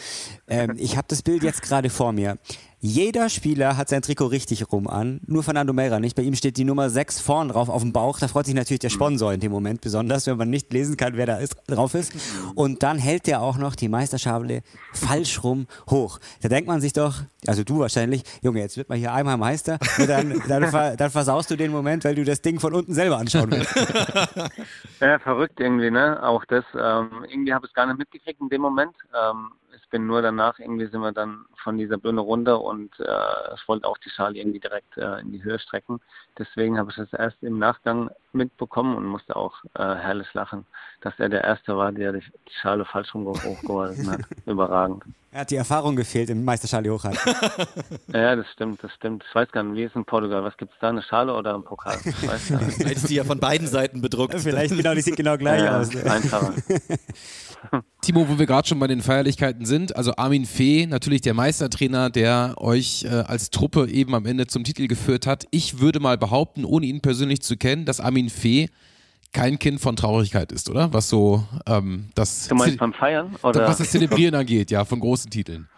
Ähm, 0.49 0.75
ich 0.77 0.97
habe 0.97 1.09
das 1.09 1.23
Bild 1.23 1.43
jetzt 1.43 1.63
gerade 1.63 1.91
vor 1.91 2.13
mir. 2.13 2.39
Jeder 2.83 3.29
Spieler 3.29 3.77
hat 3.77 3.91
sein 3.91 4.01
Trikot 4.01 4.29
richtig 4.29 4.73
rum 4.73 4.89
an, 4.89 5.21
nur 5.27 5.43
Fernando 5.43 5.75
Meira 5.75 6.01
nicht. 6.01 6.17
Bei 6.17 6.23
ihm 6.23 6.35
steht 6.35 6.57
die 6.57 6.65
Nummer 6.65 6.89
6 6.89 7.21
vorn 7.21 7.51
drauf 7.51 7.69
auf 7.69 7.83
dem 7.83 7.93
Bauch. 7.93 8.19
Da 8.19 8.27
freut 8.27 8.47
sich 8.47 8.55
natürlich 8.55 8.81
der 8.81 8.89
Sponsor 8.89 9.35
in 9.35 9.41
dem 9.41 9.53
Moment 9.53 9.83
besonders, 9.83 10.27
wenn 10.27 10.39
man 10.39 10.49
nicht 10.49 10.73
lesen 10.73 10.97
kann, 10.97 11.15
wer 11.15 11.27
da 11.27 11.37
ist, 11.37 11.57
drauf 11.67 11.93
ist. 11.93 12.15
Und 12.55 12.83
dann 12.83 12.97
hält 12.97 13.27
der 13.27 13.43
auch 13.43 13.59
noch 13.59 13.75
die 13.75 13.91
Meisterschale 13.91 14.63
falsch 14.95 15.45
rum 15.45 15.67
hoch. 15.91 16.21
Da 16.41 16.49
denkt 16.49 16.69
man 16.69 16.81
sich 16.81 16.95
doch, 16.95 17.17
also 17.47 17.65
du 17.65 17.81
wahrscheinlich, 17.81 18.23
Junge, 18.41 18.61
jetzt 18.61 18.79
wird 18.79 18.89
man 18.89 18.97
hier 18.97 19.13
einmal 19.13 19.37
Meister 19.37 19.79
dann, 19.99 20.43
dann, 20.49 20.97
dann 20.97 21.11
versaust 21.11 21.51
du 21.51 21.57
den 21.57 21.73
Moment, 21.73 22.05
weil 22.05 22.15
du 22.15 22.25
das 22.25 22.41
Ding 22.41 22.61
von 22.61 22.73
unten 22.73 22.95
selber 22.95 23.19
anschauen 23.19 23.51
willst. 23.51 23.75
Ja, 25.01 25.19
verrückt 25.19 25.59
irgendwie, 25.61 25.91
ne? 25.91 26.23
Auch 26.23 26.45
das. 26.45 26.65
Ähm, 26.75 27.25
irgendwie 27.29 27.55
habe 27.55 27.65
ich 27.65 27.71
es 27.71 27.75
gar 27.75 27.87
nicht 27.87 27.99
mitgekriegt 27.99 28.39
in 28.41 28.51
dem 28.51 28.61
Moment. 28.61 28.93
Ähm, 29.15 29.51
bin 29.91 30.07
nur 30.07 30.23
danach, 30.23 30.59
irgendwie 30.59 30.87
sind 30.87 31.01
wir 31.01 31.13
dann 31.13 31.45
von 31.63 31.77
dieser 31.77 31.99
Bühne 31.99 32.21
runter 32.21 32.61
und 32.63 32.99
äh, 33.01 33.55
ich 33.55 33.69
wollte 33.69 33.87
auch 33.87 33.99
die 33.99 34.11
Schale 34.11 34.39
irgendwie 34.39 34.61
direkt 34.61 34.97
äh, 34.97 35.21
in 35.21 35.33
die 35.33 35.43
Höhe 35.43 35.59
strecken. 35.59 36.01
Deswegen 36.39 36.79
habe 36.79 36.91
ich 36.91 36.97
das 36.97 37.13
erst 37.13 37.43
im 37.43 37.59
Nachgang 37.59 38.11
mitbekommen 38.33 38.97
und 38.97 39.05
musste 39.05 39.37
auch 39.37 39.55
äh, 39.75 39.83
herrlich 39.83 40.33
lachen, 40.35 40.65
dass 41.03 41.15
er 41.19 41.29
der 41.29 41.45
Erste 41.45 41.77
war, 41.77 41.93
der 41.93 42.13
die 42.13 42.23
Schale 42.63 42.85
falsch 42.85 43.15
rum 43.15 43.27
hochgehalten 43.27 44.11
hat. 44.11 44.21
Überragend. 44.47 45.03
Er 45.33 45.43
hat 45.43 45.51
die 45.51 45.57
Erfahrung 45.57 45.95
gefehlt 45.97 46.31
im 46.31 46.45
Meisterschale 46.45 46.91
hochhalten. 46.91 47.21
Ja, 48.13 48.35
das 48.35 48.47
stimmt, 48.53 48.83
das 48.83 48.93
stimmt. 48.95 49.25
Ich 49.29 49.35
weiß 49.35 49.51
gar 49.53 49.63
nicht, 49.63 49.77
wie 49.77 49.85
ist 49.85 49.95
in 49.95 50.05
Portugal? 50.05 50.43
Was 50.43 50.57
gibt 50.57 50.73
es 50.73 50.79
da, 50.81 50.89
eine 50.89 51.03
Schale 51.03 51.33
oder 51.35 51.55
einen 51.55 51.63
Pokal? 51.65 51.97
Ich 52.05 52.27
weiß 52.29 52.49
gar 52.49 52.61
nicht. 52.63 52.79
Hättest 52.85 53.09
du 53.09 53.15
ja 53.15 53.23
von 53.25 53.39
beiden 53.39 53.67
Seiten 53.69 54.01
bedruckt. 54.01 54.35
Vielleicht 54.41 54.77
genau, 54.77 54.95
die 54.95 55.01
sieht 55.03 55.17
genau 55.17 55.37
gleich 55.37 55.63
Ja, 55.63 55.79
aus. 55.81 55.93
ne? 55.93 56.11
einfacher. 56.11 56.55
Timo, 58.01 58.29
wo 58.29 58.39
wir 58.39 58.47
gerade 58.47 58.67
schon 58.67 58.79
bei 58.79 58.87
den 58.87 59.03
Feierlichkeiten 59.03 59.67
sind, 59.67 59.95
also 59.95 60.15
Armin 60.17 60.47
Fee, 60.47 60.87
natürlich 60.87 61.21
der 61.21 61.35
Meistertrainer, 61.35 62.09
der 62.09 62.55
euch 62.57 63.05
äh, 63.05 63.09
als 63.09 63.51
Truppe 63.51 63.89
eben 63.89 64.15
am 64.15 64.25
Ende 64.25 64.47
zum 64.47 64.65
Titel 64.65 64.87
geführt 64.87 65.27
hat. 65.27 65.45
Ich 65.51 65.81
würde 65.81 66.01
mal 66.01 66.17
behaupten, 66.17 66.65
ohne 66.65 66.87
ihn 66.87 67.03
persönlich 67.03 67.43
zu 67.43 67.59
kennen, 67.59 67.85
dass 67.85 68.01
Armin 68.01 68.31
Fee 68.31 68.71
kein 69.33 69.59
Kind 69.59 69.81
von 69.81 69.97
Traurigkeit 69.97 70.51
ist, 70.51 70.71
oder? 70.71 70.93
Was 70.95 71.11
so 71.11 71.45
ähm, 71.67 72.09
das, 72.15 72.49
Du 72.49 72.55
meinst 72.55 72.79
beim 72.79 72.95
Feiern? 72.95 73.37
Oder? 73.43 73.69
was 73.69 73.79
das 73.79 73.91
Zelebrieren 73.91 74.35
angeht, 74.35 74.71
ja, 74.71 74.85
von 74.85 74.99
großen 74.99 75.31
Titeln. 75.31 75.69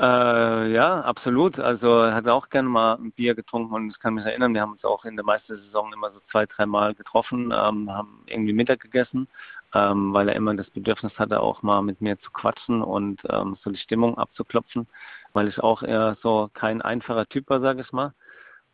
Äh, 0.00 0.72
ja, 0.72 1.02
absolut. 1.02 1.58
Also 1.58 2.04
er 2.04 2.14
hat 2.14 2.26
auch 2.28 2.48
gerne 2.48 2.68
mal 2.68 2.94
ein 2.94 3.12
Bier 3.12 3.34
getrunken 3.34 3.74
und 3.74 3.90
ich 3.90 3.98
kann 3.98 4.14
mich 4.14 4.24
erinnern, 4.24 4.54
wir 4.54 4.62
haben 4.62 4.72
uns 4.72 4.84
auch 4.84 5.04
in 5.04 5.16
der 5.16 5.24
Meistersaison 5.24 5.92
immer 5.92 6.10
so 6.12 6.20
zwei, 6.30 6.46
dreimal 6.46 6.94
getroffen, 6.94 7.52
ähm, 7.54 7.90
haben 7.90 8.22
irgendwie 8.26 8.54
Mittag 8.54 8.80
gegessen, 8.80 9.28
ähm, 9.74 10.12
weil 10.12 10.28
er 10.28 10.36
immer 10.36 10.54
das 10.54 10.68
Bedürfnis 10.70 11.12
hatte, 11.18 11.40
auch 11.40 11.62
mal 11.62 11.82
mit 11.82 12.00
mir 12.00 12.18
zu 12.20 12.30
quatschen 12.30 12.82
und 12.82 13.20
ähm, 13.28 13.56
so 13.62 13.70
die 13.70 13.78
Stimmung 13.78 14.18
abzuklopfen, 14.18 14.86
weil 15.32 15.48
ich 15.48 15.58
auch 15.60 15.82
eher 15.82 16.16
so 16.22 16.50
kein 16.54 16.82
einfacher 16.82 17.26
Typ 17.26 17.48
war, 17.48 17.60
sage 17.60 17.82
ich 17.82 17.92
mal. 17.92 18.12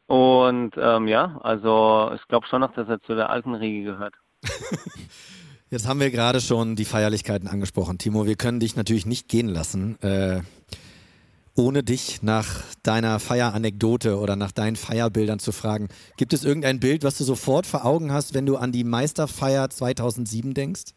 Und 0.07 0.73
ähm, 0.77 1.09
ja, 1.09 1.39
also 1.43 2.13
ich 2.15 2.27
glaube 2.29 2.47
schon 2.47 2.61
noch, 2.61 2.73
dass 2.75 2.89
er 2.89 3.03
zu 3.03 3.15
der 3.15 3.31
alten 3.31 3.55
Riege 3.55 3.93
gehört. 3.93 4.15
Jetzt 5.69 5.89
haben 5.89 5.99
wir 5.99 6.13
gerade 6.13 6.41
schon 6.41 6.77
die 6.77 6.85
Feierlichkeiten 6.85 7.49
angesprochen. 7.49 7.99
Timo, 7.99 8.25
wir 8.25 8.37
können 8.37 8.61
dich 8.61 8.77
natürlich 8.77 9.05
nicht 9.05 9.29
gehen 9.29 9.49
lassen, 9.49 10.01
äh, 10.01 10.43
ohne 11.57 11.83
dich 11.83 12.23
nach 12.23 12.63
deiner 12.83 13.19
Feieranekdote 13.19 14.19
oder 14.19 14.37
nach 14.37 14.53
deinen 14.53 14.77
Feierbildern 14.77 15.39
zu 15.39 15.53
fragen. 15.53 15.89
Gibt 16.17 16.33
es 16.33 16.45
irgendein 16.45 16.81
Bild, 16.81 17.05
was 17.05 17.19
du 17.19 17.25
sofort 17.25 17.67
vor 17.67 17.85
Augen 17.85 18.13
hast, 18.13 18.35
wenn 18.35 18.47
du 18.47 18.57
an 18.57 18.73
die 18.73 18.85
Meisterfeier 18.85 19.71
2007 19.71 20.55
denkst? 20.55 20.93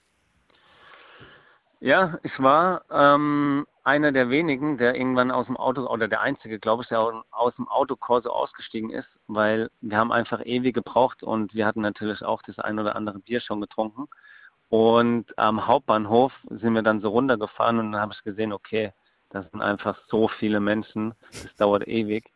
Ja, 1.82 2.20
ich 2.24 2.38
war 2.39 2.82
ähm, 2.91 3.66
einer 3.86 4.12
der 4.12 4.30
wenigen, 4.30 4.78
der 4.78 4.95
irgendwann 4.95 5.32
aus 5.32 5.45
dem 5.45 5.55
Auto, 5.55 5.88
oder 5.88 6.10
der 6.10 6.20
einzige, 6.22 6.60
glaube 6.60 6.84
ich, 6.84 6.89
der 6.89 6.99
au- 6.99 7.24
aus 7.32 7.55
dem 7.55 7.70
Autokorso 7.70 8.30
ausgestiegen 8.30 8.89
ist, 8.89 9.07
weil 9.28 9.70
wir 9.80 9.97
haben 9.97 10.12
einfach 10.12 10.45
ewig 10.45 10.76
gebraucht 10.76 11.24
und 11.24 11.53
wir 11.53 11.66
hatten 11.66 11.82
natürlich 11.82 12.22
auch 12.24 12.41
das 12.41 12.60
ein 12.60 12.80
oder 12.80 12.95
andere 12.97 13.20
Bier 13.20 13.39
schon 13.39 13.62
getrunken. 13.62 14.10
Und 14.70 15.38
am 15.39 15.68
Hauptbahnhof 15.68 16.34
sind 16.49 16.74
wir 16.74 16.84
dann 16.84 17.01
so 17.01 17.10
runtergefahren 17.10 17.80
und 17.80 17.93
dann 17.93 18.01
habe 18.01 18.14
ich 18.14 18.24
gesehen, 18.24 18.53
okay, 18.53 18.91
das 19.30 19.49
sind 19.51 19.61
einfach 19.61 19.97
so 20.07 20.27
viele 20.27 20.59
Menschen, 20.59 21.13
das 21.32 21.55
dauert 21.55 21.88
ewig. 21.88 22.32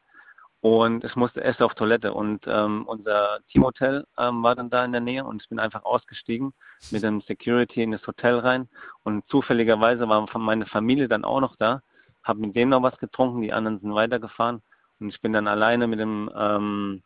Und 0.64 1.04
ich 1.04 1.18
musste 1.18 1.42
erst 1.42 1.62
auf 1.62 1.74
Toilette. 1.74 2.14
Und 2.14 2.46
ähm, 2.48 2.86
unser 2.88 3.40
Teamhotel 3.52 4.08
ähm, 4.18 4.44
war 4.44 4.56
dann 4.56 4.70
da 4.70 4.86
in 4.86 4.94
der 4.94 5.02
Nähe. 5.02 5.26
Und 5.26 5.42
ich 5.42 5.50
bin 5.50 5.60
einfach 5.60 5.84
ausgestiegen 5.84 6.54
mit 6.90 7.04
dem 7.04 7.20
Security 7.22 7.84
in 7.84 7.92
das 7.92 8.08
Hotel 8.08 8.40
rein. 8.40 8.70
Und 9.04 9.28
zufälligerweise 9.28 10.08
war 10.08 10.26
meine 10.38 10.66
Familie 10.66 11.10
dann 11.10 11.26
auch 11.26 11.42
noch 11.42 11.58
da, 11.58 11.82
habe 12.24 12.40
mit 12.40 12.56
denen 12.56 12.72
noch 12.72 12.82
was 12.82 12.98
getrunken, 12.98 13.42
die 13.42 13.52
anderen 13.52 13.82
sind 13.82 13.94
weitergefahren. 13.94 14.62
Und 15.02 15.10
ich 15.10 15.20
bin 15.20 15.34
dann 15.34 15.50
alleine 15.50 15.86
mit 15.86 16.00
dem 16.00 16.32
ähm, 16.34 17.04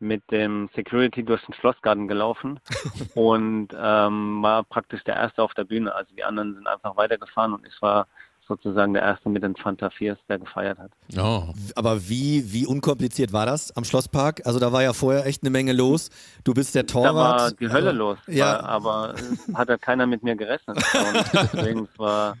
mit 0.00 0.28
dem 0.30 0.68
Security 0.74 1.24
durch 1.24 1.44
den 1.46 1.54
Schlossgarten 1.54 2.08
gelaufen. 2.08 2.58
Und 3.14 3.68
ähm, 3.72 4.42
war 4.42 4.64
praktisch 4.64 5.04
der 5.04 5.14
Erste 5.14 5.44
auf 5.44 5.54
der 5.54 5.64
Bühne. 5.64 5.94
Also 5.94 6.12
die 6.14 6.24
anderen 6.24 6.54
sind 6.54 6.66
einfach 6.66 6.96
weitergefahren. 6.96 7.54
Und 7.54 7.64
ich 7.66 7.80
war 7.80 8.08
sozusagen 8.46 8.94
der 8.94 9.02
Erste 9.02 9.28
mit 9.28 9.42
den 9.42 9.56
Fanta 9.56 9.88
4s, 9.88 10.18
der 10.28 10.38
gefeiert 10.38 10.78
hat. 10.78 10.90
Oh. 11.18 11.52
Aber 11.74 12.08
wie, 12.08 12.52
wie 12.52 12.66
unkompliziert 12.66 13.32
war 13.32 13.46
das 13.46 13.76
am 13.76 13.84
Schlosspark? 13.84 14.42
Also 14.46 14.58
da 14.58 14.72
war 14.72 14.82
ja 14.82 14.92
vorher 14.92 15.26
echt 15.26 15.42
eine 15.42 15.50
Menge 15.50 15.72
los. 15.72 16.10
Du 16.44 16.54
bist 16.54 16.74
der 16.74 16.86
Torwart. 16.86 17.40
Da 17.40 17.44
war 17.44 17.50
die 17.52 17.68
Hölle 17.68 17.88
Also, 17.88 17.98
los, 17.98 18.18
Ja. 18.26 18.46
war, 18.46 18.64
aber 18.68 19.14
es 19.14 19.54
hat 19.54 19.68
ja 19.68 19.76
keiner 19.76 20.06
mit 20.06 20.22
mir 20.22 20.36
gerechnet. 20.36 20.76
Und 20.76 21.32
deswegen 21.32 21.88
es 21.92 21.98
war, 21.98 22.36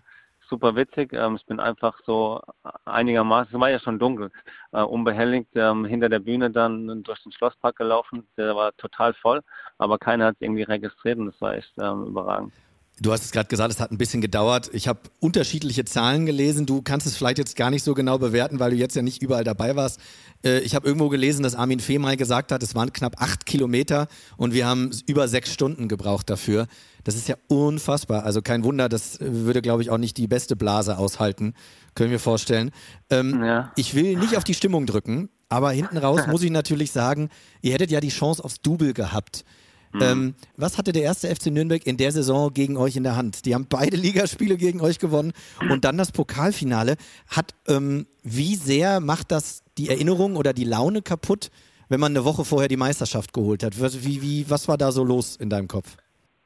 super 0.48 0.76
witzig. 0.76 1.12
Ähm, 1.12 1.36
ich 1.36 1.46
bin 1.46 1.60
einfach 1.60 1.98
so 2.06 2.40
einigermaßen, 2.84 3.54
es 3.54 3.60
war 3.60 3.70
ja 3.70 3.78
schon 3.80 3.98
dunkel, 3.98 4.30
äh, 4.72 4.82
unbehelligt 4.82 5.48
ähm, 5.54 5.84
hinter 5.84 6.08
der 6.08 6.20
Bühne 6.20 6.50
dann 6.50 7.02
durch 7.02 7.22
den 7.22 7.32
Schlosspark 7.32 7.76
gelaufen. 7.76 8.26
Der 8.36 8.54
war 8.56 8.76
total 8.76 9.14
voll, 9.14 9.40
aber 9.78 9.98
keiner 9.98 10.26
hat 10.26 10.36
es 10.36 10.40
irgendwie 10.42 10.62
registriert 10.62 11.18
und 11.18 11.26
das 11.26 11.40
war 11.40 11.54
echt 11.54 11.72
ähm, 11.80 12.06
überragend. 12.06 12.52
Du 13.02 13.12
hast 13.12 13.24
es 13.24 13.30
gerade 13.30 13.48
gesagt, 13.48 13.70
es 13.70 13.78
hat 13.78 13.90
ein 13.92 13.98
bisschen 13.98 14.22
gedauert. 14.22 14.70
Ich 14.72 14.88
habe 14.88 15.00
unterschiedliche 15.20 15.84
Zahlen 15.84 16.24
gelesen. 16.24 16.64
Du 16.64 16.80
kannst 16.80 17.06
es 17.06 17.14
vielleicht 17.14 17.36
jetzt 17.36 17.54
gar 17.54 17.68
nicht 17.70 17.82
so 17.82 17.92
genau 17.92 18.16
bewerten, 18.16 18.58
weil 18.58 18.70
du 18.70 18.76
jetzt 18.76 18.96
ja 18.96 19.02
nicht 19.02 19.22
überall 19.22 19.44
dabei 19.44 19.76
warst. 19.76 20.00
Äh, 20.42 20.60
ich 20.60 20.74
habe 20.74 20.86
irgendwo 20.86 21.10
gelesen, 21.10 21.42
dass 21.42 21.54
Armin 21.54 21.80
Fee 21.80 21.98
mal 21.98 22.16
gesagt 22.16 22.52
hat, 22.52 22.62
es 22.62 22.74
waren 22.74 22.94
knapp 22.94 23.20
acht 23.20 23.44
Kilometer 23.44 24.08
und 24.38 24.54
wir 24.54 24.66
haben 24.66 24.92
über 25.06 25.28
sechs 25.28 25.52
Stunden 25.52 25.88
gebraucht 25.88 26.30
dafür. 26.30 26.68
Das 27.04 27.16
ist 27.16 27.28
ja 27.28 27.36
unfassbar. 27.48 28.24
Also 28.24 28.40
kein 28.40 28.64
Wunder, 28.64 28.88
das 28.88 29.18
würde, 29.20 29.60
glaube 29.60 29.82
ich, 29.82 29.90
auch 29.90 29.98
nicht 29.98 30.16
die 30.16 30.26
beste 30.26 30.56
Blase 30.56 30.96
aushalten. 30.96 31.52
Können 31.94 32.10
wir 32.10 32.18
vorstellen. 32.18 32.70
Ähm, 33.10 33.44
ja. 33.44 33.72
Ich 33.76 33.94
will 33.94 34.16
nicht 34.16 34.38
auf 34.38 34.44
die 34.44 34.54
Stimmung 34.54 34.86
drücken, 34.86 35.28
aber 35.50 35.70
hinten 35.70 35.98
raus 35.98 36.26
muss 36.28 36.42
ich 36.42 36.50
natürlich 36.50 36.92
sagen, 36.92 37.28
ihr 37.60 37.74
hättet 37.74 37.90
ja 37.90 38.00
die 38.00 38.08
Chance 38.08 38.42
aufs 38.42 38.62
Double 38.62 38.94
gehabt. 38.94 39.44
Mhm. 39.96 40.02
Ähm, 40.02 40.34
was 40.56 40.78
hatte 40.78 40.92
der 40.92 41.02
erste 41.02 41.34
FC 41.34 41.46
Nürnberg 41.46 41.86
in 41.86 41.96
der 41.96 42.12
Saison 42.12 42.52
gegen 42.52 42.76
euch 42.76 42.96
in 42.96 43.02
der 43.02 43.16
Hand? 43.16 43.46
Die 43.46 43.54
haben 43.54 43.66
beide 43.68 43.96
Ligaspiele 43.96 44.56
gegen 44.56 44.80
euch 44.80 44.98
gewonnen 44.98 45.32
und 45.70 45.84
dann 45.84 45.96
das 45.96 46.12
Pokalfinale. 46.12 46.96
Hat, 47.28 47.54
ähm, 47.66 48.06
wie 48.22 48.56
sehr 48.56 49.00
macht 49.00 49.30
das 49.30 49.62
die 49.78 49.88
Erinnerung 49.88 50.36
oder 50.36 50.52
die 50.52 50.64
Laune 50.64 51.02
kaputt, 51.02 51.50
wenn 51.88 52.00
man 52.00 52.12
eine 52.12 52.24
Woche 52.24 52.44
vorher 52.44 52.68
die 52.68 52.76
Meisterschaft 52.76 53.32
geholt 53.32 53.62
hat? 53.62 53.78
Wie, 53.78 54.22
wie, 54.22 54.50
was 54.50 54.68
war 54.68 54.76
da 54.76 54.92
so 54.92 55.04
los 55.04 55.36
in 55.36 55.50
deinem 55.50 55.68
Kopf? 55.68 55.96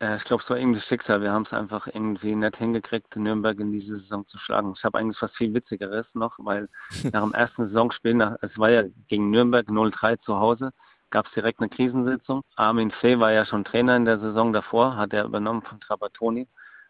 Ich 0.03 0.25
glaube, 0.25 0.43
es 0.43 0.49
war 0.49 0.57
irgendwie 0.57 0.81
Schicksal. 0.81 1.21
Wir 1.21 1.31
haben 1.31 1.45
es 1.45 1.53
einfach 1.53 1.87
irgendwie 1.87 2.35
nicht 2.35 2.57
hingekriegt, 2.57 3.15
Nürnberg 3.17 3.61
in 3.61 3.71
diese 3.71 4.01
Saison 4.01 4.27
zu 4.29 4.39
schlagen. 4.39 4.73
Ich 4.75 4.83
habe 4.83 4.99
eigentlich 4.99 5.21
was 5.21 5.31
viel 5.33 5.53
Witzigeres 5.53 6.07
noch, 6.15 6.33
weil 6.39 6.71
nach 7.13 7.23
dem 7.23 7.35
ersten 7.35 7.67
Saisonspiel, 7.67 8.15
nach, 8.15 8.37
es 8.41 8.57
war 8.57 8.71
ja 8.71 8.85
gegen 9.09 9.29
Nürnberg 9.29 9.69
0-3 9.69 10.19
zu 10.23 10.39
Hause, 10.39 10.73
gab 11.11 11.27
es 11.27 11.33
direkt 11.33 11.61
eine 11.61 11.69
Krisensitzung. 11.69 12.43
Armin 12.57 12.91
Fee 12.91 13.19
war 13.19 13.33
ja 13.33 13.45
schon 13.45 13.65
Trainer 13.65 13.97
in 13.97 14.05
der 14.05 14.19
Saison 14.19 14.53
davor, 14.53 14.97
hat 14.97 15.13
er 15.13 15.25
übernommen 15.25 15.63
von 15.63 15.81
Trapattoni. 15.81 16.47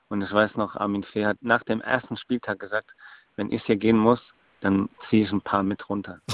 Und 0.08 0.22
ich 0.22 0.32
weiß 0.32 0.56
noch, 0.56 0.76
Armin 0.76 1.04
Fee 1.04 1.26
hat 1.26 1.38
nach 1.40 1.62
dem 1.62 1.80
ersten 1.80 2.16
Spieltag 2.16 2.58
gesagt, 2.58 2.90
wenn 3.36 3.52
ich 3.52 3.64
hier 3.64 3.76
gehen 3.76 3.98
muss, 3.98 4.20
dann 4.60 4.88
ziehe 5.08 5.24
ich 5.24 5.32
ein 5.32 5.40
paar 5.40 5.62
mit 5.62 5.88
runter. 5.88 6.20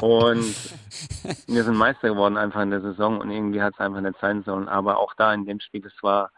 und 0.00 0.54
wir 1.46 1.64
sind 1.64 1.76
Meister 1.76 2.10
geworden 2.10 2.36
einfach 2.36 2.62
in 2.62 2.70
der 2.70 2.80
Saison 2.80 3.20
und 3.20 3.30
irgendwie 3.30 3.60
hat 3.60 3.74
es 3.74 3.80
einfach 3.80 4.00
nicht 4.00 4.20
sein 4.20 4.44
sollen. 4.44 4.68
Aber 4.68 4.98
auch 4.98 5.14
da 5.14 5.34
in 5.34 5.46
dem 5.46 5.58
Spiel, 5.60 5.84
es 5.84 6.02
war 6.02 6.30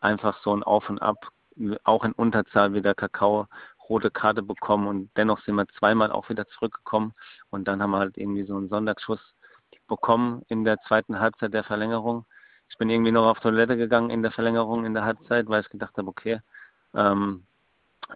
einfach 0.00 0.38
so 0.42 0.54
ein 0.54 0.62
Auf 0.62 0.88
und 0.88 1.00
Ab, 1.02 1.16
auch 1.84 2.04
in 2.04 2.12
Unterzahl 2.12 2.72
wie 2.72 2.80
der 2.80 2.94
Kakao 2.94 3.48
rote 3.90 4.10
Karte 4.10 4.42
bekommen 4.42 4.86
und 4.86 5.10
dennoch 5.16 5.44
sind 5.44 5.56
wir 5.56 5.66
zweimal 5.78 6.12
auch 6.12 6.30
wieder 6.30 6.48
zurückgekommen 6.48 7.12
und 7.50 7.68
dann 7.68 7.82
haben 7.82 7.90
wir 7.90 7.98
halt 7.98 8.16
irgendwie 8.16 8.44
so 8.44 8.56
einen 8.56 8.70
Sonderschuss 8.70 9.20
bekommen 9.88 10.42
in 10.48 10.64
der 10.64 10.78
zweiten 10.88 11.18
Halbzeit 11.18 11.52
der 11.52 11.64
Verlängerung. 11.64 12.24
Ich 12.70 12.78
bin 12.78 12.88
irgendwie 12.88 13.10
noch 13.10 13.28
auf 13.28 13.40
Toilette 13.40 13.76
gegangen 13.76 14.10
in 14.10 14.22
der 14.22 14.30
Verlängerung 14.30 14.86
in 14.86 14.94
der 14.94 15.04
Halbzeit, 15.04 15.48
weil 15.48 15.62
ich 15.62 15.68
gedacht 15.68 15.96
habe, 15.98 16.08
okay, 16.08 16.40
ähm, 16.94 17.42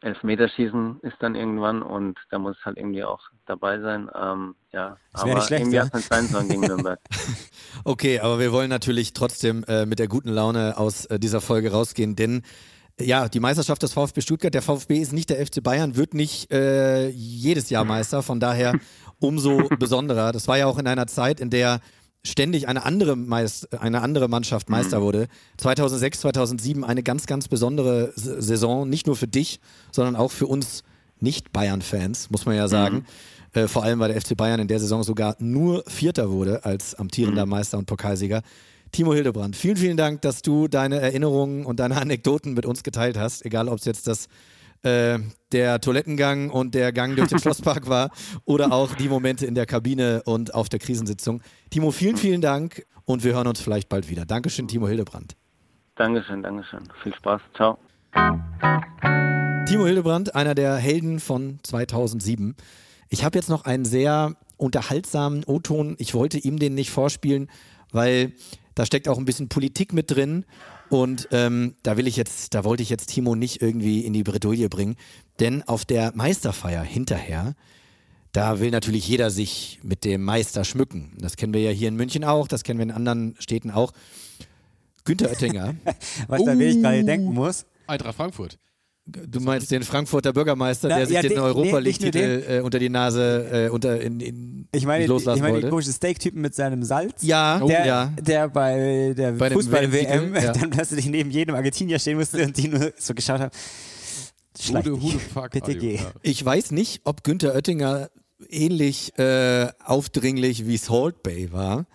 Elfmeterschießen 0.00 1.00
ist 1.02 1.16
dann 1.20 1.34
irgendwann 1.34 1.82
und 1.82 2.18
da 2.30 2.38
muss 2.38 2.56
halt 2.64 2.76
irgendwie 2.76 3.04
auch 3.04 3.20
dabei 3.46 3.80
sein. 3.80 4.10
Ähm, 4.14 4.54
ja, 4.72 4.96
das 5.12 5.22
aber 5.22 5.34
nicht 5.34 5.46
schlecht, 5.46 5.62
irgendwie 5.62 5.76
ja? 5.76 5.88
es 5.92 6.06
sein 6.06 6.26
sollen 6.26 6.48
gegen 6.48 6.60
Nürnberg. 6.66 7.00
okay, 7.84 8.20
aber 8.20 8.38
wir 8.38 8.52
wollen 8.52 8.70
natürlich 8.70 9.12
trotzdem 9.12 9.64
äh, 9.68 9.86
mit 9.86 9.98
der 9.98 10.08
guten 10.08 10.30
Laune 10.30 10.76
aus 10.76 11.06
äh, 11.06 11.18
dieser 11.18 11.40
Folge 11.40 11.72
rausgehen, 11.72 12.16
denn 12.16 12.42
ja, 13.00 13.28
die 13.28 13.40
Meisterschaft 13.40 13.82
des 13.82 13.92
VfB 13.92 14.20
Stuttgart. 14.20 14.54
Der 14.54 14.62
VfB 14.62 14.98
ist 14.98 15.12
nicht 15.12 15.30
der 15.30 15.44
FC 15.44 15.62
Bayern, 15.62 15.96
wird 15.96 16.14
nicht 16.14 16.52
äh, 16.52 17.08
jedes 17.08 17.70
Jahr 17.70 17.84
Meister. 17.84 18.22
Von 18.22 18.40
daher 18.40 18.78
umso 19.20 19.68
besonderer. 19.78 20.32
Das 20.32 20.48
war 20.48 20.58
ja 20.58 20.66
auch 20.66 20.78
in 20.78 20.86
einer 20.86 21.06
Zeit, 21.06 21.40
in 21.40 21.50
der 21.50 21.80
ständig 22.24 22.68
eine 22.68 22.84
andere, 22.84 23.16
Meist 23.16 23.72
eine 23.78 24.00
andere 24.00 24.28
Mannschaft 24.28 24.70
Meister 24.70 25.02
wurde. 25.02 25.28
2006, 25.58 26.20
2007 26.20 26.84
eine 26.84 27.02
ganz, 27.02 27.26
ganz 27.26 27.48
besondere 27.48 28.12
Saison, 28.16 28.88
nicht 28.88 29.06
nur 29.06 29.16
für 29.16 29.28
dich, 29.28 29.60
sondern 29.92 30.16
auch 30.16 30.30
für 30.30 30.46
uns 30.46 30.84
Nicht-Bayern-Fans, 31.20 32.30
muss 32.30 32.46
man 32.46 32.56
ja 32.56 32.68
sagen. 32.68 33.04
Mhm. 33.52 33.60
Äh, 33.60 33.68
vor 33.68 33.82
allem, 33.84 33.98
weil 34.00 34.12
der 34.12 34.20
FC 34.20 34.36
Bayern 34.36 34.60
in 34.60 34.68
der 34.68 34.80
Saison 34.80 35.02
sogar 35.02 35.36
nur 35.38 35.84
Vierter 35.86 36.30
wurde 36.30 36.64
als 36.64 36.94
amtierender 36.94 37.44
mhm. 37.44 37.50
Meister 37.50 37.76
und 37.76 37.86
Pokalsieger. 37.86 38.42
Timo 38.94 39.12
Hildebrand, 39.12 39.56
vielen, 39.56 39.76
vielen 39.76 39.96
Dank, 39.96 40.22
dass 40.22 40.40
du 40.40 40.68
deine 40.68 41.00
Erinnerungen 41.00 41.66
und 41.66 41.80
deine 41.80 41.96
Anekdoten 42.00 42.54
mit 42.54 42.64
uns 42.64 42.84
geteilt 42.84 43.18
hast. 43.18 43.44
Egal, 43.44 43.68
ob 43.68 43.80
es 43.80 43.86
jetzt 43.86 44.06
das 44.06 44.28
äh, 44.84 45.18
der 45.50 45.80
Toilettengang 45.80 46.48
und 46.48 46.76
der 46.76 46.92
Gang 46.92 47.16
durch 47.16 47.28
den 47.28 47.38
Schlosspark 47.40 47.88
war 47.88 48.10
oder 48.44 48.70
auch 48.70 48.94
die 48.94 49.08
Momente 49.08 49.46
in 49.46 49.56
der 49.56 49.66
Kabine 49.66 50.22
und 50.26 50.54
auf 50.54 50.68
der 50.68 50.78
Krisensitzung. 50.78 51.42
Timo, 51.70 51.90
vielen, 51.90 52.16
vielen 52.16 52.40
Dank 52.40 52.86
und 53.04 53.24
wir 53.24 53.34
hören 53.34 53.48
uns 53.48 53.60
vielleicht 53.60 53.88
bald 53.88 54.08
wieder. 54.08 54.26
Dankeschön, 54.26 54.68
Timo 54.68 54.86
Hildebrand. 54.86 55.34
Dankeschön, 55.96 56.44
Dankeschön. 56.44 56.84
Viel 57.02 57.14
Spaß. 57.16 57.40
Ciao. 57.56 57.78
Timo 59.66 59.86
Hildebrand, 59.86 60.36
einer 60.36 60.54
der 60.54 60.76
Helden 60.76 61.18
von 61.18 61.58
2007. 61.64 62.54
Ich 63.08 63.24
habe 63.24 63.36
jetzt 63.36 63.48
noch 63.48 63.64
einen 63.64 63.86
sehr 63.86 64.36
unterhaltsamen 64.56 65.42
O-Ton. 65.42 65.96
Ich 65.98 66.14
wollte 66.14 66.38
ihm 66.38 66.60
den 66.60 66.76
nicht 66.76 66.92
vorspielen, 66.92 67.50
weil 67.90 68.32
da 68.74 68.86
steckt 68.86 69.08
auch 69.08 69.18
ein 69.18 69.24
bisschen 69.24 69.48
Politik 69.48 69.92
mit 69.92 70.10
drin. 70.10 70.44
Und 70.90 71.28
ähm, 71.32 71.76
da 71.82 71.96
will 71.96 72.06
ich 72.06 72.16
jetzt, 72.16 72.54
da 72.54 72.64
wollte 72.64 72.82
ich 72.82 72.90
jetzt 72.90 73.06
Timo 73.06 73.34
nicht 73.34 73.62
irgendwie 73.62 74.00
in 74.00 74.12
die 74.12 74.22
Bredouille 74.22 74.68
bringen. 74.68 74.96
Denn 75.40 75.62
auf 75.62 75.84
der 75.84 76.12
Meisterfeier 76.14 76.82
hinterher, 76.82 77.54
da 78.32 78.60
will 78.60 78.70
natürlich 78.70 79.06
jeder 79.06 79.30
sich 79.30 79.80
mit 79.82 80.04
dem 80.04 80.22
Meister 80.22 80.64
schmücken. 80.64 81.16
Das 81.18 81.36
kennen 81.36 81.54
wir 81.54 81.62
ja 81.62 81.70
hier 81.70 81.88
in 81.88 81.96
München 81.96 82.24
auch, 82.24 82.48
das 82.48 82.64
kennen 82.64 82.78
wir 82.78 82.84
in 82.84 82.90
anderen 82.90 83.36
Städten 83.38 83.70
auch. 83.70 83.92
Günther 85.04 85.30
Oettinger. 85.30 85.76
Was 86.28 86.40
uh. 86.40 86.46
da 86.46 86.58
will 86.58 86.68
ich 86.68 86.82
gerade 86.82 87.04
denken 87.04 87.32
muss. 87.32 87.66
Eintracht 87.86 88.16
Frankfurt. 88.16 88.58
Du 89.06 89.40
meinst 89.40 89.70
den 89.70 89.82
Frankfurter 89.82 90.32
Bürgermeister, 90.32 90.88
der 90.88 91.06
sich 91.06 91.14
ja, 91.14 91.20
den 91.20 91.38
Europa 91.38 91.78
League-Titel 91.78 92.42
äh, 92.48 92.60
unter 92.60 92.78
die 92.78 92.88
Nase 92.88 93.66
äh, 93.66 93.68
unter 93.68 94.00
in, 94.00 94.18
in 94.20 94.68
ich 94.72 94.86
meine, 94.86 95.06
loslassen 95.06 95.36
ich 95.36 95.42
meine 95.42 95.54
wollte. 95.54 95.66
den 95.66 95.70
komischen 95.70 95.92
Steak-Typen 95.92 96.40
mit 96.40 96.54
seinem 96.54 96.82
Salz. 96.82 97.22
Ja, 97.22 97.58
der, 97.58 97.64
oh, 97.64 97.86
ja. 97.86 98.12
der 98.18 98.48
bei 98.48 99.12
der 99.14 99.34
Fußball-WM 99.36 100.34
ja. 100.42 100.52
dann 100.52 100.70
plötzlich 100.70 101.04
neben 101.06 101.30
jedem 101.30 101.54
Argentinier 101.54 101.98
stehen 101.98 102.16
musste 102.16 102.44
und 102.44 102.56
die 102.56 102.68
nur 102.68 102.92
so 102.96 103.12
geschaut 103.12 103.40
haben. 103.40 103.50
Hude, 104.68 104.92
Hude, 104.92 105.18
fuck, 105.18 105.50
Bitte 105.50 105.74
geh. 105.76 106.00
Ich 106.22 106.42
weiß 106.42 106.70
nicht, 106.70 107.02
ob 107.04 107.24
Günther 107.24 107.54
Oettinger 107.54 108.08
ähnlich 108.48 109.18
äh, 109.18 109.68
aufdringlich 109.84 110.66
wie 110.66 110.78
Salt 110.78 111.22
Bay 111.22 111.52
war, 111.52 111.86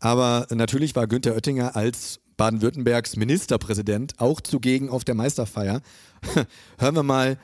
aber 0.00 0.46
natürlich 0.50 0.94
war 0.94 1.06
Günther 1.06 1.34
Oettinger 1.34 1.76
als 1.76 2.20
Baden-Württembergs 2.36 3.16
Ministerpräsident 3.16 4.14
auch 4.18 4.40
zugegen 4.40 4.88
auf 4.88 5.04
der 5.04 5.14
Meisterfeier. 5.14 5.80
Hören 6.78 6.94
wir 6.94 7.02
mal. 7.02 7.38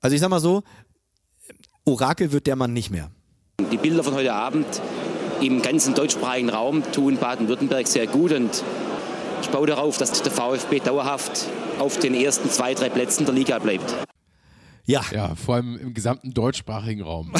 Also 0.00 0.14
ich 0.14 0.20
sag 0.20 0.30
mal 0.30 0.40
so, 0.40 0.62
Orakel 1.84 2.32
wird 2.32 2.46
der 2.46 2.56
Mann 2.56 2.72
nicht 2.72 2.90
mehr. 2.90 3.10
Die 3.70 3.76
Bilder 3.76 4.02
von 4.02 4.14
heute 4.14 4.32
Abend 4.32 4.66
im 5.40 5.62
ganzen 5.62 5.94
deutschsprachigen 5.94 6.50
Raum 6.50 6.82
tun 6.92 7.16
Baden-Württemberg 7.16 7.86
sehr 7.86 8.06
gut 8.06 8.32
und 8.32 8.62
ich 9.42 9.48
baue 9.48 9.66
darauf, 9.66 9.98
dass 9.98 10.22
der 10.22 10.32
VfB 10.32 10.80
dauerhaft 10.80 11.46
auf 11.78 11.98
den 11.98 12.14
ersten 12.14 12.50
zwei, 12.50 12.74
drei 12.74 12.90
Plätzen 12.90 13.24
der 13.24 13.34
Liga 13.34 13.58
bleibt. 13.58 13.94
Ja. 14.90 15.04
Ja, 15.12 15.34
vor 15.36 15.54
allem 15.54 15.78
im 15.78 15.94
gesamten 15.94 16.34
deutschsprachigen 16.34 17.02
Raum. 17.02 17.32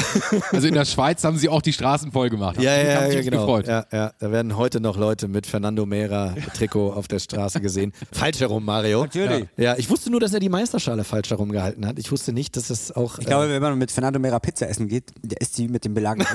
also 0.51 0.67
in 0.67 0.73
der 0.73 0.85
Schweiz 0.85 1.23
haben 1.23 1.37
sie 1.37 1.49
auch 1.49 1.61
die 1.61 1.73
Straßen 1.73 2.11
voll 2.11 2.29
gemacht. 2.29 2.61
Ja, 2.61 2.75
ja, 2.75 3.07
ja, 3.07 3.21
genau. 3.21 3.41
Gefreut. 3.41 3.67
Ja, 3.67 3.85
ja, 3.91 4.13
da 4.19 4.31
werden 4.31 4.55
heute 4.55 4.79
noch 4.79 4.97
Leute 4.97 5.27
mit 5.27 5.45
Fernando 5.45 5.85
Mera 5.85 6.35
Trikot 6.53 6.93
auf 6.93 7.07
der 7.07 7.19
Straße 7.19 7.59
gesehen. 7.59 7.91
falsch 8.11 8.39
herum, 8.39 8.63
Mario. 8.63 9.01
Natürlich. 9.01 9.47
Ja. 9.57 9.63
ja, 9.63 9.77
ich 9.77 9.89
wusste 9.89 10.09
nur, 10.09 10.19
dass 10.19 10.33
er 10.33 10.39
die 10.39 10.49
Meisterschale 10.49 11.03
falsch 11.03 11.29
herum 11.29 11.51
gehalten 11.51 11.85
hat. 11.85 11.99
Ich 11.99 12.11
wusste 12.11 12.31
nicht, 12.31 12.55
dass 12.55 12.69
es 12.69 12.91
auch. 12.91 13.19
Ich 13.19 13.25
glaube, 13.25 13.45
äh, 13.45 13.49
wenn 13.49 13.61
man 13.61 13.77
mit 13.77 13.91
Fernando 13.91 14.19
Mera 14.19 14.39
Pizza 14.39 14.69
essen 14.69 14.87
geht, 14.87 15.11
der 15.21 15.41
isst 15.41 15.55
sie 15.55 15.67
mit 15.67 15.83
dem 15.83 15.93
Belag. 15.93 16.19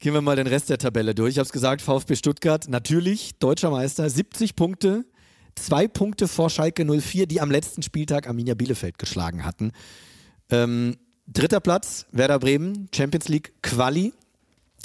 Gehen 0.00 0.14
wir 0.14 0.20
mal 0.20 0.36
den 0.36 0.46
Rest 0.46 0.70
der 0.70 0.78
Tabelle 0.78 1.14
durch. 1.14 1.32
Ich 1.32 1.38
habe 1.38 1.46
es 1.46 1.52
gesagt, 1.52 1.82
VfB 1.82 2.14
Stuttgart, 2.14 2.68
natürlich 2.68 3.38
deutscher 3.38 3.70
Meister, 3.70 4.08
70 4.08 4.54
Punkte, 4.54 5.04
zwei 5.62 5.88
Punkte 5.88 6.28
vor 6.28 6.50
Schalke 6.50 6.84
04, 6.84 7.26
die 7.26 7.40
am 7.40 7.50
letzten 7.50 7.82
Spieltag 7.82 8.26
Arminia 8.26 8.54
Bielefeld 8.54 8.98
geschlagen 8.98 9.44
hatten. 9.44 9.72
Ähm, 10.50 10.96
dritter 11.26 11.60
Platz 11.60 12.06
Werder 12.12 12.38
Bremen, 12.38 12.88
Champions 12.94 13.28
League 13.28 13.52
Quali. 13.62 14.12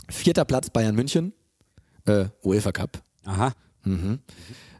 Vierter 0.10 0.46
Platz 0.46 0.70
Bayern 0.70 0.96
München, 0.96 1.34
äh, 2.06 2.26
UEFA 2.44 2.72
Cup. 2.72 3.02
Aha. 3.24 3.54
Mhm. 3.84 4.20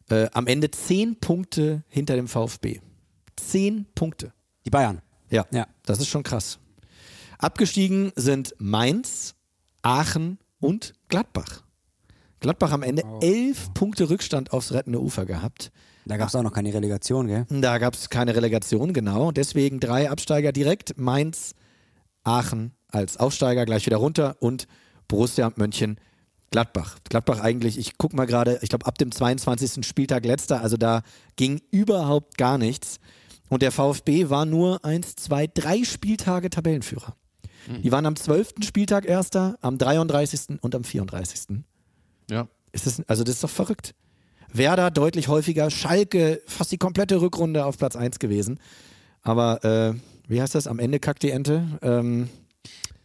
Äh, 0.10 0.28
am 0.34 0.48
Ende 0.48 0.70
zehn 0.72 1.20
Punkte 1.20 1.84
hinter 1.88 2.16
dem 2.16 2.28
VfB. 2.28 2.82
Zehn 3.36 3.86
Punkte. 3.96 4.34
Die 4.66 4.70
Bayern. 4.70 5.02
Ja, 5.30 5.46
ja. 5.52 5.68
das 5.86 6.00
ist 6.00 6.08
schon 6.08 6.24
krass. 6.24 6.60
Abgestiegen 7.38 8.12
sind 8.16 8.54
Mainz, 8.60 9.36
Aachen 9.82 10.40
und 10.60 10.94
Gladbach. 11.10 11.63
Gladbach 12.44 12.74
am 12.74 12.84
Ende 12.84 13.04
elf 13.22 13.74
Punkte 13.74 14.10
Rückstand 14.10 14.52
aufs 14.52 14.74
rettende 14.74 15.02
Ufer 15.02 15.26
gehabt. 15.26 15.72
Da 16.06 16.18
gab 16.18 16.28
es 16.28 16.36
auch 16.36 16.44
noch 16.44 16.52
keine 16.52 16.74
Relegation, 16.74 17.28
gell? 17.28 17.46
Da 17.50 17.78
gab 17.78 17.94
es 17.94 18.10
keine 18.10 18.36
Relegation, 18.36 18.92
genau. 18.92 19.32
Deswegen 19.32 19.80
drei 19.80 20.10
Absteiger 20.10 20.52
direkt. 20.52 20.98
Mainz, 21.00 21.56
Aachen 22.26 22.74
als 22.90 23.16
Aufsteiger 23.16 23.64
gleich 23.64 23.86
wieder 23.86 23.96
runter 23.96 24.36
und 24.42 24.68
Borussia 25.08 25.54
Mönchen. 25.56 25.98
Gladbach. 26.52 26.98
Gladbach 27.10 27.40
eigentlich, 27.40 27.78
ich 27.78 27.98
gucke 27.98 28.18
mal 28.18 28.26
gerade, 28.26 28.60
ich 28.62 28.68
glaube 28.68 28.88
ab 28.88 28.98
dem 28.98 29.14
22. 29.14 29.88
Spieltag 29.88 30.26
letzter, 30.26 30.60
also 30.60 30.76
da 30.76 31.02
ging 31.38 31.62
überhaupt 31.72 32.38
gar 32.38 32.58
nichts. 32.58 33.00
Und 33.48 33.62
der 33.62 33.72
VfB 33.72 34.30
war 34.30 34.46
nur 34.46 34.84
eins, 34.84 35.16
zwei, 35.16 35.48
drei 35.48 35.86
Spieltage 35.86 36.50
Tabellenführer. 36.50 37.16
Die 37.82 37.94
waren 37.94 38.06
am 38.06 38.18
12. 38.18 38.56
Spieltag 38.66 39.06
erster, 39.06 39.58
am 39.62 39.78
33. 39.78 40.60
und 40.62 40.76
am 40.76 40.84
34. 40.84 41.64
Ja. 42.30 42.48
Ist 42.72 42.88
das, 42.88 43.08
also 43.08 43.24
das 43.24 43.36
ist 43.36 43.44
doch 43.44 43.50
verrückt. 43.50 43.94
Werder 44.52 44.92
deutlich 44.92 45.28
häufiger, 45.28 45.70
Schalke 45.70 46.42
fast 46.46 46.72
die 46.72 46.78
komplette 46.78 47.22
Rückrunde 47.22 47.66
auf 47.66 47.78
Platz 47.78 47.96
1 47.96 48.20
gewesen. 48.20 48.60
Aber 49.22 49.64
äh, 49.64 49.94
wie 50.28 50.42
heißt 50.42 50.56
das? 50.56 50.68
Am 50.68 50.80
Ende 50.80 51.00
kackt 51.00 51.24
die 51.24 51.32
Ente. 51.32 51.66
Ähm, 51.82 52.30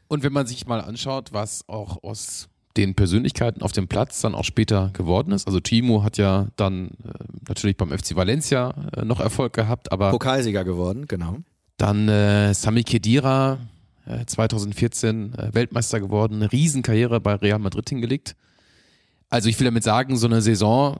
Und 0.08 0.22
wenn 0.22 0.32
man 0.32 0.46
sich 0.46 0.66
mal 0.66 0.80
anschaut, 0.80 1.32
was 1.32 1.68
auch 1.68 2.02
aus 2.02 2.48
den 2.76 2.94
Persönlichkeiten 2.94 3.62
auf 3.62 3.72
dem 3.72 3.88
Platz 3.88 4.20
dann 4.20 4.34
auch 4.34 4.44
später 4.44 4.90
geworden 4.92 5.32
ist. 5.32 5.46
Also 5.46 5.58
Timo 5.58 6.04
hat 6.04 6.16
ja 6.16 6.46
dann 6.56 6.88
äh, 6.88 6.90
natürlich 7.48 7.76
beim 7.76 7.90
FC 7.90 8.14
Valencia 8.14 8.72
äh, 8.96 9.04
noch 9.04 9.18
Erfolg 9.20 9.52
gehabt, 9.52 9.90
aber 9.90 10.10
Pokalsieger 10.10 10.64
geworden, 10.64 11.06
genau. 11.08 11.38
dann 11.76 12.08
äh, 12.08 12.54
Sami 12.54 12.84
Khedira, 12.84 13.58
äh, 14.06 14.24
2014 14.24 15.34
äh, 15.34 15.54
Weltmeister 15.54 15.98
geworden, 15.98 16.36
eine 16.36 16.52
Riesenkarriere 16.52 17.20
bei 17.20 17.34
Real 17.34 17.58
Madrid 17.58 17.88
hingelegt. 17.88 18.36
Also 19.30 19.48
ich 19.48 19.58
will 19.60 19.66
damit 19.66 19.84
sagen, 19.84 20.16
so 20.16 20.26
eine 20.26 20.40
Saison 20.40 20.98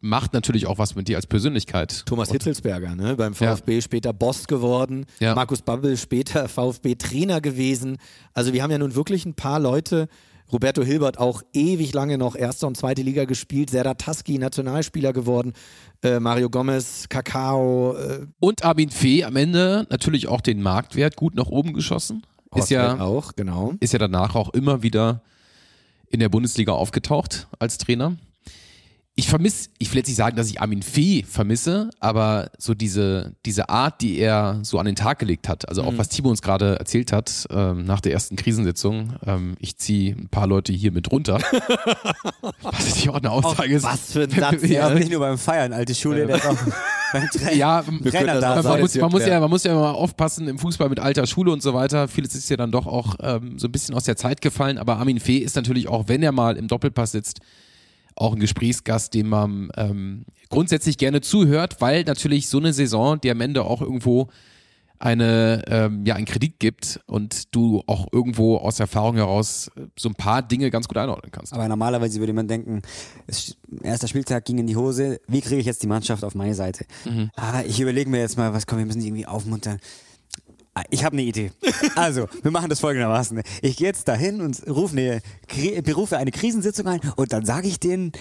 macht 0.00 0.32
natürlich 0.32 0.66
auch 0.66 0.78
was 0.78 0.94
mit 0.94 1.08
dir 1.08 1.16
als 1.16 1.26
Persönlichkeit. 1.26 2.04
Thomas 2.06 2.30
Hitzelsberger, 2.30 2.94
ne? 2.94 3.16
beim 3.16 3.34
VfB 3.34 3.80
später 3.80 4.12
Boss 4.12 4.46
geworden. 4.46 5.06
Ja. 5.18 5.34
Markus 5.34 5.62
Babbel 5.62 5.96
später 5.96 6.48
VfB-Trainer 6.48 7.40
gewesen. 7.40 7.98
Also 8.34 8.52
wir 8.52 8.62
haben 8.62 8.70
ja 8.70 8.78
nun 8.78 8.94
wirklich 8.94 9.24
ein 9.26 9.34
paar 9.34 9.60
Leute. 9.60 10.08
Roberto 10.52 10.82
Hilbert 10.82 11.18
auch 11.18 11.42
ewig 11.52 11.92
lange 11.92 12.18
noch 12.18 12.34
erste 12.34 12.66
und 12.66 12.76
zweite 12.76 13.02
Liga 13.02 13.24
gespielt. 13.24 13.70
Serdar 13.70 13.96
Taski, 13.96 14.38
Nationalspieler 14.38 15.12
geworden. 15.12 15.52
Äh, 16.02 16.18
Mario 16.18 16.50
Gomez, 16.50 17.08
Kakao. 17.08 17.96
Äh, 17.96 18.26
Und 18.40 18.64
Armin 18.64 18.90
Fee 18.90 19.24
am 19.24 19.36
Ende 19.36 19.86
natürlich 19.90 20.28
auch 20.28 20.40
den 20.40 20.60
Marktwert 20.60 21.16
gut 21.16 21.34
nach 21.34 21.46
oben 21.46 21.72
geschossen. 21.72 22.22
Ist 22.56 22.70
ja, 22.70 23.00
auch, 23.00 23.36
genau. 23.36 23.74
ist 23.78 23.92
ja 23.92 24.00
danach 24.00 24.34
auch 24.34 24.48
immer 24.52 24.82
wieder 24.82 25.22
in 26.10 26.20
der 26.20 26.28
Bundesliga 26.28 26.72
aufgetaucht 26.72 27.46
als 27.58 27.78
Trainer. 27.78 28.16
Ich 29.16 29.28
vermisse, 29.28 29.68
ich 29.78 29.90
will 29.90 29.98
jetzt 29.98 30.06
nicht 30.06 30.16
sagen, 30.16 30.36
dass 30.36 30.48
ich 30.48 30.62
Armin 30.62 30.82
Fee 30.82 31.24
vermisse, 31.28 31.90
aber 32.00 32.50
so 32.58 32.72
diese, 32.74 33.34
diese 33.44 33.68
Art, 33.68 34.00
die 34.00 34.16
er 34.18 34.60
so 34.62 34.78
an 34.78 34.86
den 34.86 34.94
Tag 34.96 35.18
gelegt 35.18 35.46
hat, 35.48 35.68
also 35.68 35.82
auch 35.82 35.92
Mhm. 35.92 35.98
was 35.98 36.08
Timo 36.08 36.30
uns 36.30 36.40
gerade 36.40 36.78
erzählt 36.78 37.12
hat, 37.12 37.46
ähm, 37.50 37.84
nach 37.84 38.00
der 38.00 38.12
ersten 38.12 38.36
Krisensitzung, 38.36 39.14
ähm, 39.26 39.56
ich 39.58 39.76
ziehe 39.76 40.14
ein 40.14 40.28
paar 40.30 40.46
Leute 40.46 40.72
hier 40.72 40.90
mit 40.92 41.10
runter. 41.12 41.38
was 42.62 42.72
natürlich 42.72 43.08
auch 43.10 43.16
eine 43.16 43.30
Aussage 43.30 43.74
ist. 43.74 43.82
Was 43.82 44.12
für 44.12 44.22
ein 44.22 44.30
Satz. 44.30 44.62
Ja, 44.70 44.86
aber 44.86 44.94
nicht 44.94 45.10
nur 45.10 45.20
beim 45.20 45.36
Feiern, 45.38 45.72
alte 45.72 45.94
Schule, 45.94 46.26
der 46.26 46.36
ist 46.36 46.46
auch 46.46 46.56
beim 47.12 47.28
Tra 47.28 47.52
Ja, 47.52 47.82
Trainer 47.82 48.40
da 48.40 48.54
man, 48.54 48.62
sein. 48.62 48.80
muss, 48.80 48.94
man, 48.94 49.10
muss 49.10 49.26
ja, 49.26 49.40
man 49.40 49.50
muss 49.50 49.64
ja 49.64 49.72
immer 49.72 49.94
aufpassen 49.96 50.48
im 50.48 50.58
Fußball 50.58 50.88
mit 50.88 51.00
alter 51.00 51.26
Schule 51.26 51.52
und 51.52 51.62
so 51.62 51.74
weiter. 51.74 52.08
Vieles 52.08 52.34
ist 52.34 52.48
ja 52.48 52.56
dann 52.56 52.70
doch 52.72 52.86
auch 52.86 53.16
ähm, 53.20 53.58
so 53.58 53.66
ein 53.68 53.72
bisschen 53.72 53.94
aus 53.94 54.04
der 54.04 54.16
Zeit 54.16 54.40
gefallen. 54.40 54.78
Aber 54.78 54.96
Armin 54.98 55.20
Fee 55.20 55.38
ist 55.38 55.56
natürlich 55.56 55.88
auch, 55.88 56.08
wenn 56.08 56.22
er 56.22 56.32
mal 56.32 56.56
im 56.56 56.68
Doppelpass 56.68 57.12
sitzt, 57.12 57.40
auch 58.20 58.34
ein 58.34 58.40
Gesprächsgast, 58.40 59.14
dem 59.14 59.28
man 59.28 59.70
ähm, 59.76 60.24
grundsätzlich 60.50 60.98
gerne 60.98 61.20
zuhört, 61.20 61.80
weil 61.80 62.04
natürlich 62.04 62.48
so 62.48 62.58
eine 62.58 62.72
Saison, 62.72 63.20
die 63.20 63.30
am 63.30 63.40
Ende 63.40 63.64
auch 63.64 63.80
irgendwo 63.80 64.28
eine, 64.98 65.64
ähm, 65.66 66.04
ja, 66.04 66.14
einen 66.14 66.26
Kredit 66.26 66.58
gibt 66.58 67.00
und 67.06 67.54
du 67.54 67.82
auch 67.86 68.08
irgendwo 68.12 68.58
aus 68.58 68.78
Erfahrung 68.80 69.16
heraus 69.16 69.70
äh, 69.76 69.86
so 69.98 70.10
ein 70.10 70.14
paar 70.14 70.42
Dinge 70.42 70.70
ganz 70.70 70.88
gut 70.88 70.98
einordnen 70.98 71.32
kannst. 71.32 71.54
Aber 71.54 71.66
normalerweise 71.66 72.20
würde 72.20 72.34
man 72.34 72.46
denken, 72.46 72.82
es, 73.26 73.56
erster 73.82 74.08
Spieltag 74.08 74.44
ging 74.44 74.58
in 74.58 74.66
die 74.66 74.76
Hose, 74.76 75.18
wie 75.26 75.40
kriege 75.40 75.58
ich 75.58 75.66
jetzt 75.66 75.82
die 75.82 75.86
Mannschaft 75.86 76.22
auf 76.22 76.34
meine 76.34 76.54
Seite? 76.54 76.84
Mhm. 77.06 77.30
Ah, 77.34 77.62
ich 77.66 77.80
überlege 77.80 78.10
mir 78.10 78.20
jetzt 78.20 78.36
mal, 78.36 78.52
was 78.52 78.66
kommt, 78.66 78.80
wir 78.80 78.86
müssen 78.86 79.00
die 79.00 79.06
irgendwie 79.06 79.26
aufmuntern. 79.26 79.78
Ich 80.90 81.04
habe 81.04 81.14
eine 81.14 81.22
Idee. 81.22 81.52
Also, 81.94 82.28
wir 82.42 82.50
machen 82.50 82.70
das 82.70 82.80
folgendermaßen. 82.80 83.42
Ich 83.62 83.76
gehe 83.76 83.88
jetzt 83.88 84.08
dahin 84.08 84.40
und 84.40 84.66
rufe 84.68 84.96
eine, 84.96 85.20
berufe 85.82 86.16
eine 86.16 86.30
Krisensitzung 86.30 86.86
ein 86.86 87.00
und 87.16 87.32
dann 87.32 87.44
sage 87.44 87.68
ich 87.68 87.80
denen, 87.80 88.12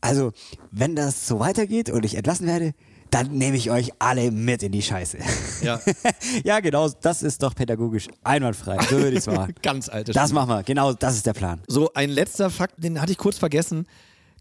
also, 0.00 0.32
wenn 0.70 0.96
das 0.96 1.26
so 1.26 1.40
weitergeht 1.40 1.90
und 1.90 2.04
ich 2.04 2.14
entlassen 2.14 2.46
werde, 2.46 2.74
dann 3.10 3.32
nehme 3.32 3.56
ich 3.56 3.70
euch 3.70 3.92
alle 3.98 4.30
mit 4.30 4.62
in 4.62 4.72
die 4.72 4.82
Scheiße. 4.82 5.18
Ja. 5.62 5.80
ja, 6.44 6.60
genau, 6.60 6.88
das 6.88 7.22
ist 7.22 7.42
doch 7.42 7.54
pädagogisch 7.54 8.08
einwandfrei. 8.22 8.78
So 8.88 8.98
würde 8.98 9.12
ich 9.12 9.18
es 9.18 9.26
machen. 9.26 9.54
Ganz 9.62 9.88
alte 9.88 10.12
Das 10.12 10.32
machen 10.32 10.50
wir, 10.50 10.62
genau, 10.62 10.92
das 10.92 11.16
ist 11.16 11.26
der 11.26 11.32
Plan. 11.32 11.60
So, 11.66 11.92
ein 11.94 12.10
letzter 12.10 12.50
Fakt, 12.50 12.82
den 12.82 13.00
hatte 13.00 13.12
ich 13.12 13.18
kurz 13.18 13.38
vergessen. 13.38 13.86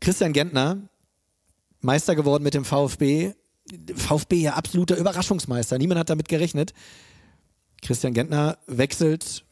Christian 0.01 0.33
Gentner, 0.33 0.77
Meister 1.81 2.15
geworden 2.15 2.43
mit 2.43 2.53
dem 2.53 2.65
VfB. 2.65 3.33
VfB 3.95 4.37
ja 4.37 4.53
absoluter 4.53 4.95
Überraschungsmeister. 4.95 5.77
Niemand 5.77 5.99
hat 5.99 6.09
damit 6.09 6.29
gerechnet. 6.29 6.73
Christian 7.81 8.13
Gentner 8.13 8.57
wechselt 8.67 9.43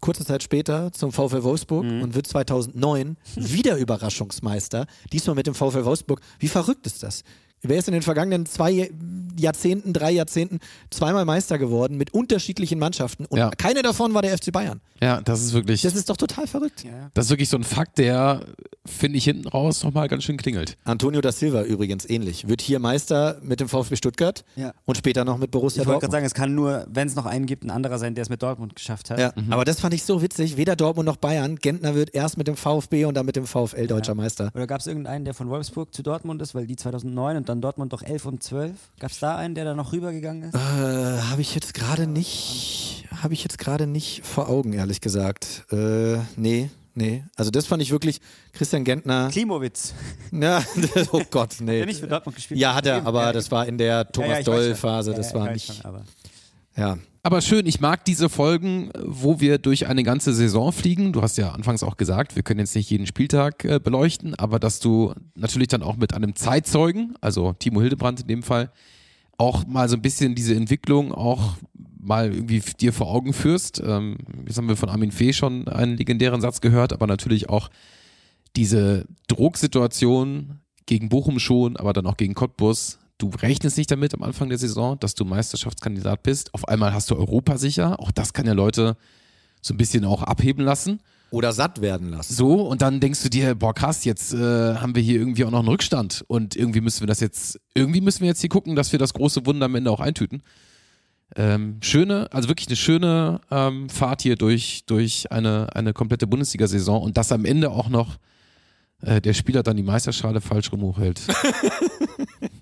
kurze 0.00 0.24
Zeit 0.24 0.42
später 0.42 0.92
zum 0.92 1.12
VfL 1.12 1.44
Wolfsburg 1.44 1.84
und 1.84 2.14
wird 2.14 2.26
2009 2.26 3.16
wieder 3.36 3.78
Überraschungsmeister. 3.78 4.86
Diesmal 5.12 5.34
mit 5.34 5.46
dem 5.46 5.54
VfL 5.54 5.86
Wolfsburg. 5.86 6.20
Wie 6.38 6.48
verrückt 6.48 6.86
ist 6.86 7.02
das? 7.02 7.24
Wer 7.64 7.78
ist 7.78 7.88
in 7.88 7.92
den 7.94 8.02
vergangenen 8.02 8.46
zwei 8.46 8.90
Jahrzehnten, 9.38 9.92
drei 9.92 10.12
Jahrzehnten 10.12 10.60
zweimal 10.90 11.24
Meister 11.24 11.58
geworden 11.58 11.96
mit 11.96 12.14
unterschiedlichen 12.14 12.78
Mannschaften 12.78 13.24
und 13.26 13.38
Ja. 13.38 13.50
keine 13.50 13.82
davon 13.82 14.14
war 14.14 14.22
der 14.22 14.36
FC 14.36 14.52
Bayern. 14.52 14.80
Ja, 15.02 15.20
das 15.20 15.42
ist 15.42 15.52
wirklich. 15.52 15.82
Das 15.82 15.96
ist 15.96 16.08
doch 16.08 16.16
total 16.16 16.46
verrückt. 16.46 16.84
Das 17.14 17.26
ist 17.26 17.30
wirklich 17.30 17.48
so 17.48 17.56
ein 17.56 17.64
Fakt, 17.64 17.98
der, 17.98 18.40
finde 18.86 19.18
ich, 19.18 19.24
hinten 19.24 19.48
raus 19.48 19.82
nochmal 19.82 20.06
ganz 20.08 20.22
schön 20.22 20.36
klingelt. 20.36 20.76
Antonio 20.84 21.20
da 21.20 21.32
Silva 21.32 21.62
übrigens 21.64 22.08
ähnlich. 22.08 22.46
Wird 22.48 22.60
hier 22.62 22.78
Meister 22.78 23.38
mit 23.42 23.58
dem 23.60 23.68
VfB 23.68 23.96
Stuttgart 23.96 24.44
Ja. 24.54 24.72
und 24.84 24.96
später 24.96 25.24
noch 25.24 25.36
mit 25.38 25.50
Borussia 25.50 25.82
Ich 25.82 25.88
wollte 25.88 26.00
gerade 26.06 26.12
Dortmund. 26.12 26.12
sagen, 26.12 26.26
es 26.26 26.34
kann 26.34 26.54
nur, 26.54 26.86
wenn 26.88 27.08
es 27.08 27.16
noch 27.16 27.26
einen 27.26 27.46
gibt, 27.46 27.64
ein 27.64 27.70
anderer 27.70 27.98
sein, 27.98 28.14
der 28.14 28.22
es 28.22 28.28
mit 28.30 28.40
Dortmund 28.42 28.76
geschafft 28.76 29.10
hat. 29.10 29.18
Ja, 29.18 29.32
aber 29.50 29.64
das 29.64 29.80
fand 29.80 29.94
ich 29.94 30.04
so 30.04 30.22
witzig. 30.22 30.56
Weder 30.56 30.76
Dortmund 30.76 31.06
noch 31.06 31.16
Bayern. 31.16 31.56
Gentner 31.56 31.96
wird 31.96 32.14
erst 32.14 32.38
mit 32.38 32.46
dem 32.46 32.56
VfB 32.56 33.04
und 33.04 33.14
dann 33.14 33.26
mit 33.26 33.34
dem 33.36 33.46
VfL 33.46 33.88
deutscher 33.88 34.14
Meister. 34.14 34.50
Oder 34.54 34.66
gab 34.68 34.80
es 34.80 34.86
irgendeinen, 34.86 35.24
der 35.24 35.34
von 35.34 35.48
Wolfsburg 35.50 35.92
zu 35.92 36.02
Dortmund 36.04 36.40
ist, 36.40 36.54
weil 36.54 36.66
die 36.68 36.76
2009 36.76 37.36
und 37.36 37.48
dann 37.48 37.53
Dortmund 37.60 37.92
doch 37.92 38.02
11 38.02 38.26
und 38.26 38.42
12? 38.42 38.72
Gab 39.00 39.10
es 39.10 39.18
da 39.18 39.36
einen, 39.36 39.54
der 39.54 39.64
da 39.64 39.74
noch 39.74 39.92
rübergegangen 39.92 40.44
ist? 40.44 40.54
Äh, 40.54 40.58
habe 40.58 41.40
ich 41.40 41.54
jetzt 41.54 41.74
gerade 41.74 42.06
nicht, 42.06 43.06
habe 43.22 43.34
ich 43.34 43.42
jetzt 43.42 43.58
gerade 43.58 43.86
nicht 43.86 44.24
vor 44.24 44.48
Augen, 44.48 44.72
ehrlich 44.72 45.00
gesagt. 45.00 45.64
Äh, 45.72 46.16
nee, 46.36 46.70
nee. 46.94 47.24
Also 47.36 47.50
das 47.50 47.66
fand 47.66 47.82
ich 47.82 47.90
wirklich 47.90 48.20
Christian 48.52 48.84
Gentner. 48.84 49.28
Klimowitz. 49.30 49.94
Ja, 50.32 50.62
oh 51.12 51.22
Gott, 51.30 51.56
nee. 51.60 51.74
Hat 51.74 51.80
er 51.80 51.86
nicht 51.86 52.00
für 52.00 52.08
Dortmund 52.08 52.36
gespielt? 52.36 52.58
Ja, 52.58 52.74
hat 52.74 52.86
er, 52.86 53.06
aber 53.06 53.32
das 53.32 53.50
war 53.50 53.66
in 53.66 53.78
der 53.78 54.10
Thomas. 54.10 54.44
Doll-Phase. 54.44 55.12
Ja, 55.12 55.16
Das 55.16 55.32
war 55.34 55.50
nicht. 55.50 55.80
schon, 55.82 56.02
Ja. 56.76 56.98
Aber 57.26 57.40
schön, 57.40 57.64
ich 57.64 57.80
mag 57.80 58.04
diese 58.04 58.28
Folgen, 58.28 58.90
wo 59.02 59.40
wir 59.40 59.56
durch 59.56 59.86
eine 59.86 60.02
ganze 60.02 60.34
Saison 60.34 60.72
fliegen. 60.72 61.14
Du 61.14 61.22
hast 61.22 61.38
ja 61.38 61.52
anfangs 61.52 61.82
auch 61.82 61.96
gesagt, 61.96 62.36
wir 62.36 62.42
können 62.42 62.60
jetzt 62.60 62.76
nicht 62.76 62.90
jeden 62.90 63.06
Spieltag 63.06 63.64
äh, 63.64 63.80
beleuchten, 63.82 64.34
aber 64.34 64.58
dass 64.58 64.78
du 64.78 65.14
natürlich 65.34 65.68
dann 65.68 65.82
auch 65.82 65.96
mit 65.96 66.12
einem 66.12 66.36
Zeitzeugen, 66.36 67.14
also 67.22 67.54
Timo 67.54 67.80
Hildebrand 67.80 68.20
in 68.20 68.26
dem 68.26 68.42
Fall, 68.42 68.70
auch 69.38 69.66
mal 69.66 69.88
so 69.88 69.96
ein 69.96 70.02
bisschen 70.02 70.34
diese 70.34 70.54
Entwicklung 70.54 71.12
auch 71.12 71.56
mal 71.98 72.30
irgendwie 72.30 72.60
dir 72.78 72.92
vor 72.92 73.06
Augen 73.08 73.32
führst. 73.32 73.82
Ähm, 73.82 74.18
jetzt 74.46 74.58
haben 74.58 74.68
wir 74.68 74.76
von 74.76 74.90
Armin 74.90 75.10
Fee 75.10 75.32
schon 75.32 75.66
einen 75.66 75.96
legendären 75.96 76.42
Satz 76.42 76.60
gehört, 76.60 76.92
aber 76.92 77.06
natürlich 77.06 77.48
auch 77.48 77.70
diese 78.54 79.06
Drucksituation 79.28 80.60
gegen 80.84 81.08
Bochum 81.08 81.38
schon, 81.38 81.78
aber 81.78 81.94
dann 81.94 82.06
auch 82.06 82.18
gegen 82.18 82.34
Cottbus. 82.34 82.98
Du 83.18 83.30
rechnest 83.40 83.78
nicht 83.78 83.90
damit 83.90 84.12
am 84.14 84.22
Anfang 84.22 84.48
der 84.48 84.58
Saison, 84.58 84.98
dass 84.98 85.14
du 85.14 85.24
Meisterschaftskandidat 85.24 86.22
bist. 86.24 86.52
Auf 86.52 86.66
einmal 86.68 86.92
hast 86.92 87.10
du 87.10 87.16
Europa 87.16 87.58
sicher. 87.58 88.00
Auch 88.00 88.10
das 88.10 88.32
kann 88.32 88.46
ja 88.46 88.52
Leute 88.52 88.96
so 89.60 89.72
ein 89.72 89.76
bisschen 89.76 90.04
auch 90.04 90.22
abheben 90.22 90.64
lassen. 90.64 91.00
Oder 91.30 91.52
satt 91.52 91.80
werden 91.80 92.10
lassen. 92.10 92.32
So, 92.32 92.62
und 92.62 92.82
dann 92.82 93.00
denkst 93.00 93.22
du 93.22 93.28
dir, 93.28 93.54
boah, 93.54 93.74
krass, 93.74 94.04
jetzt 94.04 94.34
äh, 94.34 94.76
haben 94.76 94.94
wir 94.94 95.02
hier 95.02 95.18
irgendwie 95.18 95.44
auch 95.44 95.50
noch 95.50 95.60
einen 95.60 95.68
Rückstand. 95.68 96.24
Und 96.28 96.54
irgendwie 96.56 96.80
müssen 96.80 97.00
wir 97.00 97.06
das 97.06 97.20
jetzt, 97.20 97.60
irgendwie 97.74 98.00
müssen 98.00 98.20
wir 98.20 98.28
jetzt 98.28 98.40
hier 98.40 98.50
gucken, 98.50 98.76
dass 98.76 98.92
wir 98.92 98.98
das 98.98 99.14
große 99.14 99.46
Wunder 99.46 99.66
am 99.66 99.74
Ende 99.74 99.90
auch 99.90 100.00
eintüten. 100.00 100.42
Ähm, 101.36 101.78
schöne, 101.82 102.28
also 102.32 102.48
wirklich 102.48 102.68
eine 102.68 102.76
schöne 102.76 103.40
ähm, 103.50 103.88
Fahrt 103.88 104.22
hier 104.22 104.36
durch, 104.36 104.84
durch 104.86 105.32
eine, 105.32 105.74
eine 105.74 105.92
komplette 105.92 106.26
Bundesliga-Saison 106.26 107.02
und 107.02 107.16
dass 107.16 107.32
am 107.32 107.44
Ende 107.44 107.70
auch 107.70 107.88
noch 107.88 108.18
äh, 109.02 109.20
der 109.20 109.34
Spieler 109.34 109.62
dann 109.62 109.76
die 109.76 109.82
Meisterschale 109.82 110.40
falsch 110.40 110.70
rum 110.70 110.82
hochhält. 110.82 111.20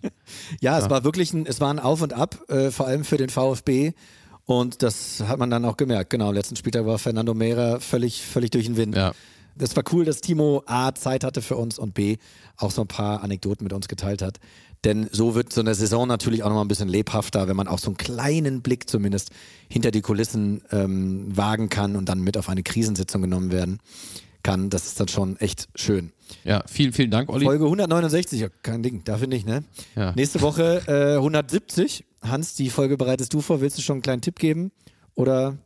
Ja, 0.61 0.79
es 0.79 0.85
Ja. 0.85 0.91
war 0.91 1.05
wirklich 1.05 1.33
ein, 1.33 1.47
es 1.47 1.61
war 1.61 1.71
ein 1.71 1.79
Auf 1.79 2.03
und 2.03 2.13
Ab, 2.13 2.39
äh, 2.49 2.71
vor 2.71 2.87
allem 2.87 3.05
für 3.05 3.17
den 3.17 3.29
VfB. 3.31 3.93
Und 4.45 4.83
das 4.83 5.23
hat 5.27 5.39
man 5.39 5.51
dann 5.51 5.65
auch 5.65 5.77
gemerkt. 5.77 6.11
Genau, 6.11 6.33
letzten 6.33 6.57
Spieltag 6.57 6.85
war 6.85 6.99
Fernando 6.99 7.33
Mera 7.35 7.79
völlig, 7.81 8.23
völlig 8.23 8.51
durch 8.51 8.67
den 8.67 8.77
Wind. 8.77 8.97
Ja. 8.97 9.13
Das 9.55 9.77
war 9.77 9.85
cool, 9.93 10.05
dass 10.05 10.21
Timo 10.21 10.63
A 10.67 10.95
Zeit 10.95 11.25
hatte 11.25 11.43
für 11.43 11.57
uns 11.57 11.79
und 11.79 11.95
B 11.95 12.17
auch 12.57 12.71
so 12.71 12.81
ein 12.83 12.89
paar 12.89 13.23
Anekdoten 13.23 13.65
mit 13.65 13.73
uns 13.73 13.87
geteilt 13.87 14.23
hat. 14.23 14.39
Denn 14.85 15.09
so 15.13 15.37
wird 15.37 15.53
so 15.53 15.61
eine 15.61 15.75
Saison 15.77 16.09
natürlich 16.09 16.43
auch 16.43 16.49
nochmal 16.49 16.65
ein 16.65 16.69
bisschen 16.69 16.89
lebhafter, 16.89 17.47
wenn 17.47 17.55
man 17.55 17.69
auch 17.69 17.79
so 17.79 17.89
einen 17.89 17.97
kleinen 17.99 18.63
Blick 18.63 18.89
zumindest 18.91 19.31
hinter 19.69 19.93
die 19.93 20.01
Kulissen 20.01 20.63
ähm, 20.73 21.27
wagen 21.37 21.69
kann 21.69 21.95
und 21.95 22.09
dann 22.09 22.21
mit 22.21 22.37
auf 22.37 22.49
eine 22.49 22.65
Krisensitzung 22.65 23.23
genommen 23.23 23.53
werden 23.53 23.79
kann. 24.43 24.71
Das 24.71 24.87
ist 24.87 24.99
dann 24.99 25.07
schon 25.09 25.37
echt 25.37 25.69
schön. 25.77 26.11
Ja, 26.45 26.63
vielen, 26.67 26.93
vielen 26.93 27.11
Dank, 27.11 27.29
Olli. 27.31 27.45
Folge 27.45 27.65
169, 27.65 28.41
ja, 28.41 28.49
kein 28.63 28.83
Ding, 28.83 29.03
dafür 29.05 29.27
nicht, 29.27 29.47
ne? 29.47 29.65
Ja. 29.97 30.13
Nächste 30.15 30.41
Woche 30.41 30.83
äh, 30.87 31.17
170. 31.17 32.05
Hans, 32.23 32.55
die 32.55 32.71
Folge 32.71 32.97
bereitest 32.97 33.35
du 33.35 33.41
vor. 33.41 33.61
Willst 33.61 33.79
du 33.79 33.83
schon 33.83 33.95
einen 33.95 34.03
kleinen 34.03 34.23
Tipp 34.23 34.39
geben? 34.39 34.73
Oder? 35.15 35.59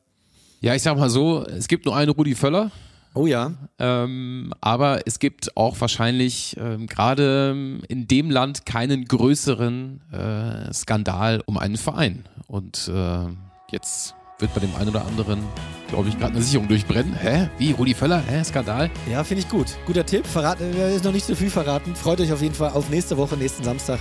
Ja, 0.60 0.74
ich 0.74 0.82
sag 0.82 0.96
mal 0.96 1.10
so, 1.10 1.44
es 1.44 1.68
gibt 1.68 1.84
nur 1.84 1.94
einen 1.94 2.10
Rudi 2.10 2.34
Völler. 2.34 2.70
Oh 3.14 3.26
ja. 3.26 3.52
Ähm, 3.78 4.52
aber 4.60 5.06
es 5.06 5.18
gibt 5.18 5.56
auch 5.56 5.80
wahrscheinlich 5.80 6.54
ähm, 6.58 6.86
gerade 6.86 7.80
in 7.88 8.06
dem 8.08 8.30
Land 8.30 8.66
keinen 8.66 9.06
größeren 9.06 10.02
äh, 10.12 10.72
Skandal 10.74 11.42
um 11.46 11.56
einen 11.56 11.78
Verein. 11.78 12.24
Und 12.46 12.90
äh, 12.92 13.26
jetzt 13.70 14.15
wird 14.39 14.55
bei 14.55 14.61
dem 14.61 14.74
einen 14.76 14.91
oder 14.91 15.05
anderen, 15.07 15.43
glaube 15.89 16.09
ich, 16.09 16.18
gerade 16.18 16.34
eine 16.34 16.43
Sicherung 16.43 16.68
durchbrennen. 16.68 17.14
Hä? 17.14 17.49
Wie? 17.59 17.72
Rudi 17.72 17.95
Völler? 17.95 18.22
Hä? 18.26 18.45
Skandal? 18.45 18.91
Ja, 19.11 19.24
finde 19.24 19.43
ich 19.43 19.49
gut. 19.49 19.66
Guter 19.87 20.05
Tipp. 20.05 20.26
Verrat, 20.26 20.61
äh, 20.61 20.97
ist 20.97 21.05
noch 21.05 21.12
nicht 21.12 21.26
so 21.26 21.34
viel 21.34 21.51
verraten. 21.51 21.95
Freut 21.95 22.20
euch 22.20 22.32
auf 22.32 22.43
jeden 22.43 22.55
Fall 22.55 22.70
auf 22.70 22.89
nächste 22.91 23.16
Woche, 23.16 23.37
nächsten 23.37 23.64
Samstag. 23.64 24.01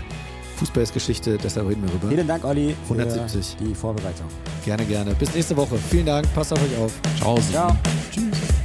Fußball 0.58 0.84
ist 0.84 0.94
Geschichte, 0.94 1.38
deshalb 1.38 1.68
reden 1.68 1.84
wir 1.84 1.94
rüber. 1.94 2.08
Vielen 2.10 2.28
Dank, 2.28 2.46
Olli, 2.46 2.76
für 2.88 2.94
170. 2.94 3.58
die 3.60 3.76
Vorbereitung. 3.76 4.28
Gerne, 4.64 4.86
gerne. 4.86 5.14
Bis 5.16 5.34
nächste 5.34 5.56
Woche. 5.58 5.78
Vielen 5.90 6.06
Dank. 6.06 6.34
Passt 6.34 6.54
auf 6.54 6.62
euch 6.62 6.78
auf. 6.78 6.94
Ciao. 7.18 7.38
Ciao. 7.52 7.76
Tschüss. 8.12 8.65